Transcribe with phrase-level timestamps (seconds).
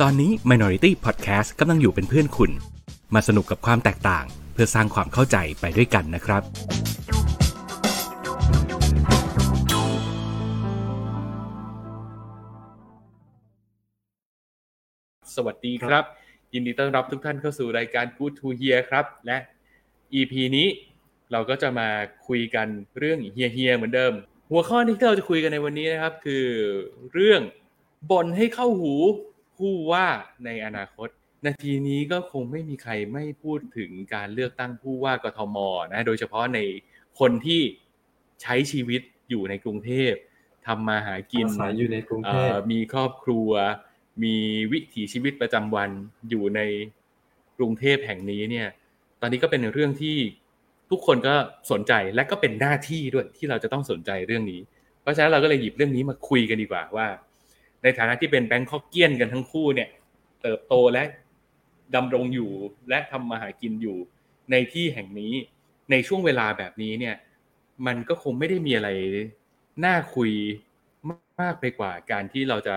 [0.00, 2.50] ตอนนี้ Minority Podcast กำลังอยู่เป็นเพื่อนคุณ
[3.14, 6.42] มาสนุกกับความแตกต่าง เพื่อสร้างความเข้าใจไปด้วยกันนะครับ
[15.34, 16.04] สวัสดีครับ
[16.52, 19.36] ยินดีต้อนรับทุกท่านเข้าสู่รายการ Good to Hear ครับ และ
[20.14, 20.68] EP นี้
[21.32, 21.88] เราก็จะมา
[22.26, 22.68] คุยกัน
[22.98, 24.12] เรื่องเฮียเฮียเหมือนเดิม
[24.56, 26.46] หัวข้อที่เราจะคุยกันในวันนี้นะครับ คือ
[27.12, 27.40] เรื่อง
[28.10, 28.94] บ่นให้เข้าหู
[29.56, 30.06] ผู้ว่า
[30.44, 31.08] ในอนาคต
[31.46, 35.56] นาทีนี้ก็คงไม่มีใครไม่พูดถึงการเลือกตั้งผู้ว่ากทม
[35.92, 36.58] นะโดยเฉพาะใน
[37.20, 37.62] คนที่
[38.42, 39.00] ใช้ชีวิต
[39.30, 40.12] อยู่ในกรุงเทพ
[40.66, 43.50] ทำมาหากินอาศัยอยู่ในกรุงเทพอ่อมีครอบครัว
[44.24, 44.36] มี
[44.72, 45.90] วิถีชีวิตประจำวัน
[46.30, 46.60] อยู่ใน
[47.58, 48.68] กรุงเทพแห่งนี้เนี่ย
[49.20, 50.16] ตอนนี้ก็เป็นเรื่องที่
[50.94, 51.34] ทุกคนก็
[51.72, 54.60] สนใจและก็เป็นหน้าที่ด้วยที่เราจะต้องสนใจเรื่องนี้
[55.02, 57.06] เพราะฉะนั้นเราก็เลยหยิบเรื่องนี้มาคุยกันดีกว่าว่า
[57.82, 59.88] ในฐานะที่เป็นแบงค์คอกเกี้ยนกันทั้งคู่เนี่ย
[60.42, 61.02] เติบโตและ
[61.94, 62.52] ดำรงอยู่
[62.88, 63.98] และทำมาหากินอยู่
[64.50, 65.32] ในที่แห่งนี้
[65.90, 67.16] ในช่วงเวลาแบบนี้เนี่ย
[67.86, 68.90] มันก็คงไม่ได้มีอะไร
[69.84, 70.30] น่าคุย
[71.40, 72.74] มากไปกว่าการที่เราจะ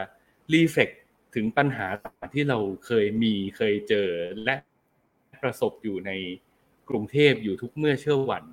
[0.53, 0.89] รีเฟก
[1.35, 1.87] ถึงปัญหา
[2.33, 4.09] ที่เราเคยมีเคยเจอ
[4.43, 4.55] และ
[5.43, 6.11] ประสบอยู่ใน
[6.89, 8.43] กรุงเทพอยู่ทุกเมื่อเชื่อวัน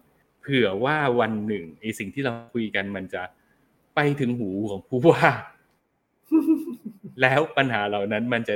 [0.40, 3.22] เผื่อว่าวันหนึ่งไอสิ่งที่เราคุยกันมันจะ
[3.94, 5.30] ไปถึงหูของผู้ว่า
[7.20, 8.54] แล้วปัญหาเหล่านั้นมันจะ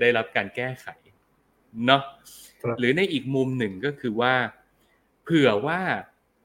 [0.00, 0.86] ได้รับการแก้ไข
[1.86, 2.02] เนาะ
[2.62, 4.34] ครับหรือในอีกมุมหนึ่งก็คือว่า
[5.24, 5.80] เผื่อว่า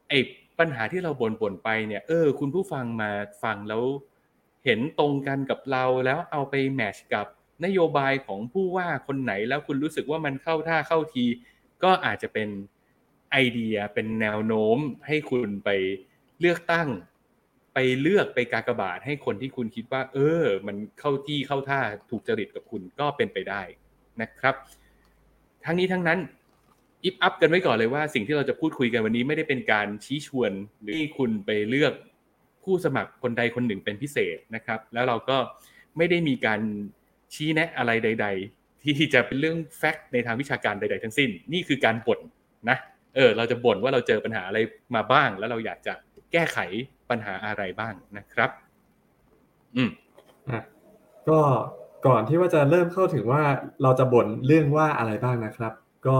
[0.10, 0.20] ไอ้
[0.60, 3.10] ปัญหาที่เราบ่นๆไปเนี่ย เออ คุณผู้ฟังมา
[3.44, 3.84] ฟังแล้ว
[4.66, 7.26] เห็นตรงกันกับเราแล้วเอาไปแมทช์กับ
[7.66, 11.26] นโยบายของผู้ว่าคนไหนแล้วคุณรู้สึกว่ามันเข้าท่าเข้าที
[11.84, 12.50] ก็อาจจะเป็น
[13.32, 15.70] ไอเดียเป็นแนวโน้มให้คุณไป
[16.40, 16.88] เลือกตั้ง
[17.74, 21.80] ไปเลือกไปกากบาทให้คนที่คุณคิดว่า เออ มันเข้าที่เข้าท่า
[22.10, 23.62] ถูกจริตกับคุณก็เป็นไปได้
[24.22, 24.56] นะครับ
[25.66, 26.20] ทั้งนี้ทั้งนั้น
[27.04, 30.52] อิฟอัพกันไว้ก่อนเลยว่าสิ่งที่เราจะพูดคุยกันวันนี้ไม่ได้เป็นการชี้ชวน
[30.82, 31.94] หรือให้คุณไปเลือก
[32.64, 35.38] ผู้สมัครคนใดคนหนึ่งเป็นพิเศษนะครับ แล้วเราก็
[35.98, 36.62] ไม่ได้มีการ
[37.34, 42.20] ชี้แนะอะไรใด ๆ ที่จะเป็นเรื่องแฟกต์ในทางวิชาการใด ๆ ทั้งสิ้น นี่คือการบ่น
[42.70, 42.78] นะ
[43.16, 44.60] เออเราจะบ่นว่าเราเจอปัญหาอะไร
[44.96, 45.94] มาบ้าง แล้วเราอยากจะ
[46.32, 46.58] แก้ไข
[47.10, 48.50] ปัญหาอะไรบ้างนะครับ
[49.76, 49.90] อืม
[50.50, 50.62] อะ
[51.30, 51.40] ก็
[52.08, 53.44] ก่อนที่ว่าจะเริ่มเข้าถึงว่า
[53.84, 55.74] เราจะบ่นเรื่องว่าอะไรบ้างนะครับ
[56.08, 56.18] ก็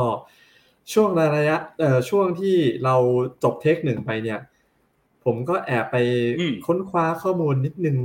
[0.94, 2.96] ช่วงระยะเอ่อช่วงที่เรา
[3.44, 4.40] จบเทคหนึ่งไปเนี่ย
[5.26, 5.96] ผมก็แอบไป
[6.40, 7.98] อืมค้นคว้าข้อมูลนิดนึง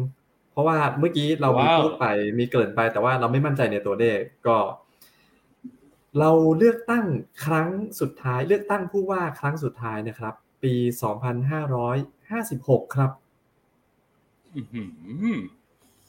[0.56, 2.06] เพราะว่าเมื่อกี้เรามีว้าวพูดไป
[2.39, 4.56] มีเกริ่นไปแต่ว่าเราไม่มั่นใจในตัวเลขก็
[6.19, 7.05] เราเลือกตั้ง
[7.44, 7.69] ครั้ง
[8.00, 10.34] สุดท้าย เลือกตั้งผู้ว่าครั้งสุดท้ายนะครับ
[10.65, 10.75] ปี
[12.05, 13.11] 2556ครับ
[14.56, 15.37] อื้อหือ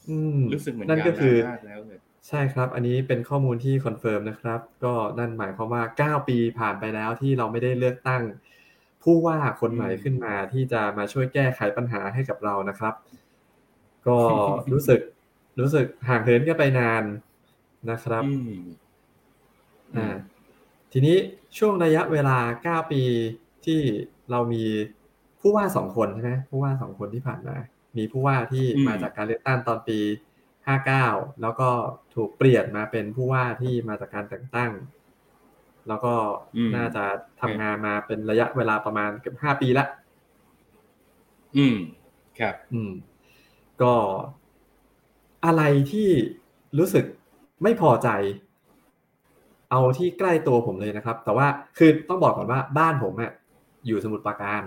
[0.08, 1.98] อืมรู้สึกเหมือนนั่นก็คือยาวนานมากแล้วเลย
[2.28, 5.82] ใช่ครับ อันนี้เป็นข้อมูลที่ confirm นะครับ ก็นั่นหมายความว่า
[6.22, 8.22] 9 ปีผ่านไปแล้วที่เราไม่ได้เลือกตั้ง
[9.02, 12.94] ผู้ว่าคนใหม่ขึ้นมาที่จะมาช่วยแก้ไขปัญหาให้กับเรานะครับ
[14.06, 14.16] ก็
[14.72, 15.00] รู้สึก
[15.60, 17.04] รู้สึกห่างเหินกันไปนาน
[17.90, 18.60] นะครับอืม
[19.96, 20.16] อ่า
[20.92, 21.16] ทีนี้
[21.58, 23.02] ช่วงระยะเวลา 9 ปี
[23.64, 23.80] ที่
[24.30, 24.64] เรามี
[25.40, 27.56] ผู้ว่าสองคนใช่ไหมผู้ว่าสองคนที่ผ่านมา
[27.96, 29.98] มีผู้ว่าที่อืมมาจากการเลือกตั้งตอนปี
[30.68, 31.70] 59 แล้วก็
[32.14, 34.72] ถูกเปลี่ยนมาเป็นผู้ว่าที่มาจากการแต่งตั้ง
[35.88, 36.14] แล้วก็
[36.76, 37.04] น่าจะ
[37.40, 39.84] ทำงานมาเป็นระยะเวลาประมาณเกือบ5ปีละ
[41.56, 41.76] อืม
[42.40, 42.90] ครับ อืม
[43.82, 43.94] ก็
[45.44, 45.62] อะไร
[45.92, 46.08] ที่
[46.78, 47.04] รู้สึก
[47.62, 48.08] ไม่พอใจ
[49.70, 51.46] เอาที่ใกล้ตัวผมเลยนะครับ แต่ว่า
[51.78, 53.32] คือต้องบอกก่อนว่าบ้านผมอะ
[53.86, 54.62] อยู่สมุทรปราการ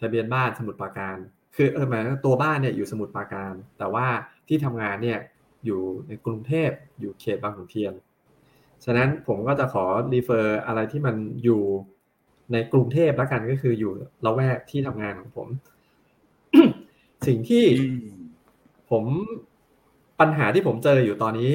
[0.00, 1.16] ทะเบียนบ้านสมุทรปราการ
[1.56, 4.06] คือเออหมายถึงตัวบ้านเนี่ยอยู่สมุทรปราการ แต่ว่า
[4.48, 5.18] ที่ทำงานเนี่ย
[5.64, 6.70] อยู่ในกรุงเทพ
[7.00, 7.92] อยู่เขตบางขุนเทียน
[8.84, 11.62] ฉะนั้นผมก็จะขอรีเฟอร์อะไรที่มันอยู่
[12.52, 13.92] ในกรุงเทพแล้วกันก็คืออยู่
[14.24, 15.48] ละแวกที่ทำงานของผม
[17.30, 18.08] สิ่งที่อืม
[18.90, 19.04] ผม
[20.20, 21.52] ปัญหาที่ผมเจออยู่ตอนนี้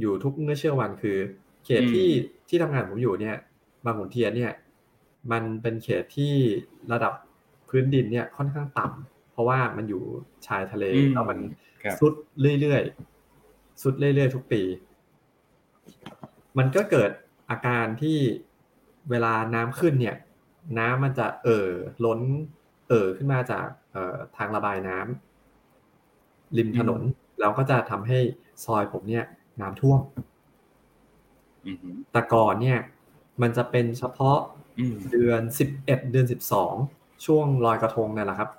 [0.00, 1.16] อยู่ทุกเมื่อเชื่อวันคือ
[1.64, 2.08] เขตที่
[2.48, 3.36] ที่ทำงานผมอยู่เนี่ย
[3.84, 4.52] บางขุนเทียนเนี่ย
[5.32, 6.34] มันเป็นเขตที่
[6.92, 7.12] ระดับ
[7.68, 10.02] พื้นดินเนี่ยค่อนข้างต่ำเพราะว่ามันอยู่
[10.46, 11.38] ชายทะเลอืมแล้วมัน
[11.82, 12.14] ครับสุด
[12.60, 14.62] เรื่อยๆสุดเรื่อยๆทุกปี
[16.58, 17.10] มันก็เกิด
[17.50, 18.18] อาการที่
[19.10, 20.16] เวลาน้ำขึ้นเนี่ย
[20.78, 21.70] น้ำมันจะเอ่อ
[22.04, 22.20] ล้น
[22.88, 27.00] เอ่อขึ้นมาจากเอ่อทางระบายน้ำริมถนน
[27.40, 28.18] แล้วก็จะทำให้
[28.64, 29.24] ซอยผมเนี่ย
[29.60, 30.00] น้ำท่วม
[31.64, 32.78] อืมแต่ก่อนเนี่ย
[33.42, 34.38] มันจะเป็นเฉพาะ
[34.78, 36.74] อืมเดือนสิบเอ็ดเดือนสิบสอง
[37.26, 38.50] ช่วงลอยกระทงเนี่ยแหละครับ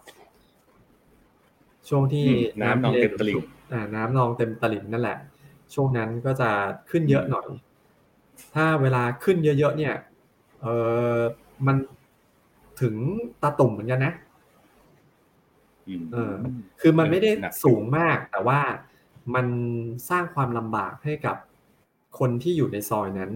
[1.89, 3.39] ช่วงที่อืมน้ำนองเต็มตลิ่ง
[3.73, 5.17] อ่าน้ำนองเต็มตลิ่งนั่นแหละ
[5.73, 6.49] ช่วงนั้นก็จะ
[6.89, 7.47] ขึ้นเยอะหน่อย
[8.53, 9.95] ถ้าเวลาขึ้นเยอะๆเนี่ย
[10.61, 10.67] เอ
[11.15, 11.17] อ
[11.65, 11.75] มัน
[12.81, 12.95] ถึง
[13.41, 14.13] ตาตุ่มเหมือนกันนะ
[15.87, 16.33] อืมเออ
[16.81, 18.59] คือมันไม่ได้หนักสูงมาก แต่ว่า
[19.35, 19.45] มัน
[20.09, 21.37] สร้างความลำบากให้กับ
[22.19, 23.31] คนที่อยู่ในซอยนั้น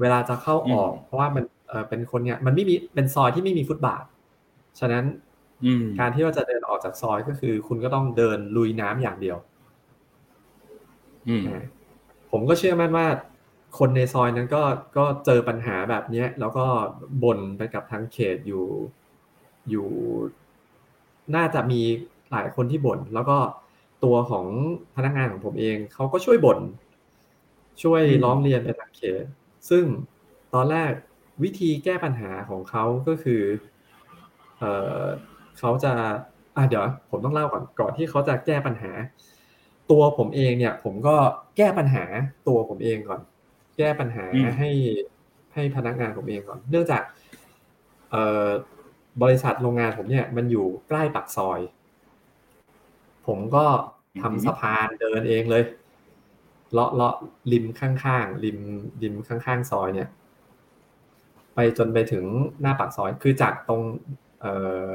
[0.00, 4.04] เวลาจะเข้าออก เพราะว่ามันเออเป็นคนเนี่ย มันไม่มีเป็นซอยที่ไม่มีฟุตบาท
[4.80, 5.04] ฉะนั้น
[5.64, 9.36] อืมการที่ว่าจะเดินออกจากซอยก็คือ คุณก็ต้องเดินลุยน้ำอย่างเดียว
[11.28, 11.62] อืมอ่า
[12.30, 13.06] ผมก็เชื่อมั่นว่า
[13.78, 14.62] คนในซอยนั้นก็
[14.96, 16.64] ก็เจอปัญหาแบบเนี้ยแล้วก็
[17.22, 18.66] บ่นไปกับทางเขตอยู่
[19.70, 19.88] อยู่
[21.34, 21.80] น่าจะมี
[22.30, 23.38] หลายคนที่บ่นแล้วก็
[24.04, 24.46] ตัวของ
[24.96, 26.58] พนักงานของผมเองเขาก็ช่วยบ่น
[27.82, 29.24] ช่วยร้องเรียนไปทางเขต
[29.70, 29.84] ซึ่ง
[30.54, 30.92] ตอนแรก
[31.42, 33.42] วิธีแก้ปัญหาของเขาก็คือ
[34.58, 34.64] เอ
[35.02, 35.04] อ
[35.58, 35.92] เขาจะ
[36.56, 38.92] อะเดี๋ยวผมต้องเล่าก่อนก่อนที่เขาจะแก้ปัญหา
[39.90, 41.16] ตัวผมเองเนี่ย ผมก็
[41.56, 42.04] แก้ปัญหา
[42.48, 43.20] ตัวผมเองก่อน
[43.76, 44.70] แก้ปัญหาอืมให้
[45.54, 47.02] ให้พนักงานผมเองก่อน เนื่องจาก
[48.10, 48.48] เอ่อ
[49.22, 51.60] บริษัทโรงงานผมเนี่ย มันอยู่ใกล้ปากซอย
[53.26, 53.64] ผมก็
[54.22, 55.64] ทำสะพานเดินเองเลย
[56.72, 57.14] เลาะเลาะ
[57.52, 58.58] ริมข้างๆริม
[59.02, 60.08] ริมข้างๆซอยเนี่ย
[61.54, 62.24] ไปจนไปถึง
[62.60, 63.80] หน้าปากซอย คือจากตรง
[64.40, 64.52] เอ่
[64.88, 64.90] อ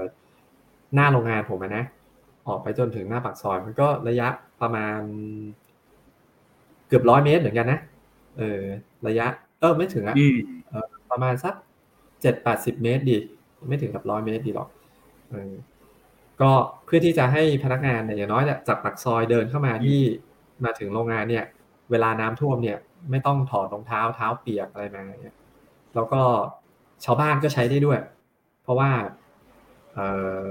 [0.93, 1.85] หน้าโรงงานผมอะนะ
[2.47, 4.27] ออกไปจนถึงหน้าปากซอย มันก็ระยะ
[4.61, 4.99] ประมาณ
[6.87, 7.79] เกือบร้อยเมตรเหมือนกันนะ
[8.37, 8.63] เออ
[9.07, 9.27] ระยะ
[9.59, 10.37] เออไม่ถึงอะอืม
[11.11, 11.53] ประมาณสัก
[12.21, 13.17] เจ็ดแปดสิบเมตรดี
[13.67, 14.69] ไม่ถึงกับร้อยเมตรดีหรอก
[15.29, 15.53] เออ
[16.41, 16.51] ก็
[16.85, 19.99] เพื่อที่จะให้พนักงานเนี่ยอย่างน้อยเนี่ยจากปากซอยเดินเข้ามาที่
[20.63, 21.45] มาถึงโรงงานเนี่ย
[21.91, 22.77] เวลาน้ำท่วมเนี่ย
[23.11, 25.35] ไม่ต้องถอดรองเท้าเท้าเปียกอะไรมาเนี่ย
[25.95, 26.21] แล้วก็
[27.05, 27.99] ชาวบ้านก็ใช้ได้ด้วย
[28.63, 28.91] เพราะว่า
[29.93, 30.07] เอ่
[30.43, 30.47] อ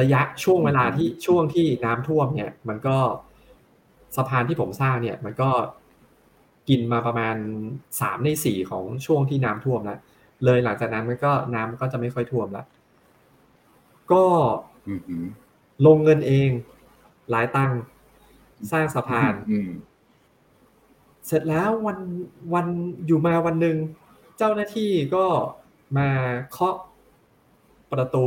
[0.00, 2.96] ระยะช่วงเวลาที่ช่วงที่น้ำท่วมเนี่ย มันก็
[4.16, 5.50] สะพานที่ผมสร้างเนี่ย มันก็
[6.68, 7.36] กินมาประมาณ
[8.00, 9.98] สามในสี่ของช่วงที่น้ำท่วมแล้ว
[10.44, 12.66] เลยหลังจากนั้นมันก็น้ำก็จะไม่ค่อยท่วมแล้ว
[14.12, 14.24] ก็
[14.88, 15.26] อืมอืม
[15.86, 16.50] ลงเงินเอง
[17.30, 17.80] หลายตังค์
[18.72, 19.70] สร้างสะพานอืม
[21.26, 21.98] เสร็จแล้ววัน
[22.54, 22.66] วัน
[23.06, 23.76] อยู่มาวันหนึ่ง
[24.38, 25.24] เจ้าหน้าที่ก็
[25.98, 26.08] มา
[26.52, 26.76] เคาะ
[27.92, 28.26] ประตู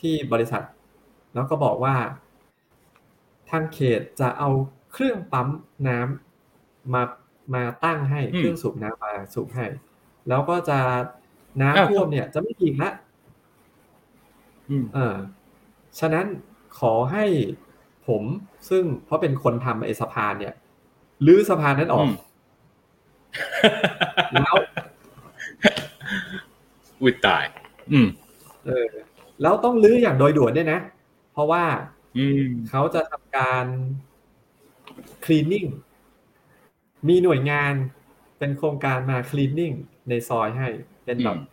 [0.00, 0.62] ที่บริษัท
[1.34, 1.96] แล้วก็บอกว่า
[3.50, 4.48] ทางเขตจะเอา
[4.92, 5.48] เครื่องปั๊ม
[5.88, 6.29] น้ำ
[6.94, 7.02] มา
[7.54, 9.66] มาตั้งให้อืมเครื่องสูบน้ำมาสูบให้
[10.28, 10.78] แล้วก็จะ
[11.60, 12.90] อ้าวน้ำท่วมเนี่ย จะไม่มีอีกละ
[14.70, 15.14] อืมเออ
[16.00, 16.26] ฉะนั้น
[16.78, 17.24] ขอให้
[18.08, 18.22] ผม
[18.70, 20.54] ซึ่งเพราะเป็นคนทำไอ้สะพานเนี่ย
[21.26, 22.14] รื้อสะพานนั้นออกอืม
[24.32, 24.54] แล้ว
[27.00, 27.44] อุ้ยตาย
[27.92, 28.08] อืม
[28.66, 28.90] เออ
[29.42, 30.78] แล้วต้องรื้ออย่างโดยด่วนด้วยนะ
[31.32, 31.64] เพราะว่า
[32.18, 33.64] อืมเขาจะทำการ
[35.24, 35.68] cleaning
[37.08, 37.72] มีหน่วยงาน
[38.38, 39.76] เป็นโครงการมา cleaning
[40.08, 40.68] ในซอยให้
[41.04, 41.48] เป็นแบบอืม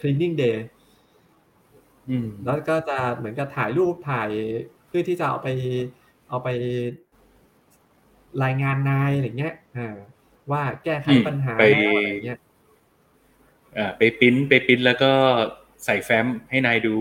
[0.00, 0.58] cleaning day
[2.10, 4.28] อืมแล้วก็จะเหมือนกับถ่ายรูปถ่าย
[4.86, 5.48] เพื่อที่จะเอาไป
[6.28, 6.48] เอาไป
[8.44, 9.96] รายงานนายอะไรเงี้ยอ่า
[10.50, 12.38] ว่าแก้ไขอืมปัญหาไปแล้วอะไรเงี้ย
[13.76, 15.12] อ่าไปปริ้นไปปริ้นแล้วก็
[15.84, 16.96] ใส่แฟ้มให้นายดู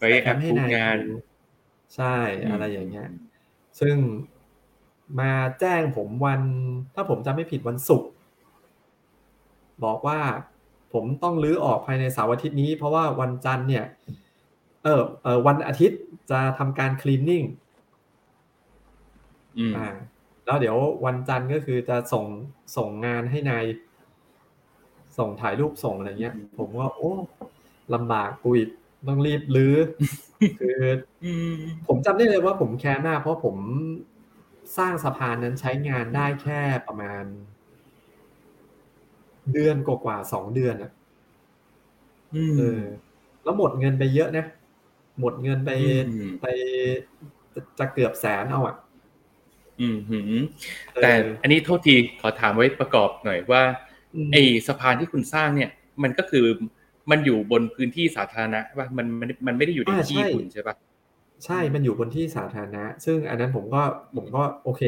[0.00, 1.14] ไปใส่แอปทำให้พูดนายงานดู
[1.96, 2.16] ใช่
[2.50, 3.08] อะไรอย่างเงี้ย
[3.80, 3.96] ซึ่ง
[5.20, 5.30] มา
[5.60, 6.40] แจ้งผมวัน
[6.94, 8.08] ถ้าผมจำไม่ผิดวันศุกร์
[9.84, 10.20] บอกว่า
[10.92, 13.84] ผมต้องรื้อออกภายในเสาร์อาทิตย์นี้ เพราะว่าวันจันทร์เนี่ย
[14.84, 17.46] เออเออวันอาทิตย์จะทำการ cleaning
[19.58, 19.88] อืมอ่า
[20.44, 22.24] แล้วเดี๋ยววันจันทร์ก็คือจะส่ง
[22.76, 23.64] ส่งงานให้นาย
[25.18, 27.12] ส่งถ่ายรูปส่งอะไรเงี้ย ผมก็โอ้
[27.94, 28.70] ลำบากกูอีก
[29.08, 29.74] ต้องรีบรื้อ
[30.60, 30.82] คือ
[31.24, 31.56] อืม
[31.86, 33.56] ผมจำได้เลยว่าผมแค้นมากเพราะผม
[34.76, 37.24] สร้างสะพานนั้นใช้งานได้แค่ประมาณ
[39.52, 40.90] เดือนกว่าๆสองเดือนอะ
[42.34, 42.80] อืมเออ
[43.44, 44.44] แล้วหมดเงินไปเยอะนะ
[45.20, 45.88] หมดเงินไปอื
[46.28, 46.46] มไป
[47.54, 48.76] จะจะเกือบแสนเอาอะ
[49.80, 50.42] อืมหืม
[50.94, 53.62] เออแต่อันนี้โทษทีขอถามไว้ประกอบหน่อยว่า
[54.30, 55.70] มไอสะพานที่คุณสร้างเนี่ย
[56.02, 56.46] มันก็คือ
[57.10, 60.74] มันอยู่บนพื้นที่สาธารณะว่ามันมันมันไม่ได้อยู่ในอ่าที่ใช่คุณใช่ปะ
[61.44, 63.82] ใช่มันอยู่บนที่สาธารณะ ซึ่งอันนั้นผมก็
[64.16, 64.82] ผมก็โอเค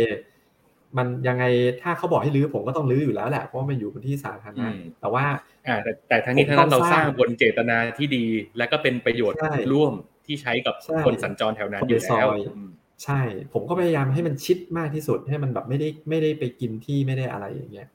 [0.99, 1.45] มันยังไง
[1.83, 4.69] ถ้าเขาบอกให้รื้อผมก็ต้องรื้ออยู่แล้วแหละเพราะว่ามันอยู่บนที่สาธารณะ
[5.01, 5.25] แต่ว่า
[5.67, 8.25] อ่าแต่แต่ทั้งนี้ผมทั้งนั้นต้เราองสร้างสร้างบนเจตนาที่ดี
[8.59, 9.93] และก็เป็นประโยชน์ใช่ร่วม
[10.27, 12.71] ที่ใช้กับใช่คนสัญจรแถวนั้นคนอในยู่ซแล้วอยอืม
[13.05, 13.21] ใช่
[13.53, 17.89] ผมก็พยายามให้มันชิดมากที่สุดให้มันแบบไม่ได้ไม่ได้ไปกินที่ไม่ได้อะไรอย่างเงี้ย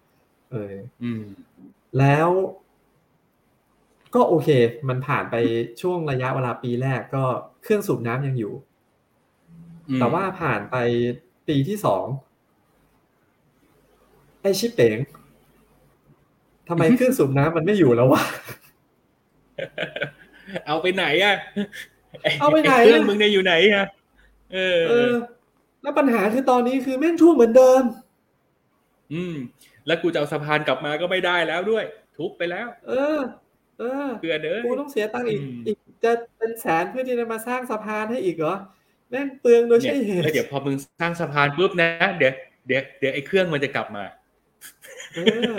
[0.51, 1.23] เออ อืม
[1.99, 2.29] แล้ว
[4.15, 4.49] ก็โอเค
[4.89, 5.35] มันผ่านไป
[5.81, 7.23] ช่วงระยะเวลาปีแรกก็
[7.63, 8.53] เครื่องสูบน้ำยังอยู่
[9.89, 10.75] อืมแต่ว่าผ่านไป
[11.47, 12.05] ปีที่สอง
[14.41, 14.97] ไอชิปเป๋ง
[16.69, 18.23] ทำไมเครื่องสูบน้ำมันไม่อยู่แล้ววะ
[20.67, 21.35] เอาไปไหนอะ
[22.41, 23.85] เอาไปไหนอะเครื่องมึงเนี่ยอยู่ไหนอะ
[24.53, 25.13] เออเออ
[25.81, 27.83] แล้วปัญหาคือตอนนี้คือแม่งท่วมเหมือนเดิม
[29.13, 29.35] อืม
[29.87, 31.83] แล้วกูจะเอาสะพานกลับมาก็ไม่ได้แล้วด้วย
[32.17, 33.17] ทุบไปแล้ว เออ
[33.81, 38.55] เออเพื่อนเอ้ยกูต้องเสียตังค์อีกอืมอีกจะเป็นแสนเพื่อที่จะมาสร้างสะพานให้อีกเหรอ
[39.09, 42.33] แม่งเปลืองโดยเนี่ยใช่เหตุแล้วเดี๋ยวพอมึงสร้างสะพานปุ๊บนะเดี๋ยว
[42.67, 44.03] เดี๋ยวเดี๋ยวไอ้เครื่องมันจะกลับมา
[45.15, 45.19] เอ
[45.55, 45.57] อ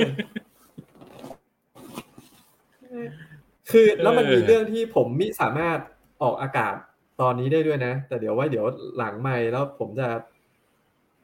[3.70, 5.78] คือแล้วมันมีเออเรื่องที่ผมมิสามารถ
[6.22, 6.74] ออกอากาศ
[7.20, 10.08] ตอนนี้ได้ด้วยนะ แต่เดี๋ยวไว้เดี๋ยวหลังไม่แล้วผมจะ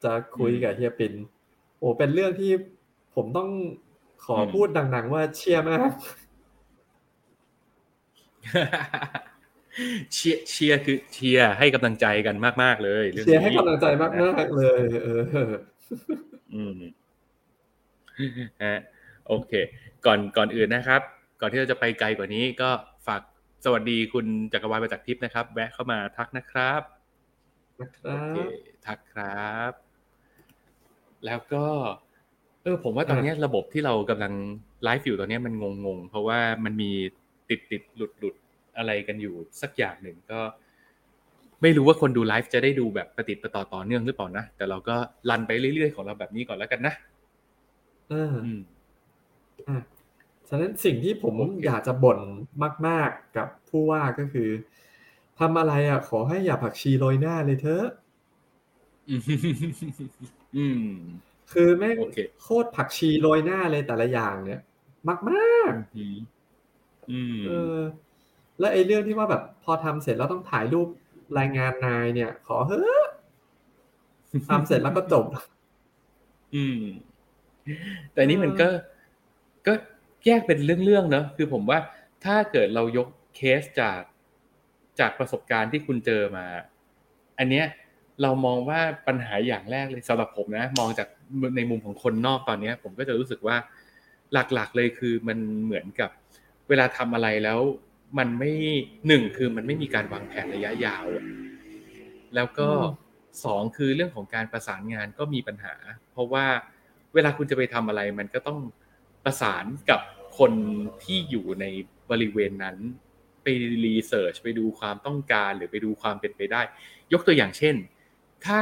[0.03, 1.13] จะคุยกับเฮียปิน
[1.79, 2.51] โอ้เป็นเรื่องที่
[3.15, 3.49] ผมต้อง
[4.25, 5.89] ขอพูดดัง ๆ ว่าเชียร์มาก
[10.13, 14.09] เชียร์เชียร์คือเชียร์ให้กำลังใจกันมาก ๆ เลยรื่องเชียร์ให้นี้กำลังใจมา
[14.45, 15.49] กๆเลยเออ
[16.53, 16.79] อืม
[18.63, 18.79] ฮะ
[19.27, 19.51] โอเค
[20.05, 21.01] ก่อนก่อนอื่นนะครับ
[21.41, 22.69] ก่อนที่เราจะไปไกลกว่านี้ก็
[23.07, 23.21] ฝาก
[23.65, 26.81] สวัสดีคุณจักรวาลประจักษ์ทิพย์นะครับ แวะเข้ามาทักนะครับ
[27.81, 28.51] นะคโอรัเคบ
[28.85, 29.71] ทักครับ
[31.25, 31.65] แล้วก็
[32.63, 34.33] เออ ผมว่าตอนเนี้ยระบบที่เรากำลัง
[34.83, 35.53] ไลฟ์อยู่ตอนเนี้ยมัน
[35.85, 36.91] งงๆ เพราะว่ามันมี
[37.49, 38.35] ติดติดหลุดหลุด
[38.77, 40.39] อะไรกันอยู่สักอย่างหนึ่งก็
[41.61, 44.95] ไม่รู้ว่าคนดูไลฟ์จะได้ดูแบบประติดประต่อต่อเนื่องหรือเปล่านะ แต่เราก็
[45.29, 46.93] รันไปเรื่อยๆของเราแบบนี้ก่อนแล้วกันนะ
[48.09, 48.59] เอออืม
[49.67, 49.77] อะ
[50.49, 52.19] ฉะนั้นสิ่งที่ผมโอเคอยากจะบ่น
[52.87, 54.49] มาก ๆกับผู้ว่าก็คือ
[55.39, 57.85] ทำอะไรอะ ขอให้อย่าผักชีโรยหน้าเลยเถอะ
[59.09, 59.21] อืม
[60.55, 60.81] อืม
[61.51, 64.61] คือแม่งโอเคโคตรผักชีโรยหน้าเลยแต่ละอย่างเนี่ย
[65.29, 66.38] มากอืมอืมๆ
[67.47, 67.79] เออ
[68.59, 70.87] แล้วไอ้เรื่องที่ว่าแบบพอทำเสร็จแล้วต้องถ่ายรูป
[71.39, 73.07] รายงานนายเนี่ย ขอเฮ้อะ
[74.49, 75.25] ทำเสร็จแล้วก็จบ
[76.55, 76.81] อืม
[78.13, 78.67] แต่นี่มันก็
[79.67, 79.73] ก็
[80.25, 81.79] แยกเป็นเรื่องๆเนอะคือผมว่า
[82.25, 84.01] ถ้าเกิดเรายกเคสจาก
[84.99, 86.45] จากประสบการณ์ที่คุณเจอมา
[87.39, 87.65] อันเนี้ย
[88.21, 91.07] เรามองว่าปัญหาอย่างแรกเลยสำหรับผมนะ มองจาก
[91.55, 93.55] ในมุมของคนนอกตอนเนี้ยผมก็จะรู้สึกว่า
[94.33, 96.09] หลักๆเลยคือมันเหมือนกับ
[96.69, 97.59] เวลาทำอะไรแล้ว
[98.17, 98.51] มันไม่
[99.07, 101.23] หนึ่งคือมันไม่มีการวางแผนระยะยาวอะ
[102.35, 102.85] แล้วก็อืม
[103.43, 105.75] สองคือเรื่องของการประสานงานก็มีปัญหา
[106.11, 106.45] เพราะว่า
[107.13, 108.59] เวลาคุณจะไปทำอะไร มันก็ต้อง
[109.25, 109.99] ประสานกับ
[110.39, 110.51] คน
[111.03, 111.65] ที่อยู่ใน
[112.11, 112.77] บริเวณนั้น
[113.43, 113.47] ไป
[113.85, 116.61] รีเสิร์ชไปดูความต้องการหรือไปดูความเป็นไปได้
[117.13, 117.75] ยกตัวอย่างเช่น
[118.45, 118.59] ถ้า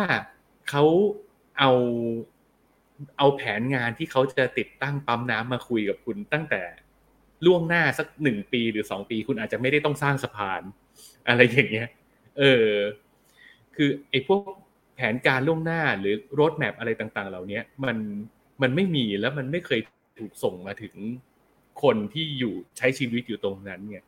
[0.69, 0.83] เขา
[1.59, 1.71] เอา
[3.17, 6.61] เอาแผนงานที่เขาจะติดตั้งปั๊มน้ำมาคุยกับคุณตั้งแต่
[7.45, 10.61] ล่วงหน้าสักหนึ่งปีหรือสองปี คุณอาจจะไม่ได้ต้องสร้างสะพาน
[11.27, 11.89] อะไรอย่างเงี้ย
[12.37, 12.71] เออ
[13.75, 14.41] คือไอ้พวก
[14.95, 17.97] แผนการล่วงหน้าหรือรถแมพอะไรต่าง ๆ เหล่านี้มัน
[18.61, 19.79] มันไม่มีแล้วมันไม่เคย
[20.19, 20.95] ถูกส่งมาถึง
[21.83, 23.99] คนที่อยู่ใช้ชีวิตอยู่ตรงนั้นไง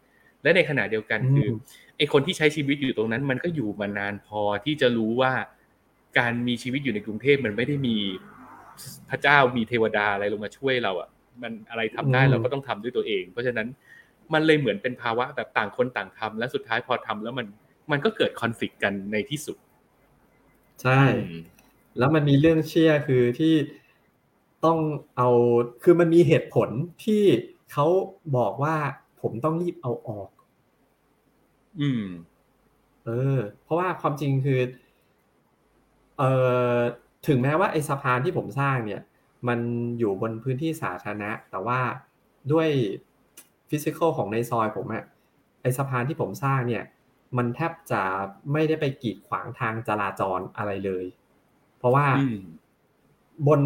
[0.43, 1.55] และในขณะเดียวกันคืออืม
[1.97, 5.33] ไอ้คนที่ใช้ชีวิตอยู่ตรงนั้น มันก็อยู่มานานพอที่จะรู้ว่า
[6.19, 7.97] การมีชีวิตอยู่ในกรุงเทพมันไม่ได้มี
[9.09, 11.09] พระเจ้ามีเทวดาอะไรลงมาช่วยเราอะ
[11.43, 13.67] มันอะไรทำได้อืมเราก็ต้องทำด้วยตัวเอง เพราะฉะนั้น
[14.33, 17.47] มันเลยเหมือนเป็นภาวะแบบต่างคนต่างทำและสุดท้ายพอทำแล้วมัน
[17.91, 19.57] มันก็เกิดคอนฟ lict กันในที่สุด
[20.81, 21.41] ใช่อืม
[21.97, 23.53] แล้วมันมีเรื่องเชื่อคือที่
[24.65, 24.79] ต้อง
[25.17, 25.29] เอา
[25.83, 26.69] คือมันมีเหตุผล
[27.03, 27.23] ที่
[27.71, 27.85] เขา
[28.37, 28.75] บอกว่า
[29.21, 30.29] ผมต้องรีบเอาออก
[31.79, 32.03] อืม
[33.05, 34.59] เออ เพราะว่าความจริงคือ
[36.17, 36.31] เอ่
[36.75, 36.77] อ
[37.27, 39.01] ถึงแม้ว่าไอ้สะพานที่ผมสร้างเนี่ย
[39.47, 39.59] มัน
[39.99, 41.79] อยู่บนพื้นที่สาธารณะ แต่ว่า
[42.51, 42.69] ด้วย
[43.69, 45.03] ฟิสิกอลของในซอยผมอะ
[45.61, 46.83] ไอ้สะพานที่ผมสร้างเนี่ย
[47.37, 48.01] มันแทบจะ
[48.51, 51.05] ไม่ได้ไปกีดขวางทางจราจรอะไรเลย
[51.77, 52.39] เพราะว่าอืม
[53.47, 53.61] บน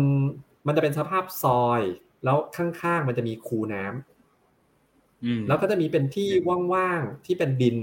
[0.67, 1.81] มันจะเป็นสภาพซอย
[2.23, 6.29] แล้วข้างๆมันจะมีคูน้ำอืมแล้วก็จะมีเป็นที่
[6.73, 7.77] ว่างๆที่เป็นดิน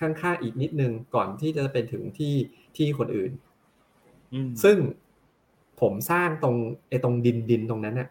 [0.00, 2.34] ข้างๆอีกนิดนึงก่อนที่จะเป็นถึงที่
[2.76, 3.32] ที่คนอื่น
[4.34, 4.76] อืมซึ่ง
[5.80, 6.56] ผมสร้างตรง
[6.88, 8.08] ไอ้ตรงดินดินตรงนั้นน่ะ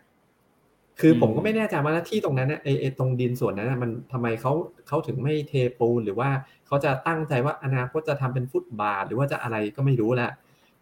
[0.99, 4.51] คือผมก็ไม่แน่ใจว่าหน้าที่ตรงนั้นน่ะไอ้ไอ้ตรงดินส่วนนั้นน่ะมันทำไมเขา
[4.88, 6.29] เขาถึงไม่เทปูนหรือว่า
[6.67, 10.31] เขาจะตั้งใจว่าอนาคตจะทำเป็นฟุตบาทหรือว่าจะอะไรก็ไม่รู้แหละ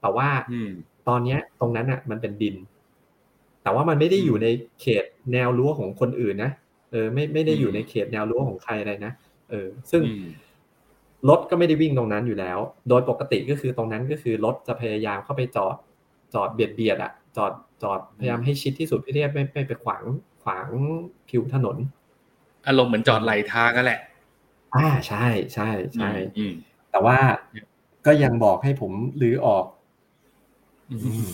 [0.01, 0.71] แต่ว่าอืม
[1.07, 2.55] ตอนเนี้ย ตรงนั้นน่ะ มันเป็นดิน
[3.63, 4.47] แต่ว่ามันไม่ได้อยู่ใน
[4.81, 6.51] เขตแนวรั้วของคนอื่นนะ
[6.91, 9.11] เออไม่ไม่ได้อยู่ในเขตแนวรั้วของใครอะไรนะ
[9.49, 10.27] เออ ซึ่งอืม
[11.29, 15.75] รถก็ไม่ได้วิ่งตรงนั้นอยู่แล้ว โดยปกติก็คือตรงนั้นก็คือรถจะพยายามเข้าไปจอด
[16.33, 17.51] จอดเบียดเบียดอะจอด
[17.83, 20.03] จอดพยายามให้ชิดที่สุดเพื่อที่จะไม่ไม่ไปขวาง
[20.43, 20.67] ขวาง
[21.29, 21.77] ผิวถนน
[22.67, 23.99] อารมณ์เหมือนจอดไหลทางนั่นแหละ
[24.75, 26.53] อ่าใช่ใช่ใช่อืม
[26.91, 27.17] แต่ว่า
[28.05, 28.91] ก็ยังบอกให้ผม
[29.21, 29.65] รื้อออก
[30.91, 31.27] อืม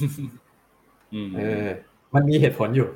[1.14, 1.68] อืมเออ
[2.14, 2.90] มันมีเหตุผลอยู่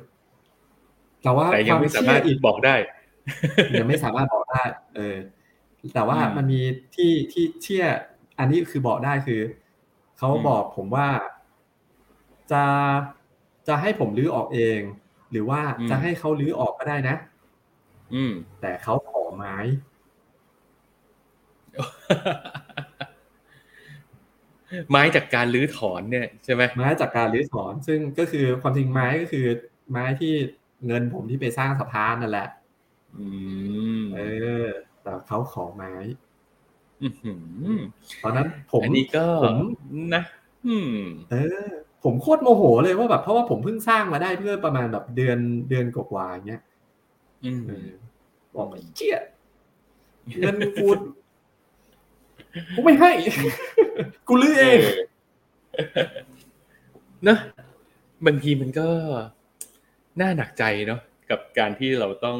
[1.22, 2.74] แต่ว่าแต่ยังไม่สามารถควเชื่ออีกบอกได้
[3.80, 4.62] ยังไม่สามารถบอกได้
[4.96, 5.16] เออ
[5.94, 6.60] แต่ว่าอืมมันมี
[6.94, 7.84] ที่ที่เชื่อ
[8.38, 9.40] อันนี้คือบอกได้คือ
[10.18, 11.06] เขาอืมบอกผมว่า
[12.52, 12.64] จะ
[13.68, 14.80] จะให้ผมรื้อออกเอง
[15.30, 17.16] หรือว่าจะให้เขารื้อออกก็ได้นะ
[18.14, 19.56] อืม แต่เขาขอไม้
[24.90, 29.46] ไม้จากการรื้อถอนเนี่ยใช่ไหมไม้จากการรื้อถอน ซึ่งก็คือความจริงไม้ก็คือ
[29.90, 30.32] ไม้ที่
[30.86, 32.48] เงินผมที่ไปสร้างสะพานนั่นแหละ
[33.16, 33.26] อื
[34.00, 34.20] ม เอ
[34.62, 34.66] อ
[35.02, 35.94] แต่เขาขอไม้
[37.02, 37.32] อื้อหื
[37.72, 37.78] อ
[38.22, 39.56] ตอนนั้นผมอันนี้ก็ผม
[40.14, 40.22] นะ
[40.66, 41.00] อืม
[41.30, 41.36] เอ
[41.66, 41.68] อ
[42.04, 45.38] ผมโคตรโมโหเลยว่าแบบเพราะว่าผมเพิ่งสร้างมาได้เพื่อประมาณแบบเดือน
[45.68, 46.62] เดือนกว่าๆอย่างเงี้ย
[47.44, 47.88] อืมเออ
[48.54, 49.18] บอกไอ้เจี๊ย
[50.38, 50.88] เงินกู
[52.74, 53.12] กูไม่ให้
[54.28, 54.78] กูลื้อเอง
[57.24, 57.38] เนอะ
[58.26, 58.88] บางทีมันก็
[60.20, 61.00] น่าหนักใจเนาะ
[61.30, 62.38] กับการที่เราต้อง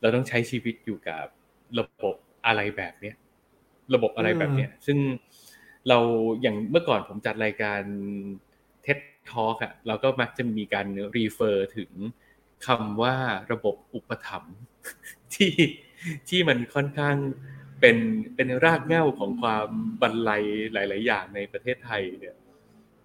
[0.00, 1.24] เราต้องใช้ชีวิตอยู่กับ
[1.78, 2.16] ระบบ
[2.46, 3.16] อะไรแบบเนี้ย
[3.94, 4.98] ระบบอะไรแบบเนี้ยซึ่ง
[5.88, 5.98] เรา
[6.42, 7.80] อย่างเมื่อก่อนผมจัดรายการ
[9.26, 10.86] เท็ดทอ k อะเราก็มักจะมีการ
[11.16, 11.90] รีเฟอร์ถึง
[12.66, 13.16] คำว่า
[13.52, 14.56] ระบบอุปถัมภ์
[15.34, 15.52] ที่
[16.28, 17.16] ที่มันค่อนข้าง
[17.80, 17.96] เป็น
[18.34, 19.68] เป็นรากเหง้าของความ
[20.02, 22.36] บรรลัยหลาย ๆ อย่างในประเทศไทยเนี่ย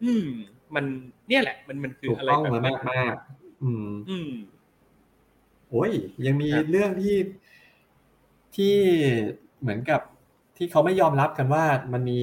[0.03, 0.27] อืม
[0.75, 0.85] มัน
[1.29, 4.31] เนี่ยแหละ มันมันคือถูกอะไรต้องแบบมานั้มานกมากๆอืม อืม
[5.69, 5.91] โอ้ย
[6.25, 7.17] ยังมีครับเรื่องที่
[8.55, 8.75] ที่
[9.61, 10.01] เหมือนกับ
[10.57, 12.21] ที่เขาไม่ยอมรับกันว่ามันมี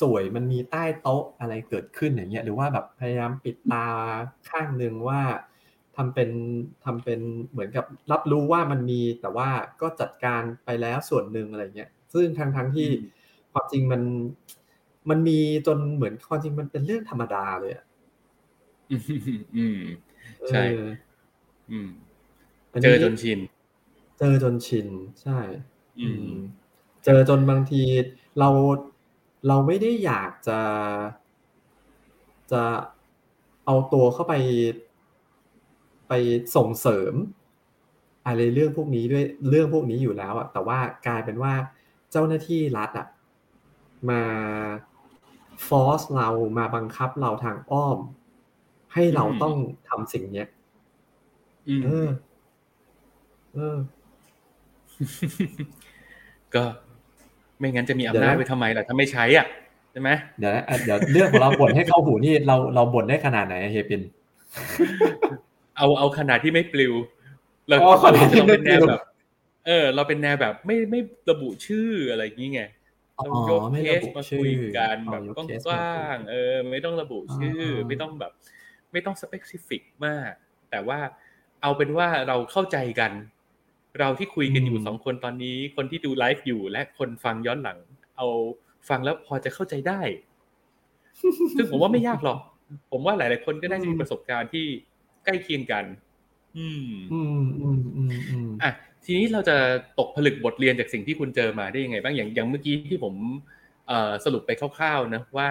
[0.00, 3.86] สวยมันมีใต้โต๊ะอะไรเกิดขึ้นอย่างเงี้ยหรือว่าแบบพยายามปิดตา
[4.50, 5.20] ข้างหนึ่งว่า
[5.96, 6.30] ทำเป็น
[6.84, 9.48] ทำเป็นเหมือนกับรับรู้ว่ามันมีแต่ว่า
[9.80, 13.00] ก็จัดการไปแล้วส่วนหนึ่งอะไรเงี้ยซึ่งทั้งทั้งที่อืม
[13.52, 14.02] ความจริงมัน
[15.10, 17.84] มันมีจนเหมือนความจริงมันเป็นเรื่องธรรมดาเลยอะ
[18.90, 19.02] อืม
[19.56, 19.80] อืม
[20.48, 20.84] ใช่เออ
[21.70, 21.88] อืม
[22.72, 23.38] อันเจนี้อจนชิน
[24.18, 24.88] เจอจนชิน
[25.22, 25.38] ใช่
[25.98, 26.32] อืม
[27.04, 27.82] เจอจนบางที
[28.38, 28.48] เรา
[29.48, 30.60] เราไม่ได้อยากจะ
[32.52, 32.62] จะ
[33.64, 34.34] เอาตัวเข้าไป
[36.08, 36.12] ไป
[36.56, 37.14] ส่งเสริม
[38.26, 41.54] อะไรเรื่องพวกนี้ด้วยเรื่องพวกนี้อยู่แล้วอะแต่ว่ากลายเป็นว่า
[42.10, 43.06] เจ้าหน้าที่รัฐอะ
[44.10, 44.22] มา
[45.66, 47.98] ฟอสเรามาบังคับเราทางอ้อม
[48.94, 49.54] ให้เราอืมต้อง
[49.88, 50.48] ทำสิ่งเนี้ย
[51.68, 52.08] อืมเออ
[53.54, 53.78] เออ
[56.54, 56.64] ก็
[57.60, 59.46] ไม่งั้นจะมีเดี๋อำยวนาจนะไปทำไมล่ะถ้าไม่ใช้อะ
[59.92, 64.02] ใช่ไหมเดี๋ยวนะอะเดี๋ยวเรื่องของเราบ่นให้เข้าหูนี่เราเราบ่นได้ขนาดไหนอะเฮยปิน
[65.76, 66.94] เอาเอาขนาดที่ไม่ปลิว
[67.68, 69.02] เราอ๋อขนาดที่เราไม่เป็นแนวปลิวแบบ
[69.66, 72.62] เออ เราเป็นแนวแบบไม่ไม่ระบุชื่ออะไรอย่างงี้ไง
[73.18, 78.32] อ๋อเรายกไม่เคระสบุมาชื่อคุยกันอ๋อแบบยกกเคสมาคุยว้างๆเออ ไม่ต้องระบุชื่อออไม่ต้องแบบ
[78.92, 80.32] ไม่ต้องสเปซิฟิกมาก
[80.70, 80.98] แต่ว่า
[81.62, 83.12] เอาเป็นว่าเราเข้าใจกัน
[83.98, 87.78] เราที่คุยกันอยู่สองคนตอนนี้ คนที่ดูไลฟ์อยู่และคนฟังย้อนหลัง
[88.16, 88.26] เอา
[88.88, 90.00] ฟังแล้วพอจะเข้าใจได้
[91.56, 92.38] ซึ่งผมว่าไม่ยากหรอก
[92.90, 94.66] ผมว่าหลาย ๆ คนก็น่าจะมีประสบการณ์ที่
[95.24, 95.84] ใกล้เคียงกัน
[96.58, 98.72] อืม อืมอืมอืมอืมอะ
[99.04, 99.56] ทีนี้เราจะ
[99.98, 103.14] ตกผลึกบทเรียนจากสิ่งที่คุณเจอมาได้ยังไง บ้างอย่างอย่างเมื่อกี้ที่ผม
[103.88, 105.48] เอ่อสรุปไปคร่าวๆนะว่า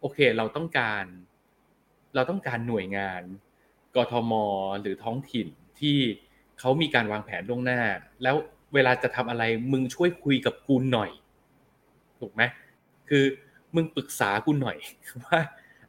[0.00, 1.04] โอเคเราต้องการ
[2.14, 3.22] เราต้องการหน่วยงาน
[3.96, 4.32] กทม
[4.80, 5.48] หรือท้องถิ่น
[5.80, 5.98] ที่
[6.60, 7.80] เขามีการวางแผนล่วงหน้า
[8.22, 8.36] แล้ว
[8.74, 11.10] เวลาจะทำอะไรมึงช่วยคุยกับกูหน่อย
[12.20, 12.42] ถูกไหม
[13.08, 13.24] คือ
[13.74, 14.76] มึงปรึกษากูหน่อย
[15.24, 15.38] ว่า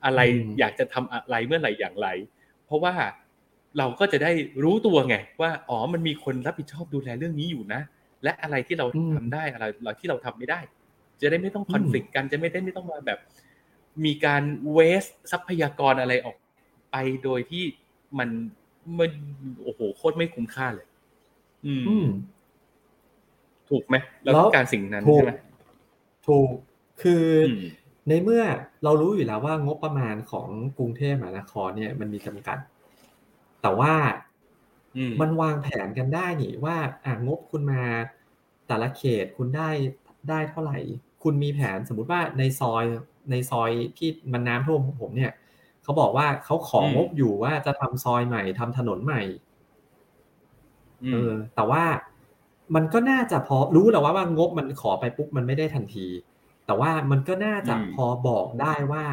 [0.05, 2.07] อะไรอืมอยากจะทำอะไรเมื่อไหร่อย่างไร
[2.65, 2.93] เพราะว่า
[3.77, 4.31] เราก็จะได้
[4.63, 7.81] รู้ตัวไง ว่าอ๋อมันมีคนรับผิดชอบดูแลเรื่องนี้อยู่นะ
[8.23, 10.59] และอะไรที่เราอืมทำได้อะไรเราที่เราทำไม่ได้
[11.21, 13.19] จะได้ไม่ต้องคอนฟ lict กันจะไม่ได้ไม่ต้องมาแบบ
[14.05, 16.35] มีการเวสทรัพยากรอะไรออก
[16.91, 17.63] ไปโดยที่
[18.19, 18.29] มัน
[18.97, 19.09] มัน
[19.63, 20.87] โอ้โหโคตรไม่คุ้มค่าเลย
[21.65, 22.07] อืมอืม
[23.69, 25.33] ถูกไหมเราแล้วต้องการสิ่งนั้นถูกใช่ไหม
[26.27, 26.49] ถูก
[27.01, 27.65] คือออืม
[28.09, 28.43] ในเมื่อ
[28.83, 32.57] เรารู้อยู่แล้วว่างบประมาณของกรุงเทพมหานครเนี่ย มันมีจำกัด
[33.61, 33.93] แต่ว่า
[34.97, 37.83] อืมมันวางแผนกันได้นี่ว่าอ่างบคุณมา
[38.67, 39.69] แต่ละเขตคุณได้
[40.29, 40.77] ได้เท่าไหร่
[41.23, 42.83] คุณมีแผนสมมุติว่าในซอย
[43.31, 45.31] ในซอยที่มันน้ำท่วมของผมเนี่ย
[45.83, 49.21] เขาบอกว่าเขาของงบอยู่ว่าจะทำซอยใหม่ทำถนนใหม่
[51.03, 51.83] อืเอมอแต่ว่า
[52.75, 56.07] มันก็น่าจะพอรู้แหละว่าว่างบมันขอไปปุ๊บมันไม่ได้ทันที
[56.65, 59.05] แต่ว่ามันก็น่าจะอืมพอบอกได้ว่า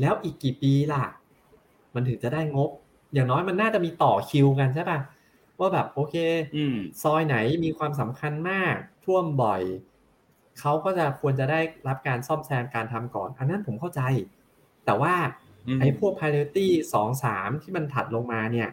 [0.00, 1.04] แล้วอีกกี่ปีล่ะ
[1.94, 2.70] มันถึงจะได้งบ
[3.14, 4.98] อย่างน้อยมันน่าจะมีต่อคิวกันใช่ป่ะ
[5.58, 6.14] ว่าแบบโอเค
[6.54, 9.62] อืมซอยไหนมีความสำคัญมาก ท่วมบ่อย
[10.60, 14.00] เขาก็จะควรจะได้รับการซ่อมแซมการทำก่อน อันนั้นผมเข้าใจ
[14.84, 15.41] แต่ว่าอืม
[15.80, 18.68] ไอ้พวก priority สองสามที่มันถัดลงมาเนี่ย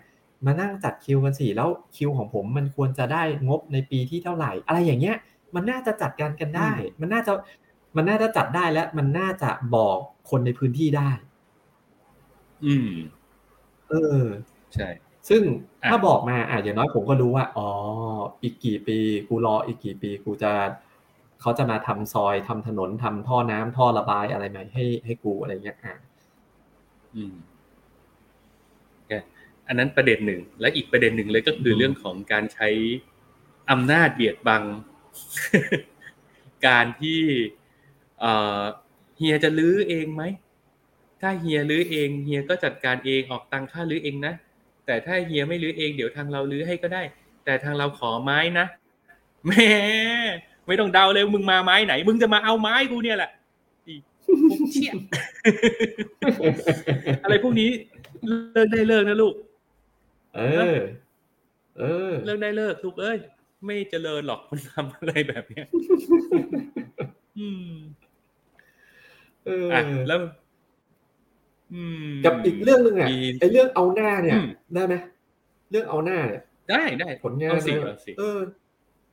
[0.46, 5.18] มานั่งจัดคิวกันสิแล้วคิวของผมมันควรจะได้งบในปีที่เท่าไหร่ อะไรอย่างเงี้ย
[5.56, 7.34] มันน่าจะจัดการกันได้ มันน่าจะ
[7.96, 9.98] มันน่าจะจัดได้และมันน่าจะบอก
[10.30, 11.12] คนในพื้นที่ได้
[12.66, 12.90] อืม
[13.90, 14.24] เออ
[14.74, 14.90] ใช่
[15.30, 15.42] ซึ่ง
[15.84, 17.70] อะถ้าบอกมาอะอย่างน้อยผมก็รู้ว่า อ๋อ
[18.44, 18.98] อีกกี่ปี
[19.28, 20.52] กูรออีกกี่ปี กูจะ
[21.42, 25.96] เขาจะมาทำซอยทำถนนทำท่อน้ำท่อระบายอะไรใหม่ให้ให้กูอะไรเงี้ยอะ
[27.16, 27.34] อืม
[28.94, 29.12] โอเค
[29.68, 32.70] อันนั้นประเด็นหนึ่ง และอีกประเด็นหนึ่งเลยก็คือเรื่องของการใช้
[33.72, 34.64] อำนาจเบียดบัง
[36.68, 37.22] การที่
[38.20, 38.62] เอ่อ
[39.18, 40.24] เฮียจะลื้อเองไหม
[41.22, 44.34] ถ้าเฮียลื้อเองเฮียก็จัดการเองออกตังค่าลื้อเองนะ
[44.86, 47.04] แต่ถ้าเฮียไม่ลื้อเองเดี๋ยวทางเราลื้อให้ก็ได้
[47.46, 48.66] แต่ทางเราขอไม้นะ
[49.46, 49.52] แหม
[50.68, 53.32] ไม่ต้องเดาเลยมึงมาไม้ไหน มึงจะมาเอาไม้กูเนี่ยแหละ
[54.30, 54.92] อีพวกเชี่ย
[57.24, 57.70] อะไรพวกนี้
[58.54, 59.34] เลิกได้เลิกนะลูก
[60.36, 60.42] เอ
[60.76, 60.80] อ
[61.80, 63.18] เออ เลิกได้เลิกลูกเอ้ย
[63.66, 65.66] ไม่เจริญหรอกมันทำอะไรแบบเนี้ย
[67.40, 67.72] อืม
[69.46, 70.20] เอออะแล้ว
[71.74, 74.96] อืมกับอีกเรื่องหนึ่งอะมีไอ้เรื่องเอาหน้าเนี่ยอืมได้ไหม
[75.72, 78.40] เรื่องเอาหน้าเนี่ย ได้ได้ผลงานเอาสินะเอาสิเออ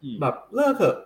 [0.03, 0.97] อืมแบบเลิกเถอะ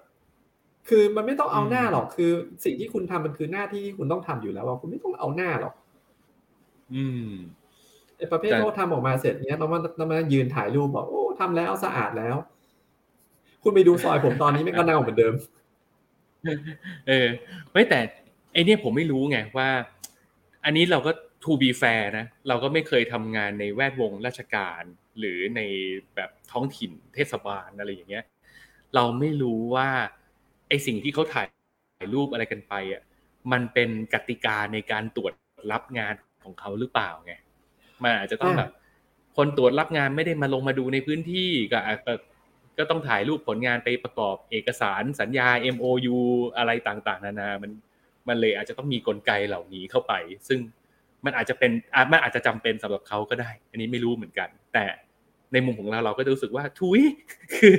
[0.91, 2.31] คือมันไม่ต้องเอาอืมหน้าหรอกคือ
[2.65, 5.75] สิ่งที่คุณทำมันคือหน้าที่ที่คุณต้องทำอยู่แล้วว่าคุณไม่ต้องเอาหน้าหรอก
[6.95, 7.29] อืม
[8.17, 12.37] ไอ้ประเภทแต่เขาทำออกมาเสร็จเนี้ยต้องมาต้องมายืนถ่ายรูปบอกโอ้ทำแล้วสะอาดแล้ว
[13.63, 15.35] คุณไปดูซอยผมตอนนี้ไม่ก็เน่าเหมือนเดิม
[17.09, 17.29] เออ
[17.73, 18.01] ไม่แต่
[18.53, 19.69] ไอเนี่ยผมไม่รู้ไงว่า
[20.65, 21.13] อันนี้เราก็
[21.45, 24.83] to be fair นะ เราก็ไม่เคยทำงานในแวดวงราชการ
[25.19, 25.61] หรือใน
[26.15, 28.25] แบบท้องถิ่นเทศบาลอะไรอย่างเงี้ย
[28.95, 29.89] เราไม่รู้ว่า
[30.71, 31.47] ไอสิ่งที่เขาถ่าย
[31.97, 33.03] ถ่ายรูปอะไรกันไปอะ
[33.53, 35.33] มันเป็นกติกาในการตรวจ
[35.73, 37.35] รับงานของเขาหรือเปล่าไง
[38.03, 38.71] มันอาจจะต้องอ่าแบบ
[39.37, 42.13] คนตรวจรับงานไม่ได้มาลงมาดูในพื้นที่ก็อาจจะ
[42.79, 46.19] ก็ต้องถ่ายรูปผลงานไปประกอบเอกสารสัญญา MOU
[46.57, 47.71] อะไรต่างๆ นานา มัน
[48.29, 50.13] มันเลยอาจจะต้องมีกลไกเหล่านี้เข้าไป
[50.49, 50.59] ซึ่ง
[51.25, 54.85] มันอาจจะเป็นอามันอาจจะจำเป็นสำหรับเขาก็ได้ อันนี้ไม่รู้เหมือนกัน แต่
[55.53, 57.01] ในมุมของเราเราก็จะรู้สึกว่าทุย
[57.55, 57.75] คือ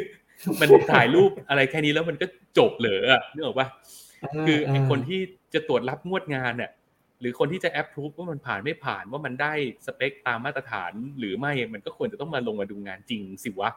[0.62, 2.26] มันถ่ายรูปอะไรแค่นี้แล้วมันก็
[2.58, 3.68] จบเหรออะนึกออกปะ
[4.48, 5.20] คือไอคนที่
[5.54, 6.72] จะตรวจรับงวดงานเนี่ย
[7.20, 9.54] หรือคนที่จะแอปพรูฟว่ามันผ่านไม่ผ่านว่ามันได้
[9.86, 13.72] สเปคตามมาตรฐานหรือไม่มันก็ควรจะต้องมาลงมาดูงานจริงสิวะ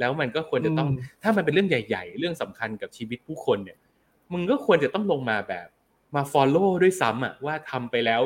[0.00, 3.78] แล้วมันก็ควรจะต้องอืมถ้ามันเป็นเรื่องใหญ่ ๆ เรื่องสำคัญกับชีวิตผู้คนเนี่ย
[4.32, 5.66] มึงก็ควรจะต้องลงมาแบบ
[6.14, 8.22] มา follow ด้วยซ้ำอะว่าทำไปแล้ว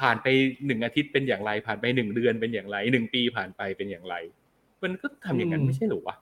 [0.00, 0.26] ผ่านไป
[0.66, 4.14] หนึ่งอาทิตย์เป็นอย่างไร ผ่านไปหนึ่งเดือนเป็นอย่างไรหนึ่งปีผ่านไปเป็นอย่างไร
[4.82, 6.16] มันก็ทำอย่างนั้นไม่ใช่หรอวะ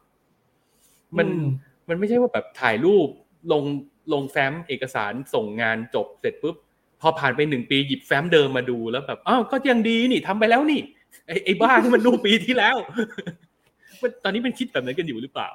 [1.18, 1.46] มันอืม
[1.88, 3.08] มันไม่ใช่ว่าแบบถ่ายรูป
[3.52, 3.64] ลง
[4.12, 6.56] ลงแฟ้มเอกสารส่งงานจบเสร็จปุ๊บ
[7.00, 10.80] พอผ่านไปหนึ่งปีหยิบแฟ้มเดิมมาดูแล้วแบบอ้าวก็ยังดีนี่ทำไปแล้วนี่
[11.26, 12.76] ไอ้ไอ้บ้าที่มันรูปปีที่แล้ว
[14.02, 15.48] มันตอนนี้มันคิดแบบนั้นกันอยู่หรือเปล่า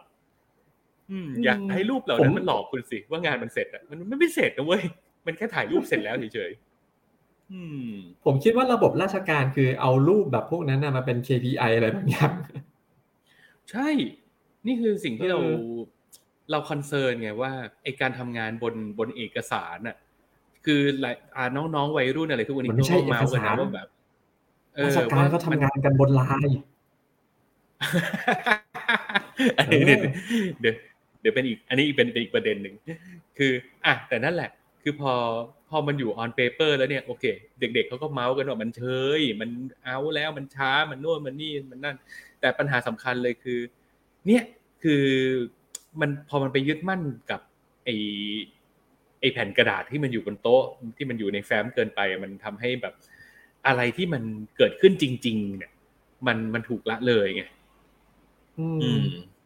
[1.12, 4.84] อืม อยากให้รูปเหล่านั้นผมมันหลอกคุณสิว่างานมันเสร็จอะมันมันไม่เสร็จนะเว้ย
[5.26, 7.89] มันแค่ถ่ายรูปเสร็จแล้วเฉยๆอืม
[8.26, 12.34] ผมคิดว่าระบบราชการคือเอารูปแบบพวกนั้นนะมาเป็น KPI อะไรบางอย่าง
[13.72, 13.88] ใช่
[14.67, 15.77] นี่คือสิ่งที่เราเออ
[16.51, 17.51] เรา concern ไงว่า
[17.84, 19.95] ไอการทำงานบนบนเอกสารน่ะ
[20.65, 23.88] คือหลายอ่าน้องๆวัยรุ่นอะไรทุกวันนี้มันไม่ใช่ก็เม้าท์กันเอกสารนะว่าแบบ
[24.75, 26.58] เออราชการก็ทำงานกันบนไลน์
[29.58, 30.03] อันนี้เออ
[30.60, 30.73] เดี๋ยว
[31.21, 32.75] เดี๋ยวเป็นอีก อันนี้เป็นเป็นอีกประเด็นหนึ่ง
[33.38, 33.51] คือ
[33.86, 34.49] อะแต่นั่นแหละ
[34.84, 35.13] คือพอ
[35.69, 37.25] พอมันอยู่ออนเปเปอร์แล้วเนี่ยโอเค
[37.60, 38.84] เด็ก ๆเขาก็เมาส์กันว่ามันเช
[39.19, 39.49] ยมัน
[39.84, 41.95] เอาแล้วมันช้ามันนู่นมันนี่มันนั่น
[42.39, 43.60] แต่ปัญหาสำคัญเลยคือ
[44.27, 44.43] เนี่ย
[44.83, 45.03] คือ
[46.01, 47.41] มันพอมันไปยึดมั่นกับ
[47.85, 47.89] ไอ
[49.21, 50.63] ไอแผ่นกระดาษที่มันอยู่บนโต๊ะ
[50.97, 52.93] ที่มันอยู่ในแฟ้มเกินไป มันทำให้แบบ
[53.67, 54.23] อะไรที่มัน
[54.57, 55.71] เกิดขึ้นจริง ๆ เนี่ย
[56.27, 57.43] มันมันถูกละเลยไง
[58.57, 59.37] อือืมม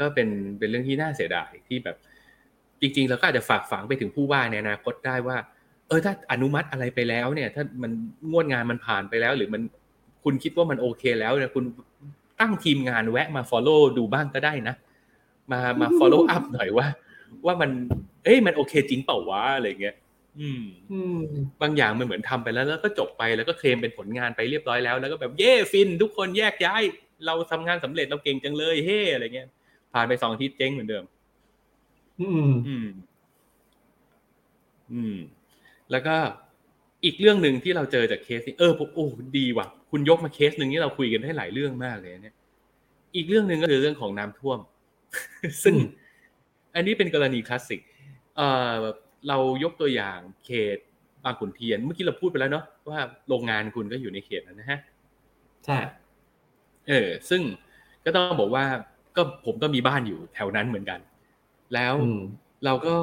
[0.00, 1.96] ก็เป็นเป็นเรื่องที่น่าเสียดายที่แบบ
[2.80, 5.36] จริง ๆ เราก็อาจจะฝากฝังไปถึงผู้ว่าในอนาคตได้ว่า
[5.88, 7.92] เออถ้าอนุมัติอะไรไปแล้วเนี่ย ถ้ามัน
[8.30, 9.62] งวดงานมันผ่านไปแล้ว หรือมัน
[10.24, 11.64] คุณคิดว่ามันโอเคแล้วเนี่ยคุณ
[12.40, 14.74] ตั้งทีมงานแวะมา follow ดูบ้างก็ได้นะ
[15.52, 16.86] มามา follow up หน่อยว่า
[17.46, 17.70] ว่ามัน
[18.24, 19.96] เอ้ยมันโอเคจริงเปล่าวะอะไรเงี้ย
[20.40, 21.18] อืมอืม
[21.62, 26.82] บางอย่างมันเหมือนทำไปแล้วแล้วก็จบไปแล้วก็เคลมเป็นผลงานไปเรียบร้อยแล้ว แล้วก็แบบเย่ฟิน ทุกคนแยกย้าย
[27.26, 29.48] เราทำงานสำเร็จเราเก่งจังเลยเฮ่อะไรเงี้ย
[29.92, 31.04] ผ่านไปสองอาทิตย์เจ๊งเหมือนเดิม
[32.20, 32.88] อืม อืม
[34.92, 35.16] อืม
[35.90, 36.16] แล้วก็
[37.04, 39.06] อีกเรื่องหนึ่งที่เราเจอจากเคสนี้เออผมโอ้
[39.38, 42.36] ดีว่ะ คุณยกมาเคสหนึ่งนี่เราคุยกันได้หลายเรื่องมากเลยเนี่ย
[43.16, 44.58] อีกเรื่องหนึ่งก็คือเรื่องของน้ำท่วม
[45.64, 45.74] ซึ่ง
[46.74, 47.80] อันนี้เป็นกรณีคลาสสิก
[48.36, 48.80] เอ่อ
[49.28, 50.78] เรายกตัวอย่างเขต
[51.24, 54.78] บางขุนเทียน เมื่อกี้เราพูดไปแล้วเนาะว่าโรงงานคุณก็อยู่ในเขตนั้นนะฮะ
[55.64, 55.78] ใช่
[56.88, 57.42] เออ ซึ่ง
[58.04, 58.64] ก็ต้องบอกว่า
[59.16, 61.00] ก็ผมก็มีบ้านอยู่แถวนั้นเหมือนกัน
[61.74, 62.22] แล้วอืม
[62.64, 62.96] เราก็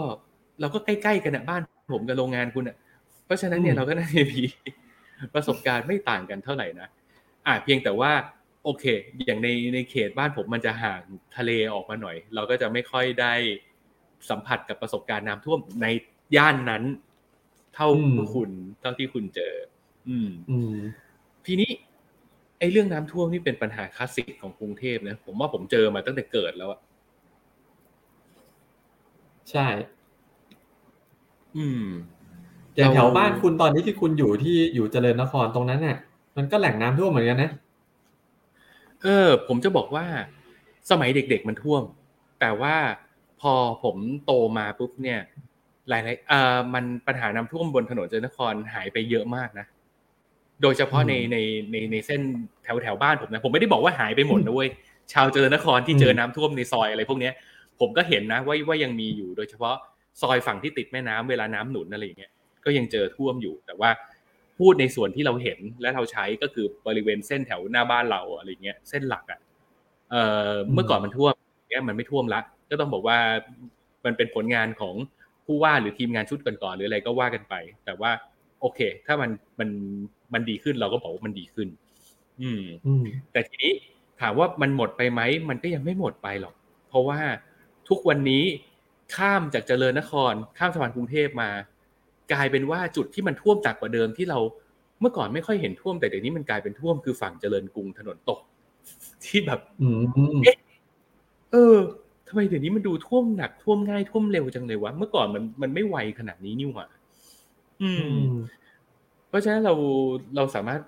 [0.62, 1.62] เราก็ใกล้ๆกันนะบ้าน
[1.94, 2.78] ผมกับโรงงานคุณอะ
[3.28, 4.44] เพราะฉะนั้นเนี่ยอืมเราก็น่าจะมี
[5.34, 6.88] ประสบการณ์ไม่ต่างกันเท่าไหร่นะ
[7.48, 8.12] อ่าเพียงแต่ว่า
[8.64, 8.86] โอเค
[9.26, 11.02] อย่างในในเขตบ้านผมมันจะห่าง
[11.38, 13.34] ทะเลออกมาหน่อย เราก็จะไม่ค่อยได้
[14.30, 15.88] สัมผัสกับประสบการณ์น้ำท่วมใน
[16.38, 16.84] ย่านนั้น
[17.76, 19.54] เท่าอืมคุณเท่าที่คุณเจอ
[20.10, 20.76] อืม อืม
[21.46, 21.70] ทีนี้
[22.60, 26.80] ไอ้เรื่องน้ำท่วมนี่เป็นปัญหาคลาสสิกของกรุงเทพนะผมว่าผมเจอมาตั้งแต่เกิดแล้วอะ
[29.52, 29.68] ใช่
[31.58, 31.86] อืม
[32.78, 35.98] อย่างเราแถวบ้านคุณตอนนี้ที่คุณอยู่ที่อยู่เจริญนครตรงนั้นเนี่ย
[36.38, 37.52] มันก็แหล่งน้ำท่วมเหมือนกันนะ
[39.04, 40.06] เออ ผมจะบอกว่า
[40.92, 41.84] สมัยเด็ก ๆมันท่วม
[42.40, 42.76] แต่ว่า
[43.42, 45.20] พอผมโตมาปุ๊บเนี่ย
[45.90, 49.66] หลายๆเอ่อมันปัญหาน้ำท่วมบนถนนเจริญนครหายไปเยอะมากนะ
[50.62, 51.38] โดยเฉพาะในใน
[51.72, 52.22] ในในเส้น
[52.64, 54.70] แถวแถวบ้านผมนะผมไม่ได้บอกว่าหายไปหมดนะเว้ย
[55.14, 57.34] ชาวเจริญนครที่เจอน้ำท่วมในซอยอะไรพวกเนี้ย
[57.80, 59.76] ผมก็เห็นนะว่าว่ายังมีอยู่โดยเฉพาะ
[60.22, 62.32] ซอยฝั่งที่ติดแม่น้ำเวลาน้ำหนุนอะไรอย่างเงี้ย
[62.68, 63.90] ก็ยังเจอท่วมอยู่ แต่ว่า
[64.60, 69.40] พูดในส่วนที่เราเห็นและเราใช้ก็คือบริเวณเส้นแถวหน้าบ้านเราอะไรเงี้ยเส้นหลักอะ
[70.12, 71.34] เอ่อเมื่อก่อนมันท่วม
[71.72, 73.18] เนี้ยมันไม่ท่วมละ ก็ต้องบอกว่า
[74.06, 74.96] มันเป็นผลงานของ
[75.46, 78.12] ผู้ว่าหรือทีมงานชุดก่อนๆหรืออะไรก็ว่ากันไป แต่ว่า
[78.62, 79.70] โอเค ถ้ามันมัน
[80.34, 81.68] มันดีขึ้นเราก็บอกว่ามันดีขึ้น
[82.42, 83.74] อืมอืมแต่ทีนี้
[84.22, 86.54] ถามว่ามันหมดไปไหมมันก็ยังไม่หมดไปหรอก
[86.90, 87.20] เพราะว่า
[87.90, 88.44] ทุกวันนี้
[89.16, 91.50] ข้ามจากเจริญนคร ข้ามสะพานกรุงเทพมา
[92.34, 94.40] กลายเป็นว่าจุดที่มันท่วมจากกว่าเดิมที่เรา
[95.02, 98.40] เมื่อก่อนไม่ค่อยเห็นท่วมแต่เดี๋ยวนี้มันกลายเป็นท่วมคือฝั่งเจริญกรุงถนนตก
[99.26, 100.42] ที่แบบอืม
[101.52, 101.78] เออ
[102.28, 106.88] ทำไมเดี๋ยวนี้มันดูท่วมหนักท่วมง่ายท่วมเร็วจังเลยวะเมื่อก่อนมันมันไม่ไวขนาดนี้นี่หว่า
[107.82, 108.36] อือืมม
[109.30, 109.74] เพราะฉะนั้นเรา
[110.36, 110.82] เราสามารถ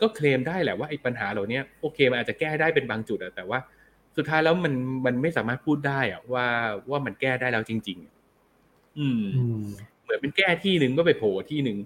[0.00, 3.58] ก็เคลมได้แหละว่าไอ้ปัญหาเหล่านี้โอเคมันอาจจะแก้ได้เป็นบางจุดอะแต่ว่า
[4.16, 4.74] สุดท้ายแล้วมัน
[5.06, 6.46] มันไม่สามารถพูดได้อะว่า
[6.90, 7.98] ว่ามันแก้ได้แล้วจริง
[8.48, 9.44] ๆ อืมอื
[10.10, 11.78] มเหมือนเป็นแก้ที่หนึ่งก็ไปโผล่ที่หนึ่ง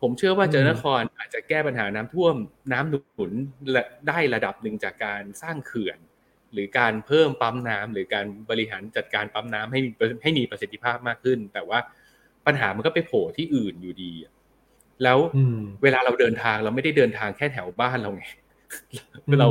[0.00, 2.34] ผมเชื่อว่าอืมเจริญนครอาจจะแก้ปัญหาน้ำท่วม
[2.72, 3.32] น้ำหนุน
[3.72, 5.98] และได้ระดับหนึ่งจากการสร้างเขื่อน
[6.52, 9.90] หรือการเพิ่มปั๊มน้ำหรือการบริหารจัดการปั๊มน้ำให้มี
[10.22, 11.78] ให้มีประสิทธิภาพมากขึ้น แต่ว่า
[12.46, 14.32] ปัญหามันก็ไปโผล่ที่อื่นอยู่ดีอะ
[15.02, 18.24] แล้วอืมเวลาเราเดินทางเราไม่ได้เดินทางแค่แถวบ้านเราไง
[19.40, 19.48] เรา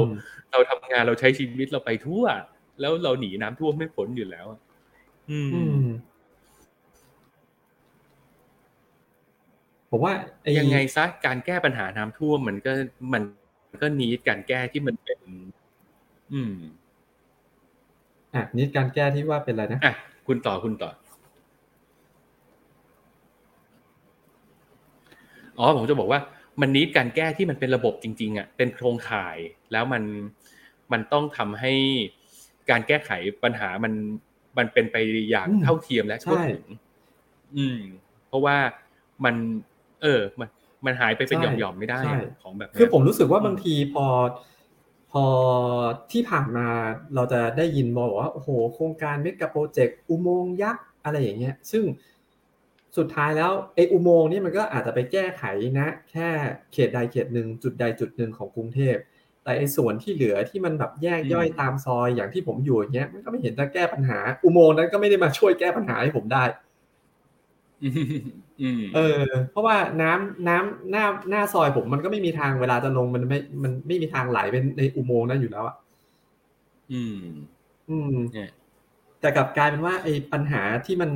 [0.51, 2.25] เราทำงานเราใช้ชีวิตเราไปทั่ว
[2.81, 4.59] แล้วเราหนีน้ำท่วมไม่พ้นอยู่แล้วอะ
[5.29, 5.87] อืม อืม
[9.97, 12.71] ผมว่าอ้ยังไงซะการแก้ปัญหาน้ำท่วมมันก็
[13.13, 13.23] มัน
[13.81, 15.19] ก็นีดการแก้ที่มันเป็น
[16.33, 16.55] อืม
[18.33, 19.93] อะนี่การแก้ที่ว่าเป็นอะไรนะอะ
[20.27, 20.89] คุณต่อคุณต่อ
[25.59, 26.19] อ๋อผมจะบอกว่า
[26.61, 29.37] มันนิดการแก้ที่มันเป็นระบบจริง ๆอะเป็นโครงข่าย
[29.71, 30.03] แล้วมัน
[30.91, 31.73] มันต้องทำให้
[32.69, 33.11] การแก้ไข
[33.43, 33.93] ปัญหามัน
[34.57, 34.95] มันเป็นไป
[35.29, 36.61] อย่างอืมเท่าเทียมและทั่วใช่ถึง
[37.55, 37.79] อืม
[38.27, 38.57] เพราะว่า
[39.25, 39.35] มัน
[40.03, 40.49] เออ มัน
[40.85, 44.05] มันหายไปเป็นหใช่ย่อมๆไม่ได้ใช่ของแบบเนี้ยคือผมรู้สึกว่าอืมบางทีพอ
[45.11, 45.25] พอ
[46.11, 46.67] ที่ผ่านมา
[47.15, 51.83] เราจะได้ยินมาบอกว่าโอ้โหโครงการเมกะโปรเจกต์อุโมงค์ยักษ์อะไรอย่างเงี้ย ซึ่ง
[52.97, 55.43] สุดท้ายแล้วไอ้อุโมงค์นี่มันก็อาจจะไปแก้ไข
[55.79, 56.27] นะ แค่
[56.73, 58.95] เขตใดเขตหนึ่งจุดใดจุดหนึ่งของกรุงเทพ
[59.43, 66.64] แต่ไอ้ส่วนที่เหลือที่มันแบบแยกย่อยตามซอยอย่างที่ผมอยู่อย่างเงี้ยมันก็ไม่เห็นจะแก้ปัญหา อุโมงค์นั้นก็ไม่ได้มาช่วยแก้ปัญหาให้ผมได้อืมอืม
[68.95, 75.75] เออ เพราะว่าน้ำน้ำหน้าหน้าซอยผมมันก็ไม่มีทางเวลาจะลงมันไม่มันไม่มีทางไหลเป็นในอุโมงค์นั้นอยู่แล้วอะ
[76.91, 77.23] อืม
[77.89, 78.51] อืมเนี่ย
[79.19, 81.09] แต่กลับกลายเป็นว่าไอ้ปัญหาที่มัน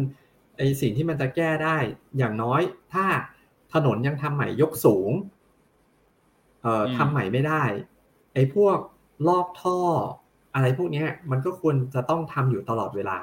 [0.57, 1.77] ไอ้สิ่งที่มันจะแก้ได้
[2.17, 2.61] อย่างน้อย
[2.93, 3.05] ถ้า
[3.73, 5.11] ถนนยังทำใหม่ยกสูง
[6.61, 7.63] เอ่อทำใหม่ไม่ได้
[8.33, 8.77] ไอ้พวก
[9.27, 9.79] ลอกท่อ
[10.53, 13.17] อะไรพวกเนี้ย มันก็ควรจะต้องทำอยู่ตลอดเวลา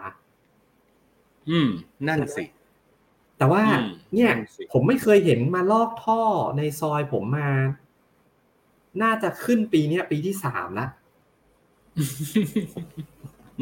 [1.50, 1.68] อืม
[2.08, 2.44] นั่นสิ
[3.38, 6.20] แต่ว่าอืมเนี่ยนั่นสิผมไม่เคยเห็นมาลอกท่อ
[6.56, 7.50] ในซอยผมมา
[9.02, 10.86] น่าจะขึ้นปีเนี้ยปีที่สามละ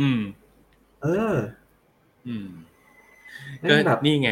[0.00, 0.20] อืม
[1.02, 1.34] เออ
[2.28, 2.48] อืม
[3.62, 4.30] นั่ก็นแบบนี่ไง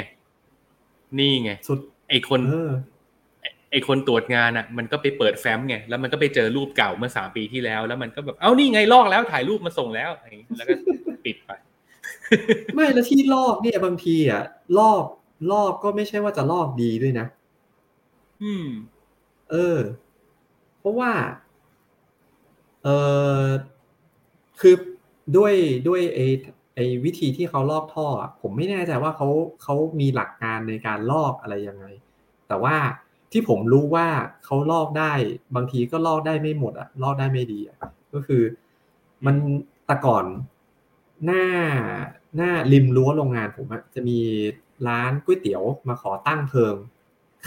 [1.18, 1.78] นี่ไง สุด
[2.08, 2.70] ไอคนเออ
[3.70, 10.74] ไอคนตรวจงานอะ มันก็ไปเปิดแฟ้มไง แล้วมันก็ไปเจอรูปเก่าเมื่อสามปีที่แล้ว แล้วมันก็แบบ เอ้า นี่ไงลอกแล้วถ่ายรูปมาส่งแล้วอะไรอย่างงี้แล้วก็
[11.24, 11.50] ปิดไป
[12.74, 14.42] ไม่ แล้วที่ลอกเนี่ยบางทีอะ
[14.78, 15.04] ลอก
[15.50, 17.26] ลอกก็ไม่ใช่ว่าจะลอกดีด้วยนะ
[18.42, 18.66] อืม
[19.50, 19.78] เออ
[20.78, 21.12] เพราะว่า
[22.82, 22.88] เอ
[23.44, 23.46] อ
[24.60, 24.74] คือ
[25.36, 25.54] ด้วย
[25.88, 26.26] ด้วยไอ้
[26.74, 29.28] ไอ้วิธีที่เขาลอกท่ออะผมไม่แน่ใจว่าเขา
[29.62, 31.84] เขามีหลักการในการลอกอะไรยังไง
[32.48, 32.76] แต่ว่า
[33.32, 34.06] ที่ผมรู้ว่า
[34.44, 35.12] เขาลอกได้
[35.56, 37.76] บางทีก็ลอกได้ไม่หมดอะลอกได้ไม่ดีอะ
[38.14, 38.42] ก็คือ
[39.24, 39.34] มัน
[39.86, 40.24] แต่ก่อน
[41.24, 41.44] หน้า
[42.36, 44.18] หน้าริมรั้วโรงงานผมอะจะมี
[44.88, 46.76] ร้านก๋วยเตี๋ยวมาขอตั้งเพิง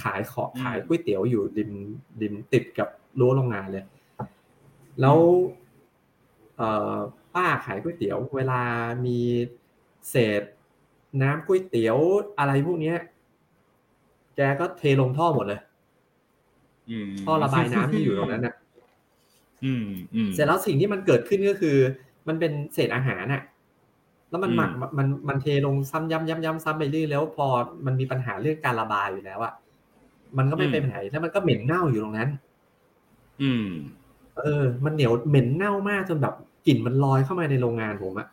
[0.02, 1.72] ขายขออืมขายก๋วยเตี๋ยวอยู่ริม
[2.22, 3.86] ริมติดกับรั้วโรงงานเลย
[5.02, 5.18] แล้ว
[6.58, 6.96] เอ่อ
[7.36, 8.62] ป้าขายก๋วยเตี๋ยว เวลา
[9.06, 9.20] มี
[10.10, 10.42] เศษ
[11.22, 11.98] น้ำก๋วยเตี๋ยว
[12.40, 12.98] อะไรพวกเนี้ย
[14.36, 15.62] แกก็เทลงท่อหมดเลย
[16.90, 18.56] อืมท่อระบายน้ำที่อยู่ตรงนั้นน่ะ
[19.66, 21.78] อืมอืมเสร็จแล้วสิ่งที่มันเกิดขึ้นก็คือ
[22.28, 23.42] มันเป็นเศษอาหารน่ะ
[24.30, 27.48] แล้วมันหมักอืมมันมันเทลงซ้ำย้ำย้ำย้ำซ้ำไปเรื่อยแล้วพอ
[27.86, 29.54] มันมีปัญหาเรื่องการระบายอยู่แล้วอะ
[30.38, 32.30] มันก็ไม่เป็นปัญหาแล้วมันก็เหม็นเน่าอยู่ตรงนั้น
[33.42, 33.68] อืม
[34.42, 36.34] เออ มันเหนียวเหม็นเน่ามากจนแบบ
[36.68, 38.28] กลิ่นมันลอยเข้ามาในโรงงานผมอะ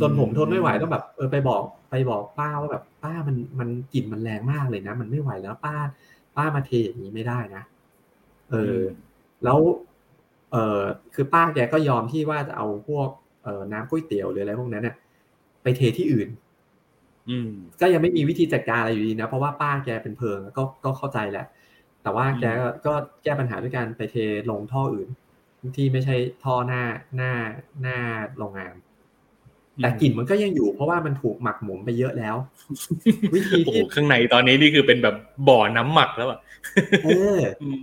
[0.00, 5.74] จนผมทนไม่ไหวต้องแบบ เออไปบอกไปบอกป้าว่าแบบ ป้ามันมันกลิ่นมันแรงมากเลยนะ มันไม่ไหวแล้วป้า
[6.36, 7.62] ป้ามาเทอย่างนี้ไม่ได้นะ
[8.50, 8.80] เออ
[9.44, 9.58] แล้ว
[10.52, 10.80] เออ
[11.14, 13.25] คือป้าแกก็ยอมที่ว่าจะเอาพวกเออ
[13.72, 14.96] น้ำก๋วยเตี๋ยวหรืออะไรพวกนั้นเนี่ย
[15.62, 16.28] ไปเทที่อื่น
[17.30, 21.46] อืมก็ยังไม่มีวิธีจัดการอะไรอยู่ดีนะ เพราะว่าป้าแกเป็นเพลิงก็ก็เข้าใจแหละ
[22.02, 24.16] แต่ว่าแกก็ก็แก้ปัญหาด้วยการไปเท
[24.50, 25.08] ลงท่ออื่น
[25.76, 26.82] ที่ไม่ใช่ท่อหน้า
[27.16, 27.32] หน้า
[27.82, 27.98] หน้า
[28.38, 28.74] โรงงาน
[29.82, 32.36] แต่กลิ่นมันก็ยังอยู่ เพราะว่ามันถูกหมักหมมไปเยอะแล้ว
[33.34, 35.16] วิธีโอ้โหที่ข้างในตอนนี้นี่คือเป็นแบบ
[35.48, 36.38] บ่อน้ำหมักแล้วอะ
[37.04, 37.78] เอออืม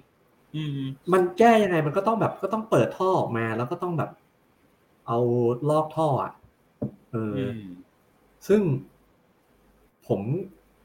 [0.56, 0.80] อืม
[1.14, 4.10] มันแก้ยังไงมันก็ต้องแบบก็ต้องเปิดท่อออกมา แล้วก็ต้องแบบ
[5.08, 5.18] เอา
[5.70, 6.34] ลอกท่ออะ
[7.12, 7.68] เอออือม
[8.48, 8.62] ซึ่ง
[10.08, 10.22] ผม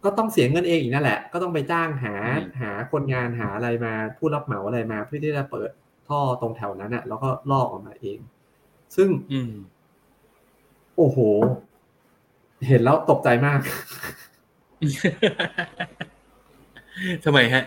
[0.04, 5.70] ก็ต้องเสียเงินเองอีกนั่นแหละ ก็ต้องไปจ้างหาอืมหาคนงานหาอะไรมาผู้รับเหมาอะไรมาเพื่อที่จะเปิด
[6.08, 8.18] ท่อตรงแถวนั้นอะ แล้วก็ลอกออกมาเอง
[8.96, 9.52] ซึ่งอืม
[10.96, 11.18] โอ้โห
[12.68, 13.60] เห็นแล้วตกใจมาก
[17.24, 17.64] ทำไมฮะ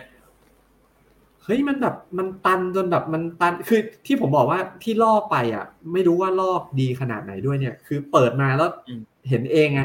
[1.44, 9.82] เฮ้ยมันแบบมันตันจนแบบมันตันคือที่ผมบอกว่าที่ลอกไปอะ ไม่รู้ว่าลอกดีขนาดไหนด้วยเนี่ย คือเปิดมาแล้วอืมเห็นเองไง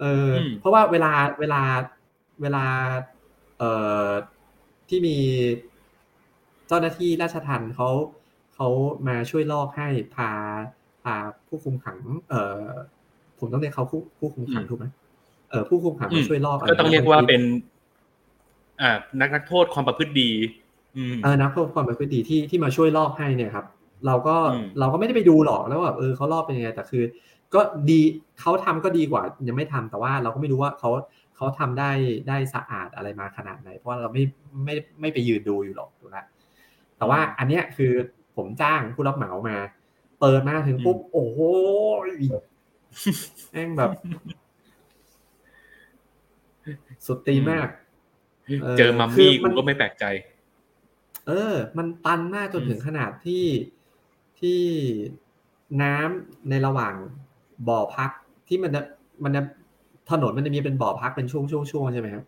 [0.00, 1.62] เอออมเพราะว่าเวลาเวลา
[2.42, 2.64] เวลา
[3.58, 3.70] เอ่
[4.06, 4.08] อ
[4.88, 5.16] ที่มี
[6.68, 7.88] เจ้าหน้าที่ราชทัณฑ์เขา
[8.54, 8.68] เขา
[9.06, 10.30] มาช่วยลอกให้พา
[11.02, 11.14] พา
[11.48, 11.98] ผู้คุมขัง
[12.30, 12.64] เอ่อ
[13.38, 14.86] ผมต้องเรียกเขาผู้ผู้คุมขังถูกไหม
[15.50, 17.42] เออผู้คุมขังมาช่วยลอกะไรก็ต้องเรียกว่าเป็น
[18.80, 20.30] อ่านักนักโทษความประพฤติดี
[20.96, 23.66] อืมเออนักโทษความประพฤติดีที่ที่มาช่วยลอกให้เนี่ยครับ
[24.06, 27.04] เราก็อืมเราก็ไม่ได้ไปดูหรอกแล้วแบบเออเขาลอกเป็นยังไงแต่คือ
[27.54, 27.60] ก็
[27.90, 28.00] ดี
[28.40, 30.90] เขาทำก็ดีกว่า ยังไม่ทำแต่ว่าเราก็ไม่รู้ว่าเขา
[31.36, 31.90] เขาทำได้
[32.28, 34.22] ได้สะอาดอะไรมาขนาดไหน เพราะว่าเราไม่
[34.64, 36.18] ไม่ไม่ไปยืนดูอยู่หรอกถูกไหม
[36.98, 37.92] แต่ว่าอันเนี้ยคือ
[38.36, 39.56] ผมจ้างผู้รับเหมามา
[40.20, 41.40] เปิดมาถึงปุ๊บโอ้โห
[43.50, 43.90] แม่งแบบ
[47.06, 47.68] สุดตีนมาก
[48.78, 50.04] เจอมัมคืมี่มักูนก็ไม่แปลกใจ
[51.26, 53.44] เออ มันตันมากจนถึงขนาดที่
[54.40, 54.60] ที่
[55.82, 56.94] น้ำในระหว่าง
[57.68, 58.10] บ่อพัก
[58.48, 58.82] ที่มันจะ
[59.24, 59.42] มันจะ
[60.10, 62.24] ถนนมันจะมีเป็นบ่อพักเป็นช่วงช่วงช่วงใช่ไหมครับ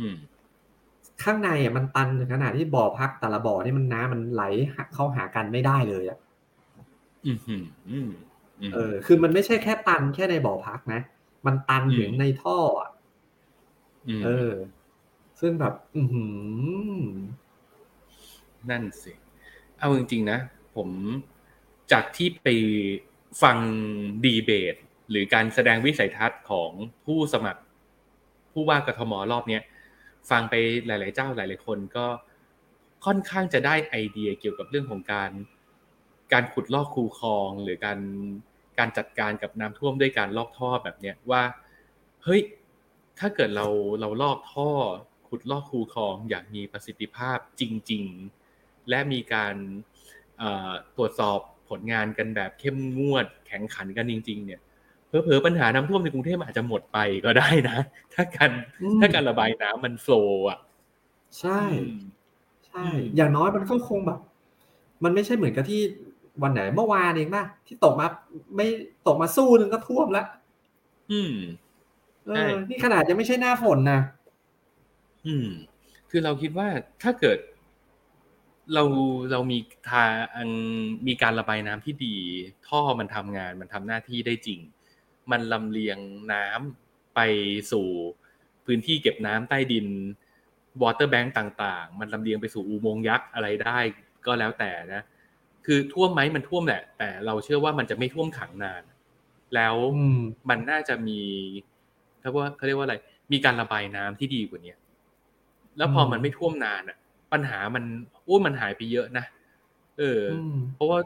[0.00, 0.16] อืม
[1.22, 4.42] ข้างในอะมันตันถึงขนาดที่บ่อพักแต่ละบ่อนี่มันน้ำมันไหล
[4.94, 6.18] เข้าหากันไม่ได้เลยอะ
[7.26, 8.08] อืมอืมอืม
[8.60, 11.00] อืมเออ คือมันไม่ใช่แค่ตันแค่ในบ่อพักนะ
[11.46, 12.90] มันตันอืมถึงในท่ออะ
[14.24, 14.50] มเออ
[15.40, 16.02] ซึ่งแบบ อื
[18.70, 19.12] นั่นสิ
[19.78, 20.38] เอาจริงๆนะ
[20.76, 20.88] ผม
[21.92, 22.48] จากที่ไป
[23.42, 23.56] ฟัง
[24.24, 24.76] ดีเบต
[25.10, 26.70] หรือการแสดงวิสัยทัศน์ของ
[27.04, 27.62] ผู้สมัคร
[28.52, 29.62] ผู้ว่ากทมรอบเนี้ย
[30.30, 30.54] ฟังไป
[30.86, 32.06] หลาย ๆ เจ้าหลาย ๆ คนก็
[33.04, 35.30] ค่อนข้างจะได้ไอเดียเกี่ยวกับเรื่องของการ
[36.32, 37.98] การขุดลอกคูคลอง หรือการ
[38.78, 41.42] การจัดการกับน้ำท่วมด้วยการลอกท่อแบบเนี้ยว่า
[42.24, 42.40] เฮ้ย
[43.18, 43.66] ถ้าเกิดเรา
[44.00, 44.70] เราลอกท่อ
[45.30, 48.04] ขุดลอกคูคลองอย่างมีประสิทธิภาพจริง
[48.46, 49.54] ๆ และมีการ
[50.38, 54.60] เอ่อตรวจสอบผลงานกันแบบเข้มงวดแข่งขันกันจริง ๆ เนี่ย
[55.06, 57.78] เผลอๆปัญหาน้ำท่วมในกรุงเทพอาจจะหมดไปก็ได้นะ
[58.14, 58.50] ถ้าการ
[58.82, 60.58] อืมถ้าการระบายน้ำมันโฟลว์อะ
[61.40, 61.94] ใช่อืม
[62.66, 64.18] ใช่อืมอย่างน้อยมันก็คงแบบ
[65.04, 65.80] มันไม่ใช่เหมือนกับที่
[66.42, 68.06] วันไหนเมื่อวานเองป่ะที่ตกมา
[68.56, 68.66] ไม่
[69.06, 70.26] ตกมาสู้หนึ่งก็ท่วมแล้ว
[71.10, 71.34] อืม
[72.26, 74.00] เอใช่อนี่ขนาดยังไม่ใช่หน้าฝนนะ
[75.26, 75.48] อืม
[76.10, 76.68] คือเราคิดว่า
[77.02, 77.38] ถ้าเกิด
[78.74, 78.84] เรา
[79.32, 79.58] เรามี
[79.90, 80.10] ทาง
[81.08, 82.16] มีการระบายน้ำที่ดี
[82.68, 84.60] ท่อมันทำงาน มันทำหน้าที่ได้จริง
[85.30, 85.98] มันลำเลียง
[86.32, 87.20] น้ำไป
[87.72, 87.88] สู่
[88.66, 89.86] พื้นที่เก็บน้ำใต้ดิน
[90.82, 93.78] วอเตอร์แบงก์ต่างๆ มันลำเลียงไปสู่อุโมงค์ยักษ์อะไรได้
[94.26, 95.02] ก็แล้วแต่นะ
[95.66, 98.82] คือท่วมไหมมันท่วมแหละ แต่เราเชื่อว่ามันจะไม่ท่วมขังนาน
[99.54, 101.20] แล้วอืมมันน่าจะมี
[102.20, 102.96] เขาว่าเขาเรียกว่าอะไร
[103.32, 104.78] มีการระบายน้ำที่ดีกว่าเนี้ย
[105.76, 106.96] แล้วพอมันไม่ท่วมนานอะ
[107.32, 107.84] ปัญหามัน
[108.24, 109.24] โอ้ยมันหายไปเยอะนะ
[109.98, 110.98] เอออมเพราะว่า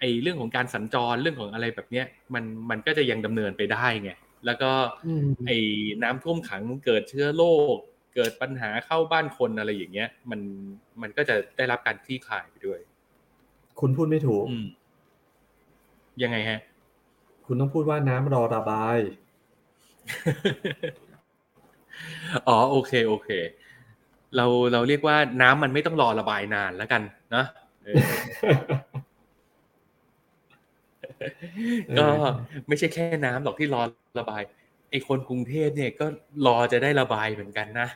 [0.00, 4.10] ไอ้เรื่องของการสัญจรเรื่องของอะไรแบบเนี้ย มันมันก็จะยังดำเนินไปได้ไง
[4.46, 4.70] แล้วก็
[5.06, 5.56] อืมไอ้
[6.02, 7.44] น้ำท่วมขังเกิดเชื้อโร
[7.74, 7.76] ค
[8.14, 10.40] เกิดปัญหาเข้าบ้านคนอะไรอย่างเงี้ย มัน
[11.02, 12.80] มันก็จะได้รับการคลี่คลายไปด้วย
[13.80, 14.66] คุณพูดไม่ถูกอืม
[16.22, 16.60] ยังไงฮะ
[17.46, 18.98] คุณต้องพูดว่าน้ำรอระบาย
[22.48, 23.30] อ๋อโอเค โอเค
[24.36, 27.02] เราเราเรียกว่าน้ำมันไม่ต้องรอระบายนานแล้วกัน
[27.34, 27.44] นะ
[27.84, 27.96] เออ
[31.98, 32.06] ก็
[32.68, 33.82] ไม่ใช่แค่น้ำหรอกที่รอ
[34.20, 34.42] ระบาย
[34.90, 36.06] ไอ้คนกรุงเทพเนี่ยก็
[36.46, 37.88] รอจะได้ระบายเหมือนกันนะ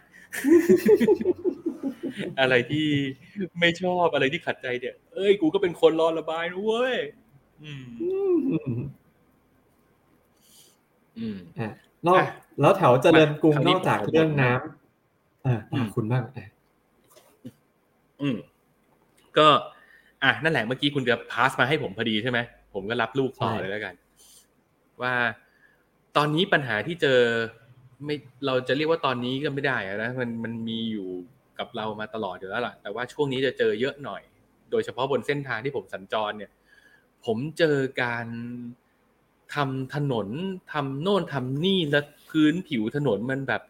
[2.41, 2.89] อะไรที่
[3.61, 6.97] ไม่ชอบอะไรที่ขัดใจเนี่ย เอ้ยกูก็เป็นคนรอระบายนะเว้ย
[7.63, 8.73] อืมอืม
[11.19, 11.71] อืมอะ
[12.07, 12.27] นอกอะ
[12.61, 14.82] แล้วแถวเจริญกรุงคราวนนี้อกจากผมเรื่องน้ำ
[15.47, 16.47] อ่าอืมคุณบ้างอะ
[18.23, 18.37] อืม
[19.39, 19.49] ก็
[20.23, 22.39] อะนั่นแหละเมื่อกี้คุณจะพาสมาให้ผมพอดีใช่ไหม
[22.75, 23.95] ผมก็รับลูกต่อเลยแล้วกัน
[25.03, 25.15] ว่า
[26.17, 27.21] ตอนนี้ปัญหาที่เจอ
[28.05, 28.17] ไม่
[28.47, 31.09] เราจะเรียกว่าตอนนี้ก็ไม่ได้อะนะมันมันมีอยู่
[31.59, 34.23] กับเรามาตลอดอยู่แล้วล่ะแต่ว่าช่วงนี้จะเจอเยอะหน่อย
[34.71, 36.51] โดยเฉพาะบนเส้นทางที่ผมสัญจรเนี่ย
[37.25, 38.27] ผมเจอการ
[39.55, 40.29] ทำถนน
[40.73, 43.63] ทำโน่นทำนี่แล้วพื้นผิวถนนมันแบบ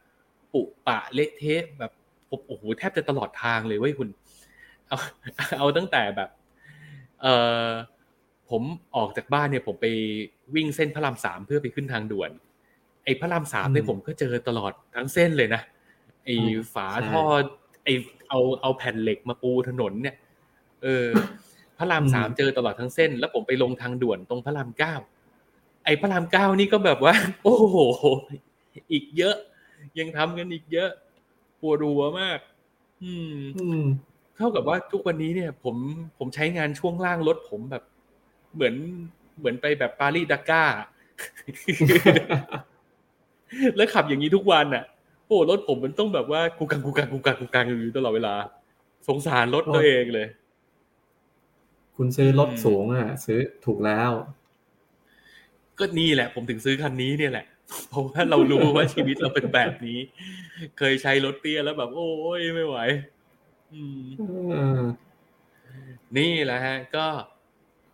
[0.53, 1.93] ปุปะเละเทะแบบ
[2.29, 4.09] โอ้โหแทบจะตลอดทางเลยเว้ยคุณ
[4.89, 4.99] เอา
[5.59, 6.31] เอาตั้งแต่แบบ
[7.23, 7.27] เอ
[7.67, 7.69] อ
[8.51, 8.63] ผม
[8.97, 9.87] ออกจากบ้านเนี่ยผมไป
[10.55, 12.31] วิ่งเส้นพระรามสามเพื่อไปขึ้นทางด่วน
[13.05, 15.63] ไอ้พระรามสามเนี่ยผมก็เจอตลอดทั้งเส้นเลยนะ
[16.25, 16.35] ไอ้
[16.75, 17.23] ฝาท่อ
[17.85, 17.93] ไอ้
[18.29, 20.17] เอาเอาแผ่นเหล็กมาปูถนนเนี่ย
[20.83, 21.07] เออ
[21.79, 24.95] พระรามสามเจอตลอดทั้งเส้น แล้วผมไปลงทางด่วนตรงพระรามเก้า
[25.85, 27.77] ไอ้พระรามเก้านี่ก็แบบว่า โอ้โห
[28.93, 29.37] อีกเยอะ
[29.99, 30.91] ยังทำกันอีกเยอะ
[31.61, 32.39] ปวดหัวมาก
[33.03, 33.85] อืมอืม
[34.37, 35.77] เท่ากับว่าทุกวันนี้เนี่ย ผม
[36.19, 37.83] ผมใช้งานช่วงล่างรถผมแบบ
[38.55, 38.75] เหมือน
[39.39, 40.65] เหมือนไปแบบปารีสดาก้า
[43.77, 44.85] แล้วขับอย่างนี้ทุกวันอะ
[45.27, 48.35] โอ้รถผมมันต้องแบบว่ากูกังกูกังกูกังกูกังอยู่ตลอดเวลา
[49.09, 50.27] สงสารรถตัวเองเลย
[51.97, 54.11] คุณซื้อรถอืมสูงอะ ซื้อถูกแล้ว
[55.79, 57.47] ก็นี่แหละ ผมถึงซื้อคันนี้เนี่ยแหละ
[57.89, 59.99] เพราะว่าเรารู้ว่าชีวิตเราเป็นแบบนี้
[60.79, 62.77] เคยใช้รถเตี้ยแล้วแบบ โอ้ยไม่ไหว
[63.73, 64.01] อืม
[64.53, 64.83] เออ
[66.17, 67.07] นี่แหละฮะ ก็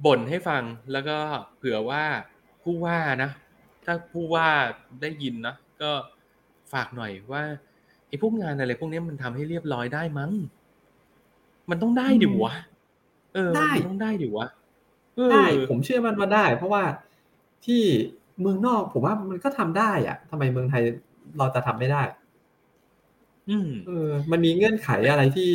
[0.06, 0.62] บ่นให้ฟัง
[0.92, 1.18] แล้วก็
[1.56, 2.04] เผื่อว่า
[2.62, 3.30] ผู้ว่านะ
[3.84, 4.48] ถ้าผู้ว่า
[5.02, 5.90] ได้ยินนะก็
[6.72, 7.42] ฝากหน่อยว่า
[8.08, 10.32] ไอ้พวกงานอะไรพวกนี้มันทำให้เรียบร้อยได้มั้ง
[11.70, 12.54] มันต้องได้ดิวะ
[13.34, 14.46] เออได้มันต้องได้ดิวะ
[15.16, 16.84] เออได้ผมเชื่อมันว่าได้ เพราะว่า
[17.66, 17.82] ที่
[18.40, 20.82] เมืองนอกผมว่ามันก็ทำได้อะทำไมเมืองไทย
[21.38, 22.02] เราจะทำไม่ได้
[23.50, 25.52] อืมเออ มันมีเงื่อนไขอะไรที่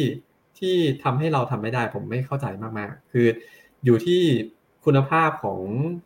[0.59, 3.27] ที่ทำให้เราทำไม่ได้ ผมไม่เข้าใจมากๆ คือ
[3.85, 4.21] อยู่ที่
[4.85, 5.59] คุณภาพของ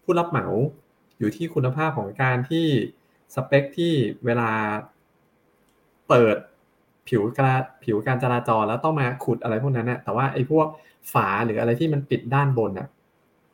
[0.04, 0.48] ผู้รับเหมา
[1.20, 2.66] อยู่ที่คุณภาพของการที่
[3.36, 3.94] สเปคที่
[4.26, 4.52] เวลา
[6.08, 6.38] เปิด
[7.08, 10.68] ผิวกระผิวการจราจรแล้วต้องมาขุดอะไรพวกนั้นนะแต่ว่าไอ้พวก
[11.14, 12.88] ฝาหรืออะไรที่มันปิดด้านบนอะ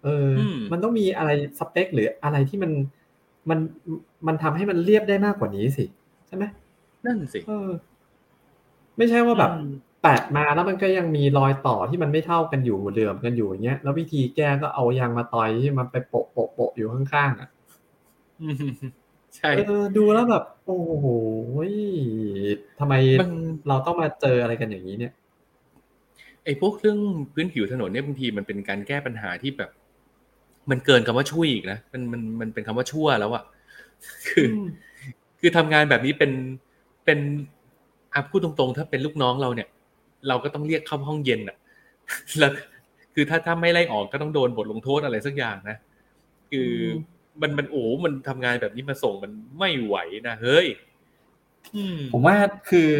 [0.04, 2.72] เอออมมันต้องมีอะไรสเปคหรืออะไรที่มัน
[3.50, 3.60] มัน
[4.28, 5.86] มันทำให้มันเรียบได้มากกว่านี้สิ
[6.28, 6.44] ใช่ไหม
[7.06, 7.70] นั่นสิเออ
[8.98, 9.72] ไม่ใช่ว่าแบบอืม
[10.02, 17.50] แปะมาแล้วมันก็ยังมีรอยต่อที่มันไม่เท่ากันอยู่เหลื่อมกันอยู่อย่างเงี้ยแล้ววิธีแก้ก็เอายางมาต่อยที่มันไปโปะโปะโปะอยู่ข้างๆอะ
[18.42, 18.56] อืม
[19.36, 21.06] ใช่เออดูแล้วแบบ โอ้โห
[22.80, 23.32] ทำไมมัน
[23.68, 25.14] เราต้องมาเจออะไรกันอย่างนี้เนี่ย
[26.44, 27.00] ไอ้พวกเรื่อง
[27.34, 29.70] พื้นผิวถนนเนี่ยบางทีมันเป็นการแก้ปัญหาที่แบบ
[30.70, 33.44] มันเกินคำว่าช่วยอีกนะมันมันมันเป็นคำว่าชั่วแล้วอะ
[34.28, 34.68] คืออม
[35.40, 36.32] คือทำงานแบบนี้เป็น
[37.06, 37.20] เป็น
[38.14, 39.68] อาพูดตรงๆ ถ้าเป็นลูกน้องเราเนี่ย
[40.28, 41.58] เราก็ต้องเรียกเข้าห้องเย็นอะ
[42.40, 42.52] แล้ว
[43.14, 45.78] คือถ้าถ้าไม่ไล่ออกก็ต้องโดนบทลงโทษอะไรสักอย่างนะ
[46.52, 46.98] คืออ
[47.40, 49.96] มมันมันโอ้มันทำงานแบบนี้มาส่งมันไม่ไหว
[50.28, 50.68] นะเฮ้ย
[51.76, 52.36] อืมผมว่า
[52.70, 52.92] คือ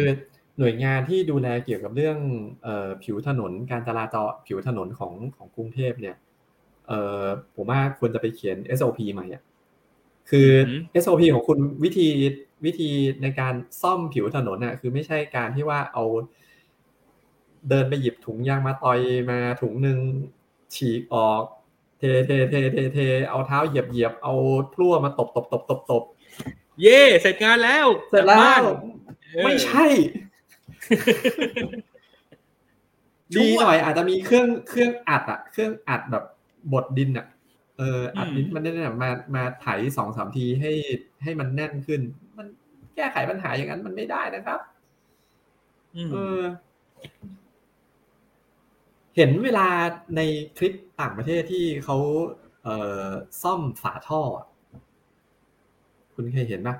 [0.58, 2.18] หน่วยงานที่ดูแลเกี่ยวกับเรื่อง
[2.62, 6.16] เอ่อผิวถนนการจราจรผิวถนนของของกรุงเทพเนี่ย
[6.86, 7.24] เอ่อ
[7.54, 9.42] ผมว่าควรจะไปเขียน SOP ใหม่อะ
[10.30, 12.08] คือออหือ SOP ของคุณวิธี
[12.64, 12.90] วิธี
[13.22, 16.04] ในการซ่อมผิวถนนน่ะคือไม่ใช่การที่ว่าเอา
[17.68, 19.98] เดินไปหยิบถุงยางมาตอยมาถุงหนึ่ง
[20.74, 21.42] ฉีกออก
[21.98, 24.34] เทเทเทเทเทเอาเท้าเหยียบเหยียบเอา
[24.74, 26.02] พลั่วมาตบตบตบตบตบ
[26.82, 28.64] เย่เสร็จงานแล้ว เสร็จแล้วกลับบ้าน
[29.22, 29.86] เออไม่ใช่
[33.36, 36.24] ดีหน่อยอาจจะมีเครื่องเครื่องอัดอะเครื่องอัดแบบ
[36.72, 37.26] บดดินอะ
[37.78, 40.72] เอออัดดินมันเนี่ยมามาไถสองสามทีให้
[41.22, 42.00] ให้มันแน่นขึ้น
[42.38, 42.46] มัน
[42.96, 44.60] แก้ไขปัญหาอย่างนั้นมันไม่ได้นะครับ
[46.12, 46.42] เออ
[49.16, 49.68] เห็นเวลา
[50.16, 50.20] ใน
[50.56, 51.96] คลิปต่างประเทศที่เขา
[52.62, 53.08] เอ่อ
[53.42, 54.22] ซ่อมฝาท่อ
[56.14, 56.76] คุณเคยเห็นปะ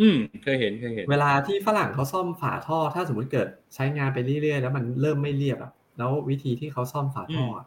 [0.00, 7.66] อืมเคยเห็นเคยเห็น เวลาที่ฝรั่งเขาซ่อมฝาท่อ ถ้าสมมติเกิดใช้งานไปเรื่อยๆแล้วมันเริ่มไม่เรียบอะแล้ววิธีที่เขาซ่อมฝาท่ออะ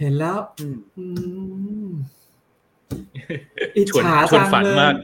[0.00, 1.04] เห็นแล้วอืมอื
[1.86, 1.90] ม
[3.76, 4.94] อิจชวนฉาชวนจังฝันเลยมาก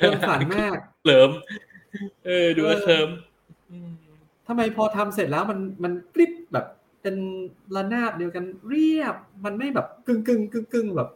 [0.00, 1.30] ชวนฝันมากเคลิม
[2.26, 3.08] เออ ดูแล้วเคลิม
[3.70, 3.90] อืม
[4.46, 6.66] ทำไมพอทำเสร็จแล้วมันมันกริบแบบ
[7.02, 7.16] เป็น
[7.76, 11.08] ระนาบเดียวกันเรียบ มันไม่แบบกึ่งกึ่งกึ่งกึ่งแบบ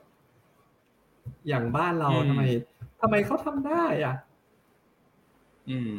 [1.48, 2.42] อย่างบ้านเราทำไม
[3.00, 4.14] ทำไมเขาทำได้อะ
[5.70, 5.94] อืม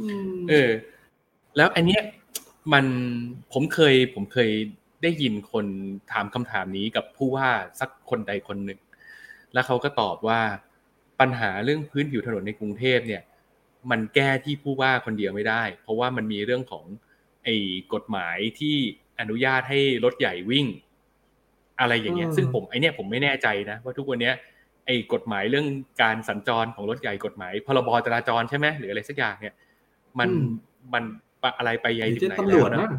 [0.00, 0.70] อืมเออ
[1.56, 2.02] แล้วอันเนี้ย
[2.72, 2.84] มัน
[3.52, 4.50] ผมเคยผมเคย
[5.02, 5.66] ได้ยินคน
[6.12, 7.48] ถามคำถามนี้กับผู้ว่า
[7.80, 8.80] สักคนใดคนหนึ่ง
[9.52, 10.40] แล้วเขาก็ตอบว่า
[11.20, 13.22] ปัญหาเรื่องพื้นผิวถนนในกรุงเทพเนี่ย
[13.90, 16.84] มันแก้ที่ผู้ว่าคนเดียวไม่ได้ เพราะว่ามันมีเรื่องของ
[17.44, 17.54] ไอ้
[17.94, 18.76] กฎหมายที่
[19.20, 20.66] อนุญาตให้รถใหญ่วิ่ง
[21.80, 24.34] อะไรอย่างเงี้ย ซึ่งผมไอเนี้ยผมไม่แน่ใจนะ ว่าทุกวันเนี้ย
[24.86, 25.66] ไอ้กฎหมายเรื่อง
[26.02, 29.54] การสัญจรของรถใหญ่กฎหมาย พรบจราจรใช่ไหมหรืออะไรสักอย่างเนี่ย
[30.18, 30.30] มัน
[30.92, 31.04] มัน
[31.58, 32.92] อะไรไปอยัยยู่ถึงที่ไหนตำรวจแล้วมั่นะง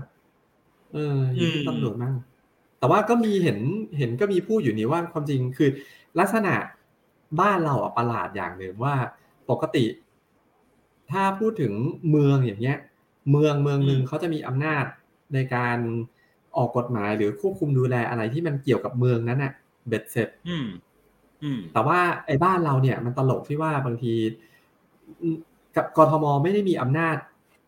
[0.93, 2.13] เอออยู่ที่อืมตำรวจมั่ง
[2.79, 3.59] แต่ว่าก็มีเห็น
[3.97, 5.69] เห็นก็มีพูดอยู่นี่ว่าความจริงคือ
[6.19, 6.55] ลักษณะ
[7.39, 8.95] บ้านเราอะประหลาดอย่างหนึ่งว่า
[9.49, 9.85] ปกติ
[11.11, 11.73] ถ้าพูดถึง
[12.09, 12.77] เมืองอย่างเงี้ย
[13.31, 14.85] เมืองเมืองหนึ่งเขาจะมีอำนาจ
[15.33, 15.77] ในการ
[16.57, 19.53] ออกกฎหมายหรือควบคุมดูแลอะไรที่มันเกี่ยวกับเมืองนั้นน่ะ
[19.87, 20.67] เบ็ดเสร็จอืม
[21.43, 24.13] อืมแต่ว่าไอ้บ้านเราเนี่ย มันตลกที่ว่าบางที
[25.21, 25.37] อืม
[25.75, 27.15] กับกทมไม่ได้มีอำนาจ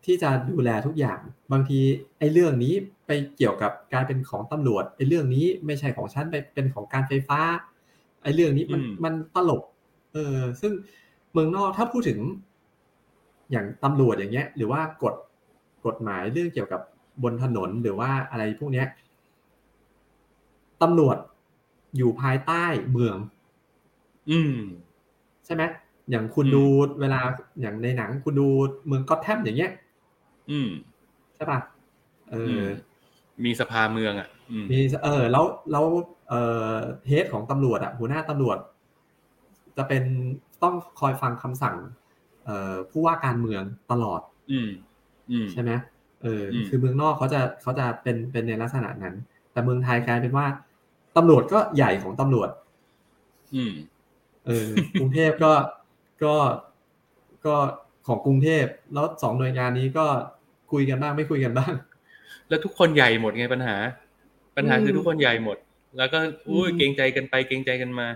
[0.06, 1.20] ที่จะดูแลทุกอย่าง
[1.52, 1.80] บางที
[2.18, 2.74] ไอ้เรื่องนี้
[3.06, 7.40] ไปเกี่ยวกับการเป็นของตำรวจไอ้เรื่องนี้ไม่ใช่ของฉันไปเป็นของการไฟฟ้า
[8.22, 9.62] ไอ้เรื่องนี้มันอืมมันตลก
[10.12, 10.72] เออ ซึ่ง
[11.32, 12.18] เมืองนอกถ้าพูดถึง
[13.50, 15.14] อย่างตำรวจอย่างเงี้ย หรือว่ากฎ
[15.86, 16.80] กฎหมายเรื่องเกี่ยวกับ
[17.22, 18.86] บนถนนหรือว่าอะไรพวกเนี้ย
[20.82, 21.16] ตำรวจ
[21.96, 23.16] อยู่ภายใต้เมือง
[24.30, 24.56] อืม
[25.44, 25.62] ใช่ไหม
[26.10, 26.64] อย่างคุณอืมดู
[27.00, 27.20] เวลา
[27.60, 28.48] อย่างในหนังคุณดู
[28.86, 29.72] เมืองก็อตแทมอย่างเงี้ย
[30.50, 30.68] อืม
[31.36, 31.58] ใช่ป่ะ
[32.30, 32.66] เออมอ
[33.44, 35.84] มีสภาเมืองอะอืมมีเออ แล้วแล้ว
[36.28, 36.34] เอ
[36.72, 36.76] อ
[37.08, 38.58] เฮดของตำรวจอะหัวหน้าตำรวจ
[39.76, 40.02] จะเป็น
[40.62, 41.76] ต้องคอยฟังคำสั่ง
[42.44, 44.20] เอ่อผู้ว่าการเมืองตลอด
[44.52, 44.70] อืม
[45.30, 45.70] อืมใช่ไหม
[46.22, 49.14] เอออมคือเมืองนอกเขาจะเขาจะเป็นเป็นในลักษณะนั้น
[49.52, 50.46] แต่เมืองไทยกลายเป็นว่า
[51.16, 52.50] ตำรวจก็ใหญ่ของตำรวจ
[53.54, 53.72] อืม
[54.46, 54.68] เออ
[54.98, 55.52] กรุงเทพก็
[56.24, 56.34] ก็
[57.46, 57.56] ก็
[58.06, 60.06] ของกรุงเทพแล้วสองหน่วยงานนี้ก็
[60.72, 61.72] คุยกันบ้างไม่คุยกันบ้าง
[62.48, 63.76] แล้วทุกคนใหญ่หมดไงปัญหา
[64.56, 65.58] ปัญหาอืมคือทุกคนใหญ่หมด
[65.98, 68.08] แล้วก็อุ้ยอืมเกรงใจกันไปเกรงใจกันมา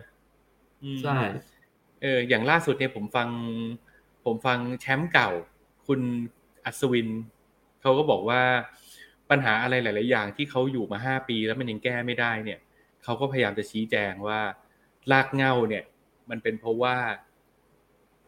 [0.82, 1.18] อืมใช่
[2.03, 3.28] เอออย่างล่าสุดเนี่ยผมฟัง
[4.24, 5.30] ผมฟังแชมป์เก่า
[5.86, 6.01] คุณ
[6.64, 7.09] อัศวิน
[7.82, 8.43] เขาก็บอกว่า
[9.30, 12.59] ปัญหาอะไรหลาย ๆ อย่างที่เขาอยู่มาห้าปีแล้วมันยังแก้ไม่ได้เนี่ย
[13.05, 14.41] เขาก็พยายามจะชี้แจงว่า
[15.12, 15.84] รากเหง้าเนี่ย
[16.30, 16.97] มันเป็นเพราะว่า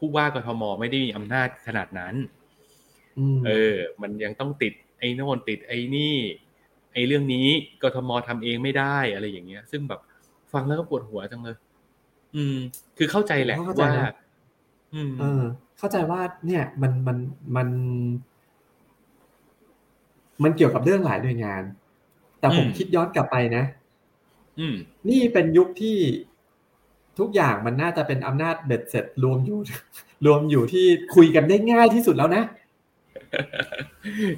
[0.01, 2.15] ผู้ว่ากทมไม่ได้มีอำนาจขนาดนั้น
[3.19, 6.17] อืมเออ มันยังต้องติดไอ้โน่นติดไอ้นี่
[6.93, 7.47] ไอ้เรื่องนี้
[7.83, 10.01] กทมทำเองไม่ได้อะไรอย่างเงี้ย ซึ่งแบบ
[10.53, 11.57] ฟังแล้วก็ปวดหัวจังเลย
[12.37, 12.57] อืม
[12.99, 14.15] คือเข้าใจแหละเข้าใจว่านะ
[14.95, 15.43] อืม เออ
[15.79, 17.19] เข้าใจว่า เนี่ย มันมัน
[17.57, 17.69] มัน
[20.43, 21.63] มันเกี่ยวกับเรื่องหลายหน่วยงาน
[22.41, 23.65] แต่ผมอืมคิดย้อนกลับไปนะ
[24.59, 24.75] อืม
[25.09, 25.97] นี่เป็นยุคที่
[27.19, 29.59] ทุกอย่างมันน่าจะเป็นอำนาจเบ็ดเสร็จรวมอยู่
[30.27, 32.43] รวมอยู่ที่คุยกันได้ง่ายที่สุดแล้วนะ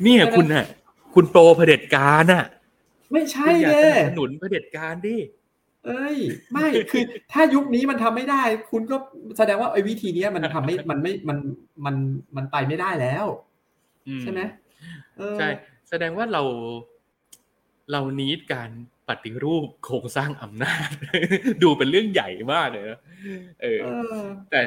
[0.03, 0.67] เนี่ยใช่ไหมคุณน่ะ
[1.15, 2.45] คุณโปรเผด็จการน่ะ
[3.13, 5.17] ไม่ใช่คุณอยากเลสยนับสนุนเผด็จการดิ
[5.87, 6.17] เอ้ย
[6.53, 7.03] ไม่คือ
[7.33, 8.97] ถ้ายุคนี้มันทำไม่ได้ คุณก็
[9.39, 11.39] แสดงว่าไอ้วิธีเนี้ยมันทำไม่มันไม่มัน
[11.85, 11.95] มัน
[12.37, 13.27] มันไปไม่ได้แล้ว
[14.09, 14.41] อืใช่ไหม
[15.19, 15.49] เออใช่
[15.89, 16.43] แสดงว่าเรา
[17.93, 18.71] เรานีดการ
[19.02, 20.89] ป ฏิรูปโครงสร้างอำนาจ
[21.63, 23.01] ดูเป็นเรื่องใหญ่มากเลยนะ
[23.63, 23.87] เออเอ
[24.23, 24.61] อ แต่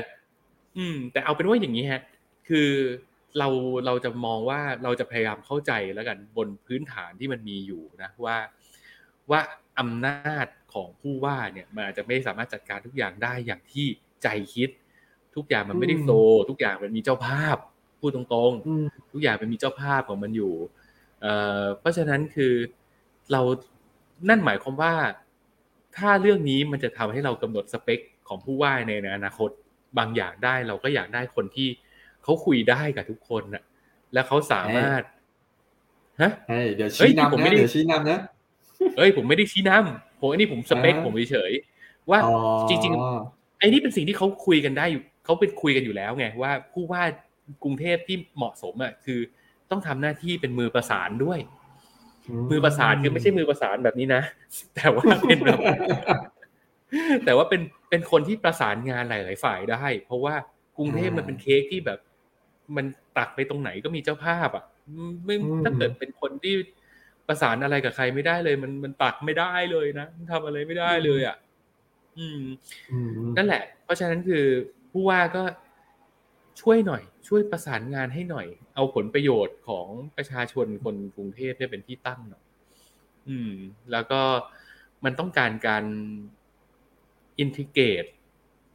[0.77, 2.01] อืม แต่เอาเป็นว่าอย่างนี้ฮะ
[2.47, 2.69] คือ
[3.39, 3.47] เรา
[3.85, 8.37] เราจะมองว่าเราจะพยายามเข้าใจแล้วกันบนพื้นฐานที่มันมีอยู่นะว่า
[9.31, 9.41] ว่า
[9.79, 13.85] อำนาจของผู้ว่าเนี่ยมันอาจจะไม่สามารถจัดการทุกอย่างได้อย่างที่
[14.23, 14.69] ใจคิด
[15.35, 16.09] ทุกอย่างมันไม่ได้อืมโซ
[16.49, 17.57] ทุกอย่างมันมีเจ้าภาพ
[17.99, 20.53] พูดตรงอืมๆทุกอย่างมันมีเจ้าภาพของมันอยู่
[21.21, 22.53] เอ่อเพราะฉะนั้นคือ
[23.31, 23.41] เรา
[24.29, 24.93] นั่นหมายความว่า
[25.97, 29.49] ถ้าเรื่องนี้มันจะทำให้เรากำหนดสเปคของผู้ว่าในอนาคต
[29.97, 31.69] บางอย่างได้เราก็อยากได้คนที่
[32.23, 33.63] เขาคุยได้กับทุกคนน่ะ
[34.13, 35.01] และเขาสามารถ
[36.21, 38.19] ฮะเฮ้ยเดี๋ยวเฮ้ชี้ยผมนำไม่นะได้เดี๋ยวชี้นำนะ
[38.97, 42.35] เอ้ยผมไม่ได้ชี้นำผมอันนี้ผมสเปคอ่าผมเฉยๆว่าอ๋อ
[42.69, 42.93] จริง
[43.59, 47.03] ไอ้นี่เป็นสิ่งที่เขาคุยกันได้อยู่เขาเป็นคุยกันอยู่แล้วไงว่าผู้ว่า
[47.63, 49.19] กรุงเทพที่เหมาะสมอะคือ
[49.71, 51.39] ต้องทำหน้าที่เป็นมือประสานด้วย
[52.51, 54.21] มือประสานคือไม่ใช่มือประสานแบบนี้นะ
[54.75, 55.59] แต่ว่าเป็นแบบ
[57.25, 60.35] แต่ว่าเป็นเป็นคนที่ประสานงานหลาย ๆ ฝ่ายได้ เพราะว่า
[60.77, 61.99] กรุงเทพมันเป็นเค้กที่แบบ
[62.75, 62.85] มัน
[63.17, 64.65] ตักไปตรงไหนก็มีเจ้าภาพอะ
[65.25, 66.55] ไม่ถ้าเกิดเป็นคนที่
[67.27, 71.37] ประสานอะไรกับใครไม่ได้เลย มันมันตักไม่ได้เลยนะมันทำอะไรไม่ได้เลยอะ
[72.17, 72.41] อืม
[72.91, 74.45] อืมนั่นแหละ เพราะฉะนั้นคือ
[74.91, 75.43] ผู้ว่าก็
[76.61, 79.87] ช่วยหน่อย ช่วยประสานงานให้หน่อย เอาผลประโยชน์ของ
[80.17, 82.43] ประชาชนคนกรุงเทพเนี่ยเป็นที่ตั้งหน่อย
[83.27, 83.51] อืม
[83.91, 84.21] แล้วก็
[85.05, 85.85] มันต้องการการ
[87.39, 88.05] อินทิเกต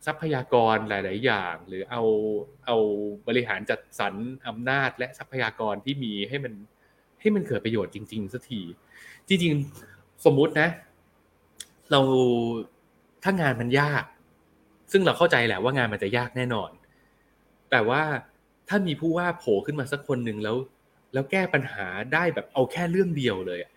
[0.07, 2.03] ทรัพยากรหลาย ๆ อย่าง หรือเอา
[2.67, 2.77] เอา
[3.29, 4.15] บริหารจัดสรร
[4.49, 6.55] อำนาจและทรัพยากรที่มีให้มัน
[7.21, 8.61] ให้มันเกิดประโยชน์จริง ๆสักที
[9.29, 9.53] จริง
[9.89, 10.69] ๆ สมมุตินะ
[11.91, 12.01] เรา
[13.23, 14.05] ถ้างานมันยาก
[14.93, 16.71] ซึ่งเราเข้าใจแหละว่างานมันจะยากแน่นอน
[17.71, 18.03] แต่ว่า
[18.69, 20.57] ถ้ามีผู้ว่าโผล่ขึ้นมาสักคนหนึ่งแล้ว
[21.13, 23.73] แล้วแก้ปัญหาได้แบบเอาแค่เรื่องเดียวเลยอะ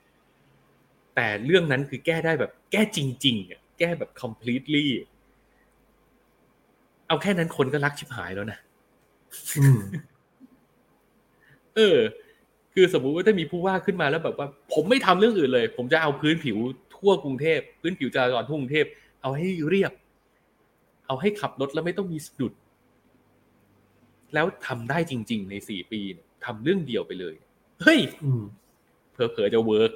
[1.15, 4.85] แต่เรื่องนั้นคือแก้ได้แบบ แก้จริงๆอะแก้แบบ completely
[7.07, 8.59] เอาแค่นั้นคนก็รักชิบหายแล้วนะ
[9.57, 9.79] อืม
[11.75, 11.97] เออ
[12.73, 16.57] คือสมมุติว่าถ้ามีผู้ว่าขึ้นมาแล้วแบบว่า ผมไม่ทำเรื่องอื่นเลย ผมจะเอาพื้นผิว
[16.95, 18.85] ทั่วกรุงเทพพื้นผิวจราจรทั่วกรุงเทพ
[19.21, 19.91] เอาให้เรียบ
[21.07, 22.53] เอาให้ขับรถแล้วไม่ต้องมีสะดุด
[24.33, 27.35] แล้วทำได้จริง ๆ ในสี่ปีเนี่ยทำเรื่องเดียวไปเลย
[27.83, 28.43] เฮ้ยอืม
[29.13, 29.91] เผลอๆจะ work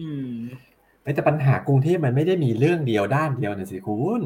[0.00, 0.32] อืม
[1.14, 4.20] แต่ปัญหากรุงเทพมันไม่ได้มีเรื่องเดียวด้านเดียวนะสิคุณ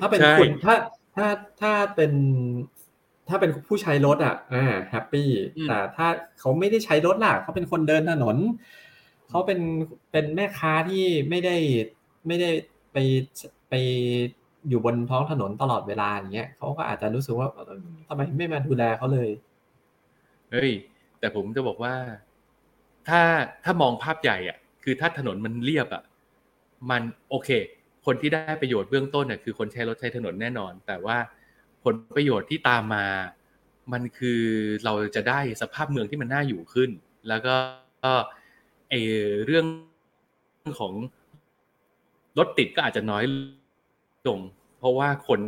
[0.00, 0.74] ถ้าเป็นใช่คุณถ้า
[1.16, 1.26] ถ้า
[1.60, 2.12] ถ้าเป็น
[3.28, 5.28] ถ้าเป็นผู้ใช้รถอะอ่า happy
[5.68, 6.06] แต่ถ้า
[6.38, 8.36] เขาไม่ได้ใช้รถล่ะ เขาเป็นคนเดินถนน
[9.28, 9.60] เขาเป็น
[10.12, 11.56] เป็นแม่ค้าที่ไม่ได้
[12.26, 12.50] ไม่ได้
[12.92, 12.96] ไป
[13.68, 13.74] ไป
[14.68, 17.48] อยู่บนท้องถนนตลอดเวลาอย่างเงี้ยเขาก็อาจจะรู้สึกว่า
[18.08, 19.30] ทำไมไม่มาดูแลเขาเลย
[20.52, 20.70] เฮ้ย
[21.18, 21.94] แต่ผมจะบอกว่า
[23.08, 23.20] ถ้า
[23.64, 26.02] ถ้ามองภาพใหญ่อะ คือถ้าถนนมันเรียบอะ
[26.90, 27.48] มันโอเค
[28.06, 31.16] คนที่ได้ประโยชน์เบื้องต้นน่ะคือคนใช้รถใช้ถนนแน่นอน แต่ว่า
[31.84, 33.06] ผลประโยชน์ที่ตามมา
[33.92, 34.40] มันคือ
[34.84, 36.90] เราจะได้สภาพเมืองที่มันน่าอยู่ขึ้น
[37.28, 37.54] แล้วก็
[38.04, 38.12] ก็
[38.88, 38.94] ไอ
[39.44, 39.66] เรื่อง
[40.78, 40.92] ของ
[42.38, 43.24] รถติดก็อาจจะน้อย
[44.28, 44.40] ลง
[44.78, 45.40] เพราะว่าคน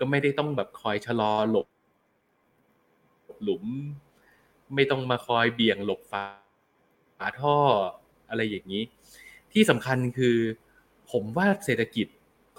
[0.00, 1.66] ก็ไม่ได้ต้องแบบคอยชะลอหลบ
[3.42, 3.64] หลุม
[4.74, 6.24] ไม่ต้องมาคอยเบี่ยงหลบฝา
[7.18, 7.56] ฝาท่อ
[8.28, 8.82] อะไรอย่างนี้
[9.52, 10.36] ที่สำคัญคือ
[11.10, 12.06] ผมว่าเศรษฐกิจ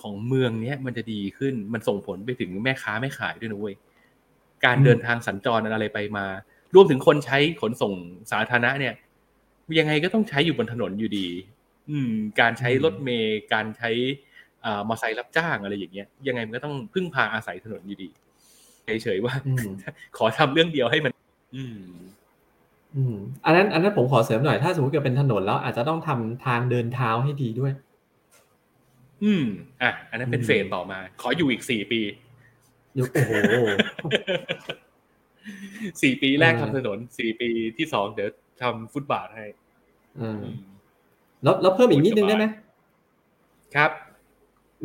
[0.02, 3.76] ของเมืองเนี้ยมันจะดีขึ้นมันส่งผลไปถึงแม่ค้าแม่ขายด้วยนะเว้ย
[4.66, 6.26] การเดินทางสัญจรอะไรไปมา
[6.76, 7.94] รวมถึงคนใช้ขนส่ง
[8.32, 8.94] สาธารณะเนี่ย
[9.80, 11.28] ยังไงก็ต้องใช้อยู่บนถนนอยู่ดี
[11.90, 13.92] อืม การใช้รถเมล์การใช้
[14.66, 18.10] มอเตอร์ไซค์รับจ้างอะไรอย่างเงี้ยยังไงมันก็ต้องพึ่งพาอาศัยถนนอยู่ดี
[19.04, 19.68] เฉยๆว่าอืม
[20.18, 21.12] ขอทำเรื่องเดียวให้มัน
[21.56, 21.80] อืม
[22.96, 27.72] อืมอันนั้น อันนั้นผมขอเสริมหน่อยถ้าสมมติเกิดเป็นถนนแล้วอาจจะต้องทำทางเดินเท้าให้ดีด้วย
[29.24, 29.46] อืม
[29.82, 32.02] อะอันนั้นเป็นอืมเฟสต่อมา ขออยู่อีกสี่ปี
[33.00, 33.34] ยุคโอ้โห
[36.02, 38.30] สี่ปีแรกเออทำถนนสี่ปีที่สองเดี๋ยว
[38.62, 39.46] ทำฟุตบาทให้
[40.18, 40.66] เอออืม
[41.44, 42.46] แล้วแล้วเพิ่มอีกนิดนึงได้ไหม
[43.76, 43.92] ครับ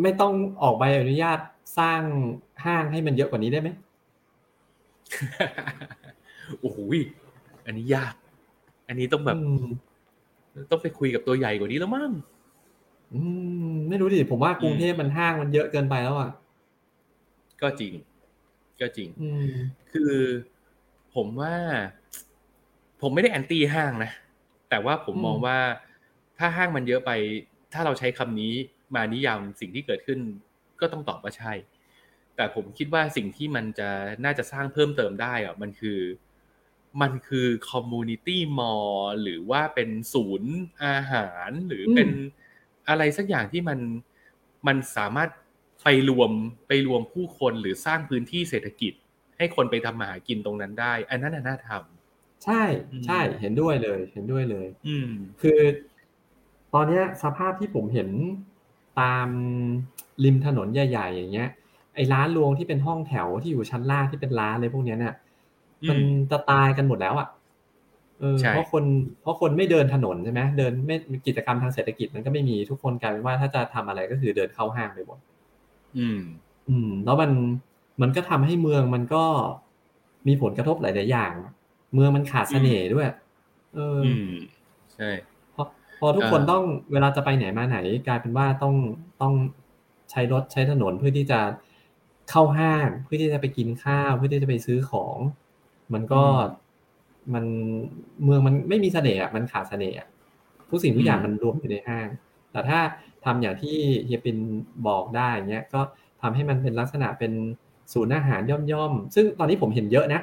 [0.03, 0.33] ไม่ต้อง
[0.63, 1.39] ออกใบอนุญาต
[1.79, 2.03] สร้าง
[2.65, 3.69] ห้างให้มันเยอะกว่านี้ได้ไหม
[6.61, 6.99] โอ้โหย
[7.67, 8.15] อันนี้ยาก
[8.89, 9.65] อันนี้ต้องแบบอืม
[10.71, 12.13] ต้องไปคุยกับตัวใหญ่กว่านี้แล้วมั้ง
[13.13, 13.21] อื
[13.73, 16.31] ม ไม่รู้ดิผมว่ากรุงเทพมันห้างมันเยอะเกินไปแล้วอะ
[17.63, 17.95] ก็จริง
[18.81, 19.51] ก็จริงอืม
[19.93, 20.15] คือ
[21.15, 21.55] ผมว่า
[23.01, 24.11] ผมไม่ได้ anti ห้างนะ
[24.71, 25.59] แต่ว่าผมอืมมองว่า
[26.39, 27.11] ถ้าห้างมันเยอะไป
[27.73, 28.55] ถ้าเราใช้คำนี้
[28.95, 30.19] มานิยามสิ่งที่เกิดขึ้น
[30.81, 31.53] ก็ต้องตอบว่าใช่
[32.37, 33.91] แต่ผมคิดว่าสิ่งที่มันจะ
[34.25, 36.01] น่าจะสร้างเพิ่มเติมได้อะมันคือ
[37.03, 38.85] มันคือ community mall
[39.23, 40.53] หรือว่าเป็นศูนย์
[40.85, 42.09] อาหารหรือเป็น
[42.89, 43.79] อะไรสักอย่างที่มัน
[44.67, 45.31] มันสามารถ
[45.85, 46.31] ไปรวม
[46.69, 48.93] ไปรวมผู้คนหรือสร้างพื้นที่เศรษฐกิจ
[49.39, 51.71] ให้คนไปทำมาหากินตรงนั้นได้ อันนั้นน่ะน่าท
[52.45, 55.11] ใช่อืมใช่เห็นด้วยเลย เห็นด้วยเลยำอืม
[55.43, 55.61] คือ
[56.75, 58.09] ตอนเนี้ยสภาพที่ผมเห็น
[59.01, 59.27] ตาม
[60.25, 61.49] ริมถนนใหญ่ ๆ อย่างเงี้ย
[61.95, 65.15] ไอ้ร้านรวงที่เป็นห้องแถวที่อยู่ชั้นล่างที่เป็นร้านเลยพวกเนี้ยเนี่ย
[65.83, 65.99] อืมมัน
[66.31, 67.29] จะตายกันหมดแล้วอะ
[68.21, 68.85] เออใช่เพราะคน
[69.23, 70.97] เพราะคนไม่เดินถนนใช่ไหมเดินไม่
[71.27, 75.19] กิจกรรมทางเศรษฐกิจมันก็ไม่มีทุกคนกลายเป็นว่าถ้าจะทำอะไรก็คือเดินเข้าห้างไปหมด
[75.99, 76.21] อืม
[76.69, 77.31] อืม แล้วมัน
[78.03, 79.25] มันก็ทำให้เมืองมันก็
[80.29, 81.33] มีผลกระทบหลาย ๆ อย่าง
[81.95, 83.07] เมืองมันขาดเสน่ห์ด้วย
[83.75, 84.31] เอออืม
[84.95, 85.11] ใช่
[86.01, 88.75] พอพอทุกคนเออต้องเวลาจะไปไหนมาไหน กลายเป็นว่าต้อง
[89.23, 89.35] ต้อง
[90.11, 91.41] ใช้รถใช้ถนนเพื่อที่จะ
[92.31, 95.17] เข้าห้างเพื่อที่จะไปกินข้าว เพื่อที่จะไปซื้อของ
[95.93, 96.23] มันก็
[97.35, 97.45] มัน
[98.25, 100.09] เมืองมันไม่มีเสน่ห์อะมันขาดเสน่ห์อะ
[100.71, 102.09] ทุกสิ่งทุกอย่างมันรวมอยู่ในห้าง
[102.53, 102.81] แต่ถ้า
[103.25, 104.37] ทำอย่างที่เฮียปิน
[104.87, 105.81] บอกได้เงี้ยก็
[106.23, 107.33] ทำให้มันเป็นลักษณะเป็น
[107.93, 108.41] ศูนย์อาหาร
[108.73, 110.21] ย่อมๆ ซึ่งตอนนี้ผมเห็นเยอะนะ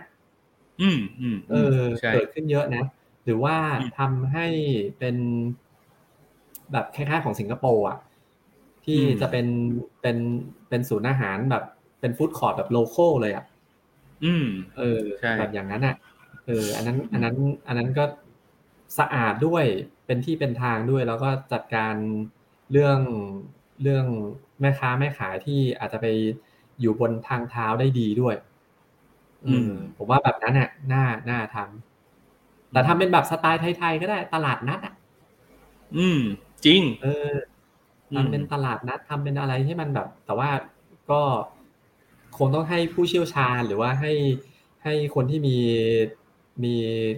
[0.82, 2.84] อืมอืมเออใช่เกิดขึ้นเยอะนะ
[3.26, 4.48] หรือว่าอืมทำให้
[5.00, 5.16] เป็น
[6.72, 7.98] แบบคล้ายๆของสิงคโปร์อะ
[8.86, 9.48] ที่อืมจะเป็น
[10.02, 10.18] เป็น
[10.70, 11.64] เป็นศูนย์อาหารแบบ
[12.00, 13.46] เป็นฟู้ดคอร์ทแบบโลโก้เลยอะ
[14.24, 14.46] อืม
[14.78, 15.96] เออใช่แบบอย่างนั้นอะ
[16.46, 17.36] เออ อันนั้น อันนั้น
[17.68, 18.06] อันนั้นก็
[19.00, 19.66] สะอาดด้วย
[20.06, 21.96] เป็นที่เป็นทางด้วย แล้วก็จัดการ
[22.72, 23.00] เรื่อง
[23.82, 24.06] เรื่อง
[24.62, 26.08] แม่ค้าแม่ขายที่อาจจะไป
[26.80, 28.36] อยู่บนทางเท้าได้ดีด้วย
[29.46, 34.94] อืม ผมว่าแบบนั้นน่ะน่าน่าทำแต่ทำเป็นแบบสไตล์ไทยๆก็ได้ตลาดนัดอะ
[35.98, 36.20] อืม
[36.66, 37.32] จริง เออ
[38.12, 40.50] อืมทำเป็นตลาดนัดทำเป็นอะไรที่มันแบบ แต่ว่า
[41.12, 41.22] ก็
[42.38, 44.14] คงต้องให้ผู้เชี่ยวชาญหรือว่าให้
[44.84, 45.58] ให้คนที่มี
[46.64, 46.76] มี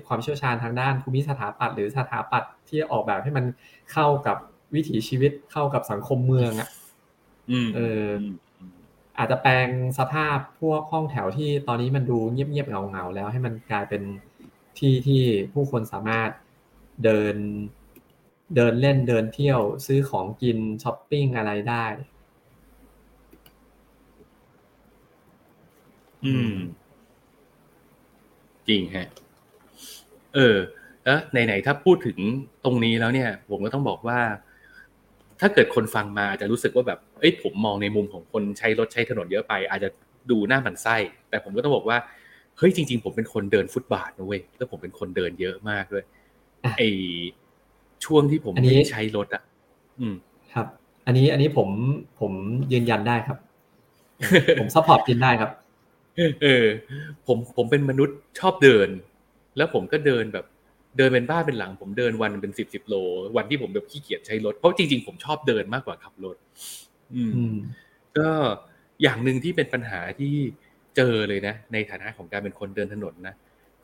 [0.07, 3.45] ความเชี่ยวชาญทางด้านภูมิสถาปัตย์หรือสถาปัตย์ที่ออกแบบให้มัน
[3.91, 4.37] เข้ากับ
[4.75, 6.69] วิถีชีวิตเข้ากับสังคมเมืองอะ
[7.51, 8.07] อืมเออ
[9.17, 9.67] อาจจะแปลง
[9.99, 14.01] สภาพพวกห้องแถวที่ตอนนี้มันดูเงียบๆเงาๆแล้วให้มันกลายเป็น
[14.77, 15.21] ที่ที่
[15.53, 16.29] ผู้คนสามารถ
[17.03, 17.35] เดิน
[18.55, 21.85] เดินเล่นเดินเที่ยวซื้อของกินช้อปปิ้งอะไรได้
[26.25, 26.53] อืม
[28.67, 29.07] จริงฮะ
[30.35, 30.57] เออ
[31.03, 32.17] แล้วไหนๆถ้าพูดถึง
[32.65, 34.19] ตรงนี้แล้วเนี่ย ผมก็ต้องบอกว่า
[35.39, 39.89] ถ้าเกิดคนฟังมาอาจจะรู้สึกว่าแบบ เอ้ยผมมองในมุมของคนใช้รถใช้ถนนเยอะไป อาจจะ
[40.31, 40.95] ดูหน้าหมันไส้
[41.29, 41.97] แต่ผมก็ต้องบอกว่า
[42.57, 46.03] เฮ้ยจริง ๆ ผมเป็นคนเดินฟุตบาทนะเว้ยแล้วผมเป็นคนเดินเยอะมากด้วย
[46.63, 46.83] อะไอ
[48.05, 49.43] ช่วงที่ผมอันนี้ไม่ได้ใช้รถอะ
[49.99, 50.15] อืม
[50.53, 50.67] ครับ
[51.05, 51.69] อันนี้อันนี้ผม
[52.19, 52.31] ผม
[52.73, 53.37] ยืนยันได้ครับ
[54.59, 55.51] ผม support กินได้ครับ
[56.41, 56.65] เออ
[57.27, 58.89] ผมผมเป็นมนุษย์ชอบเดิน
[59.57, 60.45] แล้วผมก็เดินแบบ
[60.97, 62.95] เดินเป็นบ้าเป็นหลัง ผมเดินวันเป็นสิบสิบโล
[63.37, 66.35] วันที่ผมแบบขี้เกียจใช้รถเพราะจริงๆผมชอบเดินมากกว่าขับรถ
[67.15, 67.55] อืมอืม
[68.17, 68.29] ก็
[69.01, 70.33] อย่างหนึ่งที่เป็นปัญหาที่
[70.95, 73.35] เจอเลยนะ ในฐานะของการเป็นคนเดินถนนนะ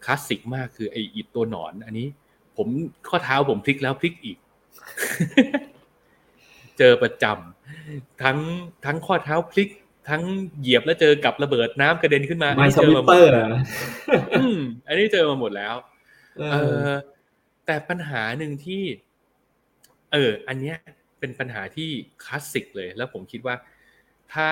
[0.06, 2.08] คลาสสิกมากคือไออิดตัวหนอน อันนี้
[2.58, 2.68] ผม
[3.10, 4.38] ข้อเท้าผมพลิกแล้วพลิกอีก
[6.78, 8.38] เจอประจำทั้ง
[8.86, 9.70] ทั้งข้อเท้าพลิก
[10.10, 10.22] ทั้ง
[10.60, 13.32] เหยียบแล้วเจอกับระเบิดน้ำกระเด็นขึ้นมาไมอันสนี้เจอวิตมาหมเตอดร์
[14.40, 15.76] อืมอันนี้เจอมาหมดแล้ว
[16.38, 16.92] เอเอออ
[17.66, 18.84] แต่ปัญหาหนึ่งที่
[20.12, 20.78] เออ อันเนี้ย
[21.20, 21.90] เป็นปัญหาที่
[22.24, 23.56] คลาสสิกเลย แล้วผมคิดว่า
[24.34, 24.50] ถ้า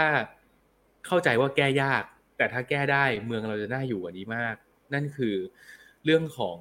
[1.06, 2.04] เข้าใจว่าแก้ยาก
[2.38, 4.56] แต่ถ้าแก้ได้เมืองเราจะน่าอยู่กว่านี้มาก
[4.93, 5.36] นั่นคือ
[6.06, 6.58] เรื่องของ